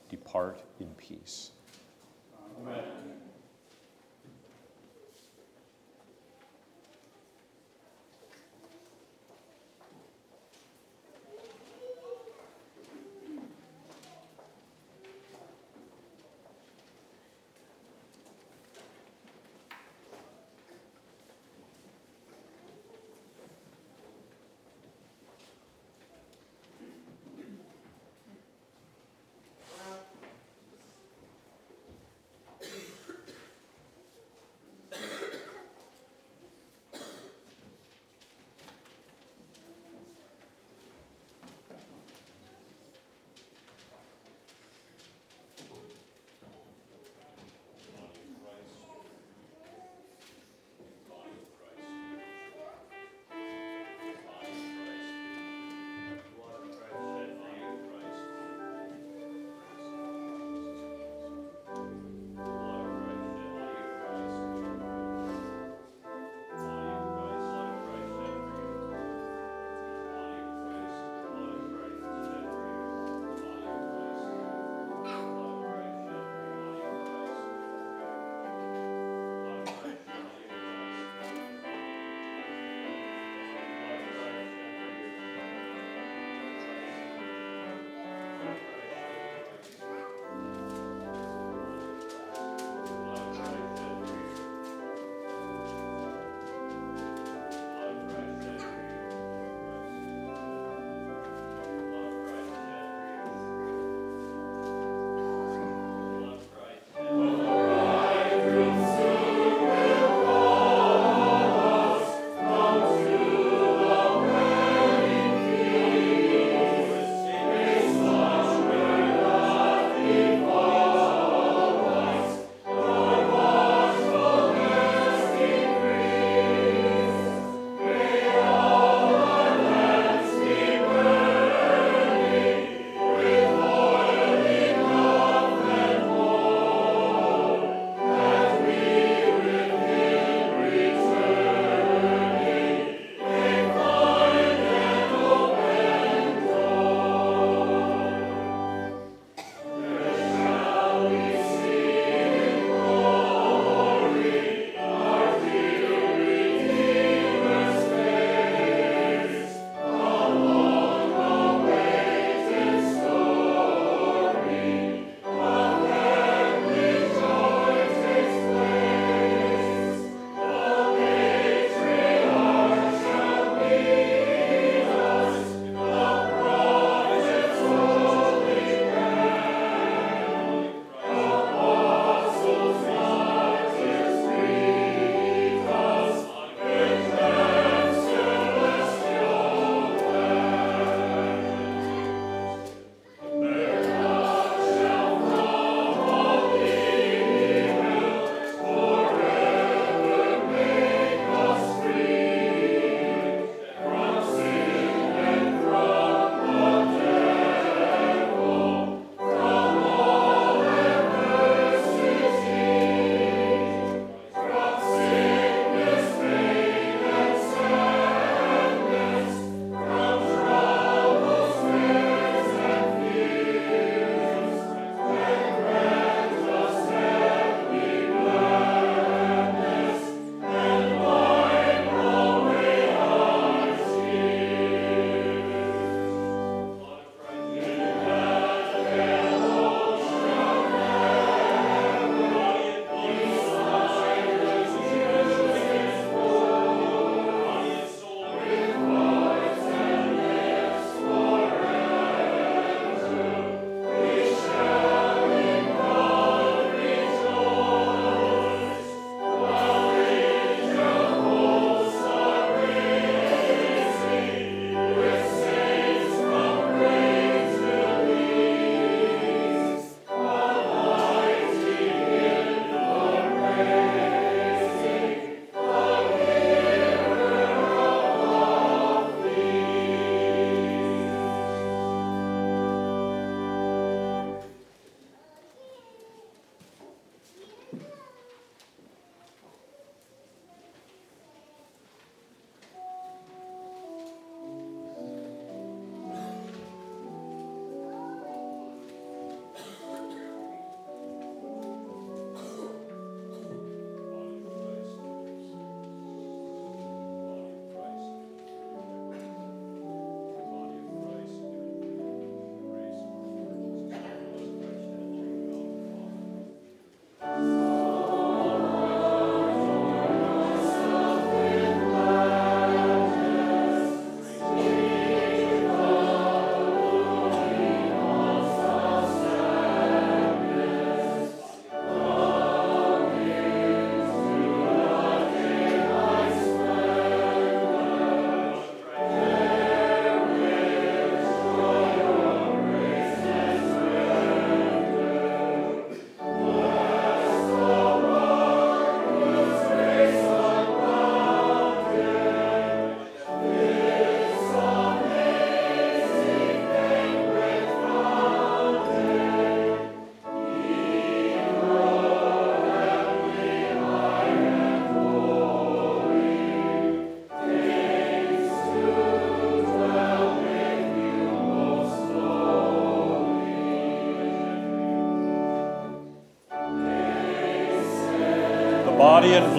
Depart 0.09 0.63
in 0.79 0.87
peace. 0.95 1.51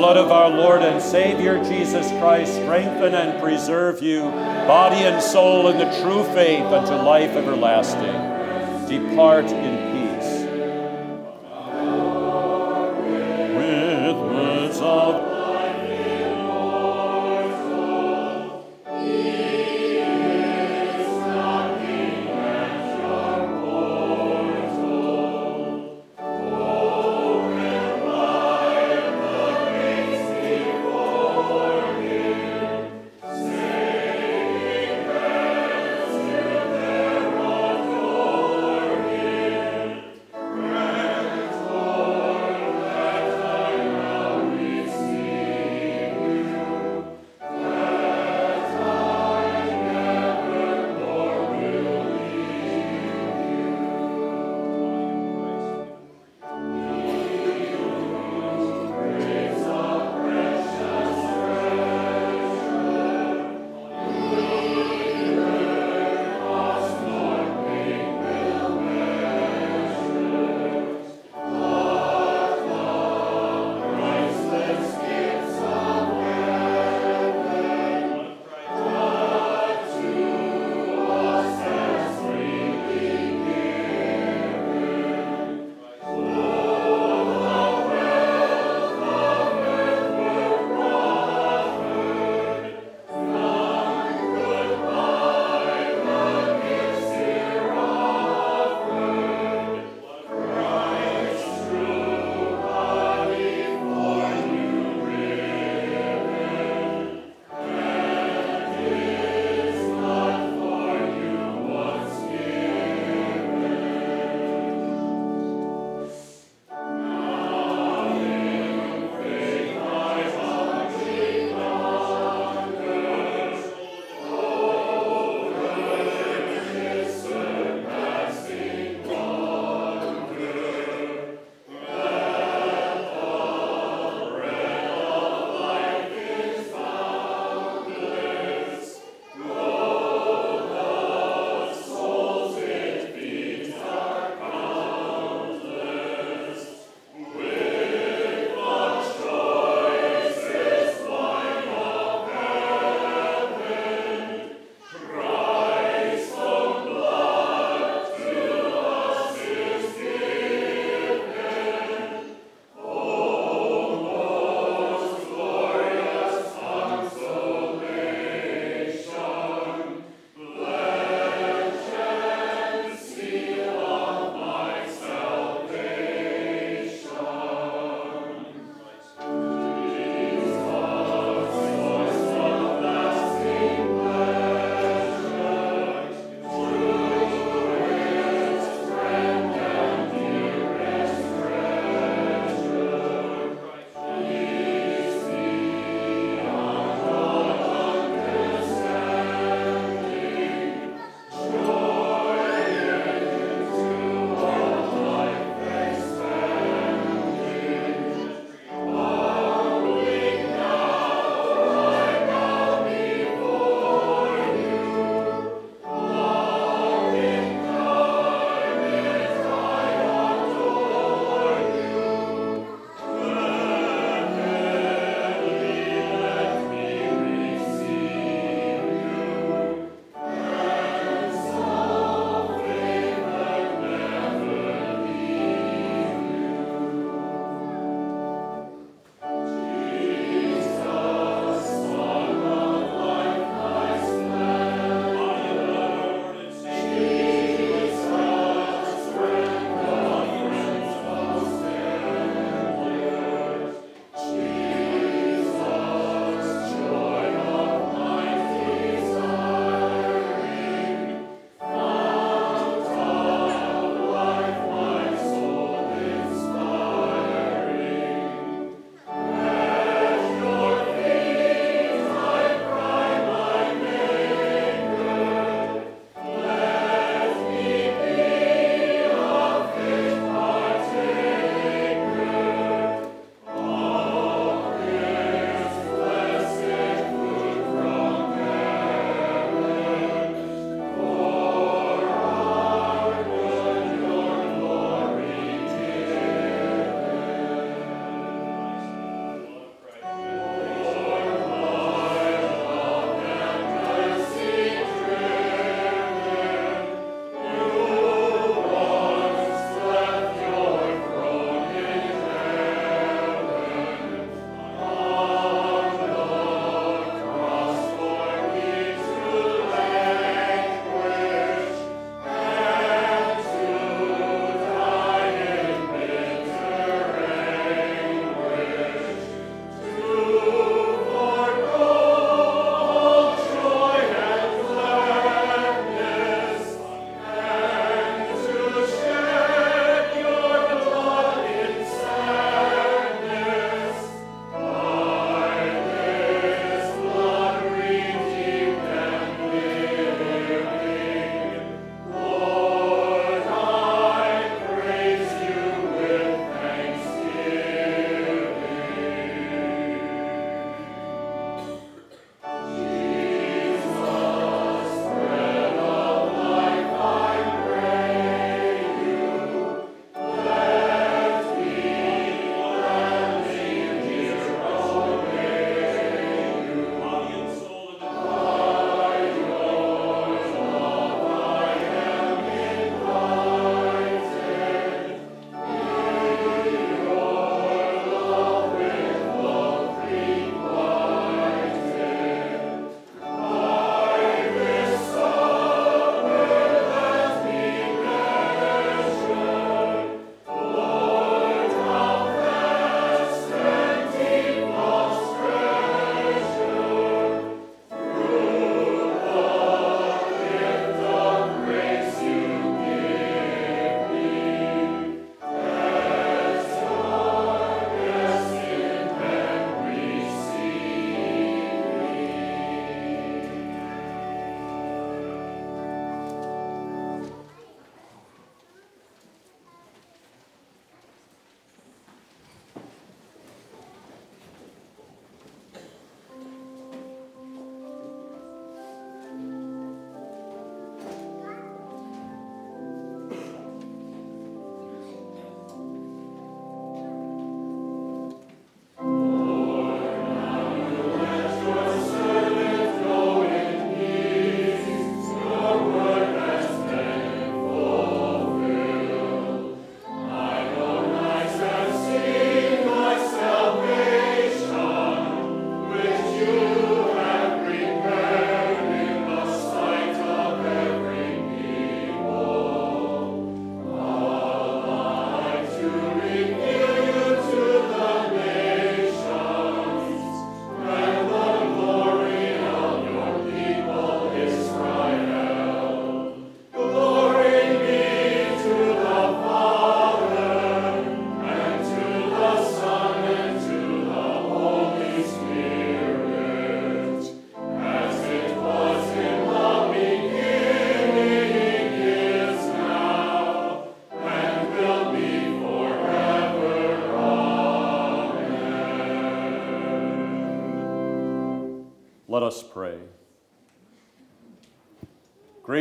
Blood 0.02 0.16
of 0.16 0.32
our 0.32 0.50
Lord 0.50 0.82
and 0.82 1.00
Savior 1.00 1.62
Jesus 1.62 2.08
Christ 2.18 2.54
strengthen 2.54 3.14
and 3.14 3.40
preserve 3.40 4.02
you, 4.02 4.22
body 4.22 4.96
and 4.96 5.22
soul, 5.22 5.68
in 5.68 5.78
the 5.78 5.84
true 6.02 6.24
faith 6.34 6.64
unto 6.64 6.92
life 6.92 7.30
everlasting. 7.36 8.88
Depart 8.88 9.44
in 9.44 9.71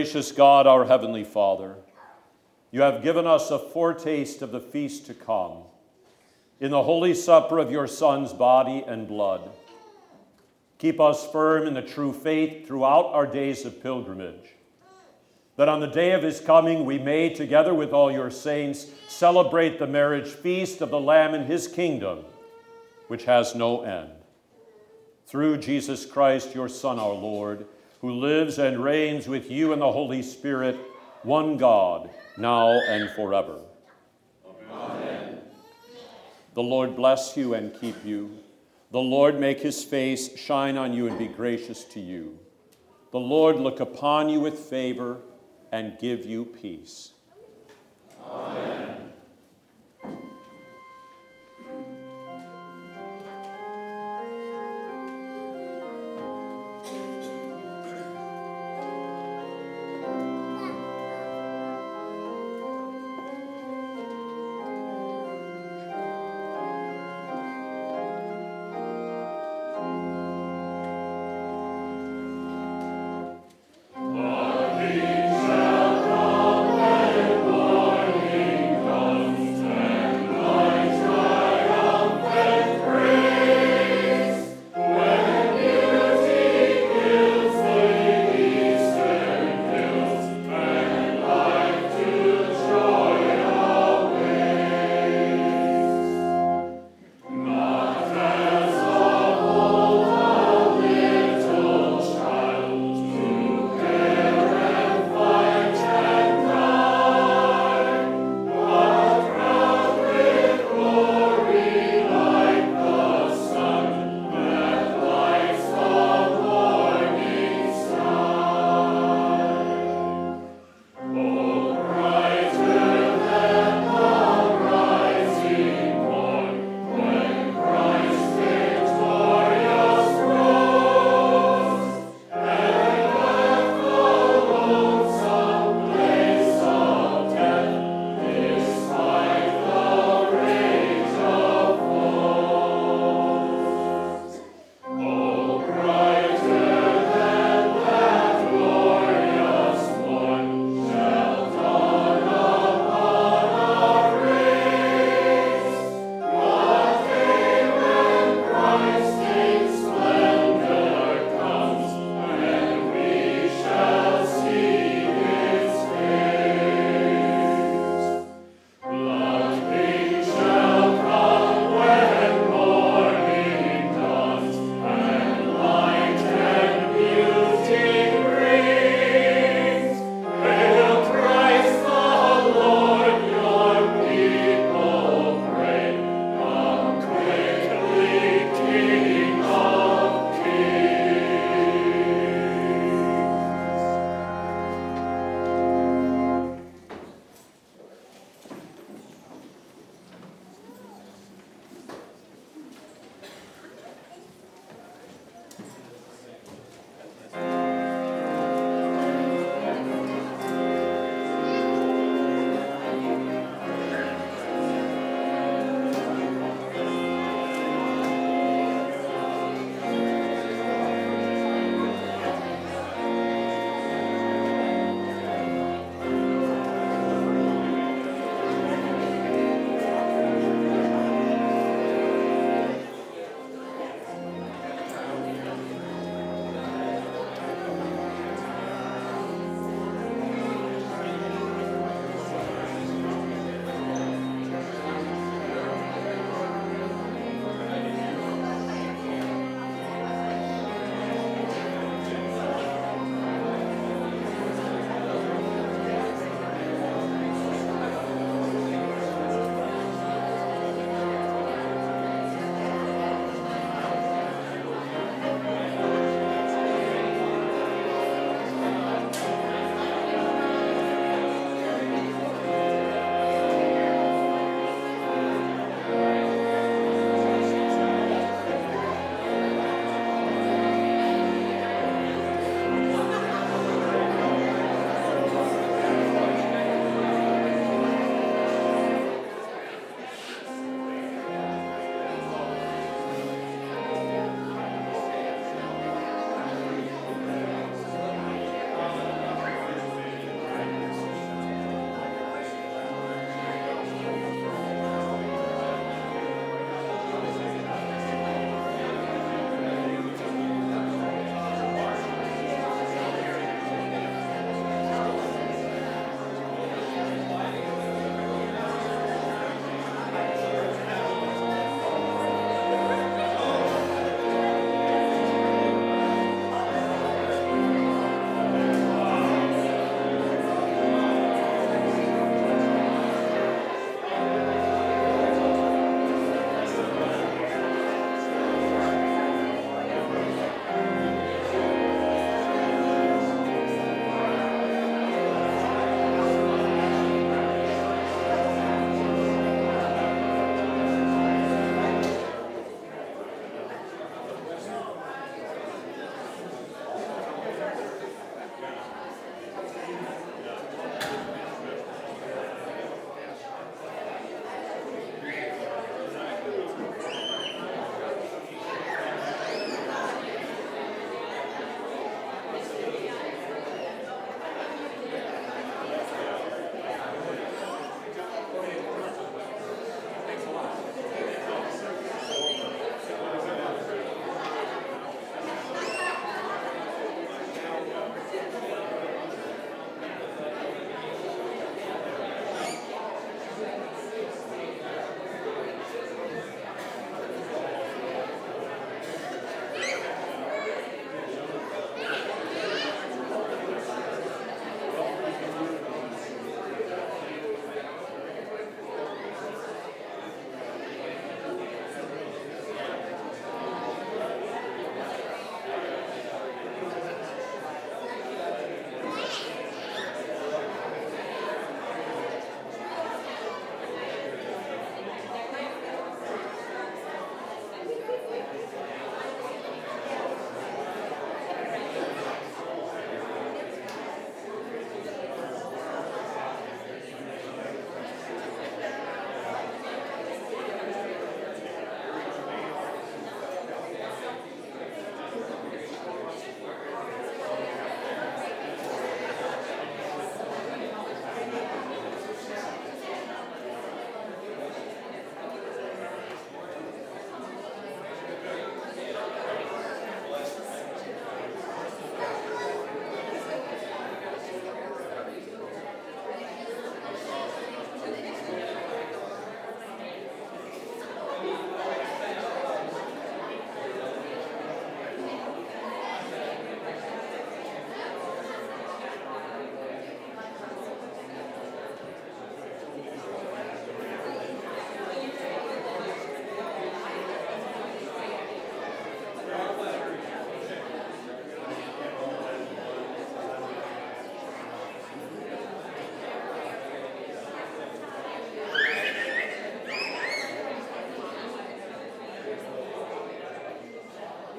Gracious 0.02 0.32
God, 0.32 0.66
our 0.66 0.86
Heavenly 0.86 1.24
Father, 1.24 1.76
you 2.72 2.82
have 2.82 3.04
given 3.04 3.28
us 3.28 3.52
a 3.52 3.60
foretaste 3.60 4.42
of 4.42 4.52
the 4.52 4.60
feast 4.60 5.06
to 5.06 5.14
come 5.14 5.58
in 6.60 6.72
the 6.72 6.82
holy 6.82 7.14
supper 7.14 7.60
of 7.60 7.72
your 7.72 7.86
Son's 7.86 8.34
body 8.34 8.84
and 8.88 9.08
blood. 9.08 9.52
Keep 10.80 11.00
us 11.00 11.32
firm 11.32 11.68
in 11.68 11.76
the 11.76 11.84
true 11.84 12.12
faith 12.12 12.66
throughout 12.66 13.14
our 13.14 13.28
days 13.28 13.64
of 13.64 13.84
pilgrimage, 13.84 14.56
that 15.58 15.70
on 15.70 15.80
the 15.80 15.86
day 15.86 16.14
of 16.14 16.24
his 16.24 16.40
coming 16.40 16.84
we 16.84 16.98
may, 16.98 17.30
together 17.32 17.76
with 17.76 17.94
all 17.94 18.12
your 18.12 18.32
saints, 18.32 18.88
celebrate 19.08 19.78
the 19.78 19.86
marriage 19.86 20.30
feast 20.30 20.82
of 20.82 20.90
the 20.90 21.00
Lamb 21.00 21.36
in 21.36 21.46
his 21.46 21.68
kingdom, 21.68 22.26
which 23.08 23.26
has 23.26 23.54
no 23.54 23.84
end. 23.84 24.10
Through 25.28 25.58
Jesus 25.58 26.08
Christ, 26.08 26.56
your 26.56 26.70
Son, 26.70 26.98
our 26.98 27.14
Lord, 27.14 27.68
who 28.02 28.12
lives 28.12 28.58
and 28.58 28.84
reigns 28.84 29.28
with 29.28 29.50
you 29.50 29.74
in 29.74 29.80
the 29.80 29.92
Holy 29.92 30.24
Spirit, 30.24 30.78
one 31.22 31.56
God, 31.56 32.10
now 32.36 32.72
and 32.72 33.10
forever. 33.12 33.60
Amen. 34.72 35.40
The 36.56 36.64
Lord 36.64 36.96
bless 36.96 37.38
you 37.38 37.54
and 37.54 37.80
keep 37.80 38.04
you. 38.04 38.40
The 38.92 39.00
Lord 39.00 39.40
make 39.40 39.62
his 39.62 39.84
face 39.84 40.36
shine 40.38 40.78
on 40.78 40.94
you 40.94 41.08
and 41.08 41.18
be 41.18 41.28
gracious 41.28 41.84
to 41.86 42.00
you. 42.00 42.40
The 43.12 43.20
Lord 43.20 43.58
look 43.58 43.80
upon 43.80 44.30
you 44.30 44.40
with 44.40 44.58
favor 44.58 45.20
and 45.72 45.98
give 46.00 46.26
you 46.26 46.46
peace. 46.46 47.12
Amen. 48.26 49.11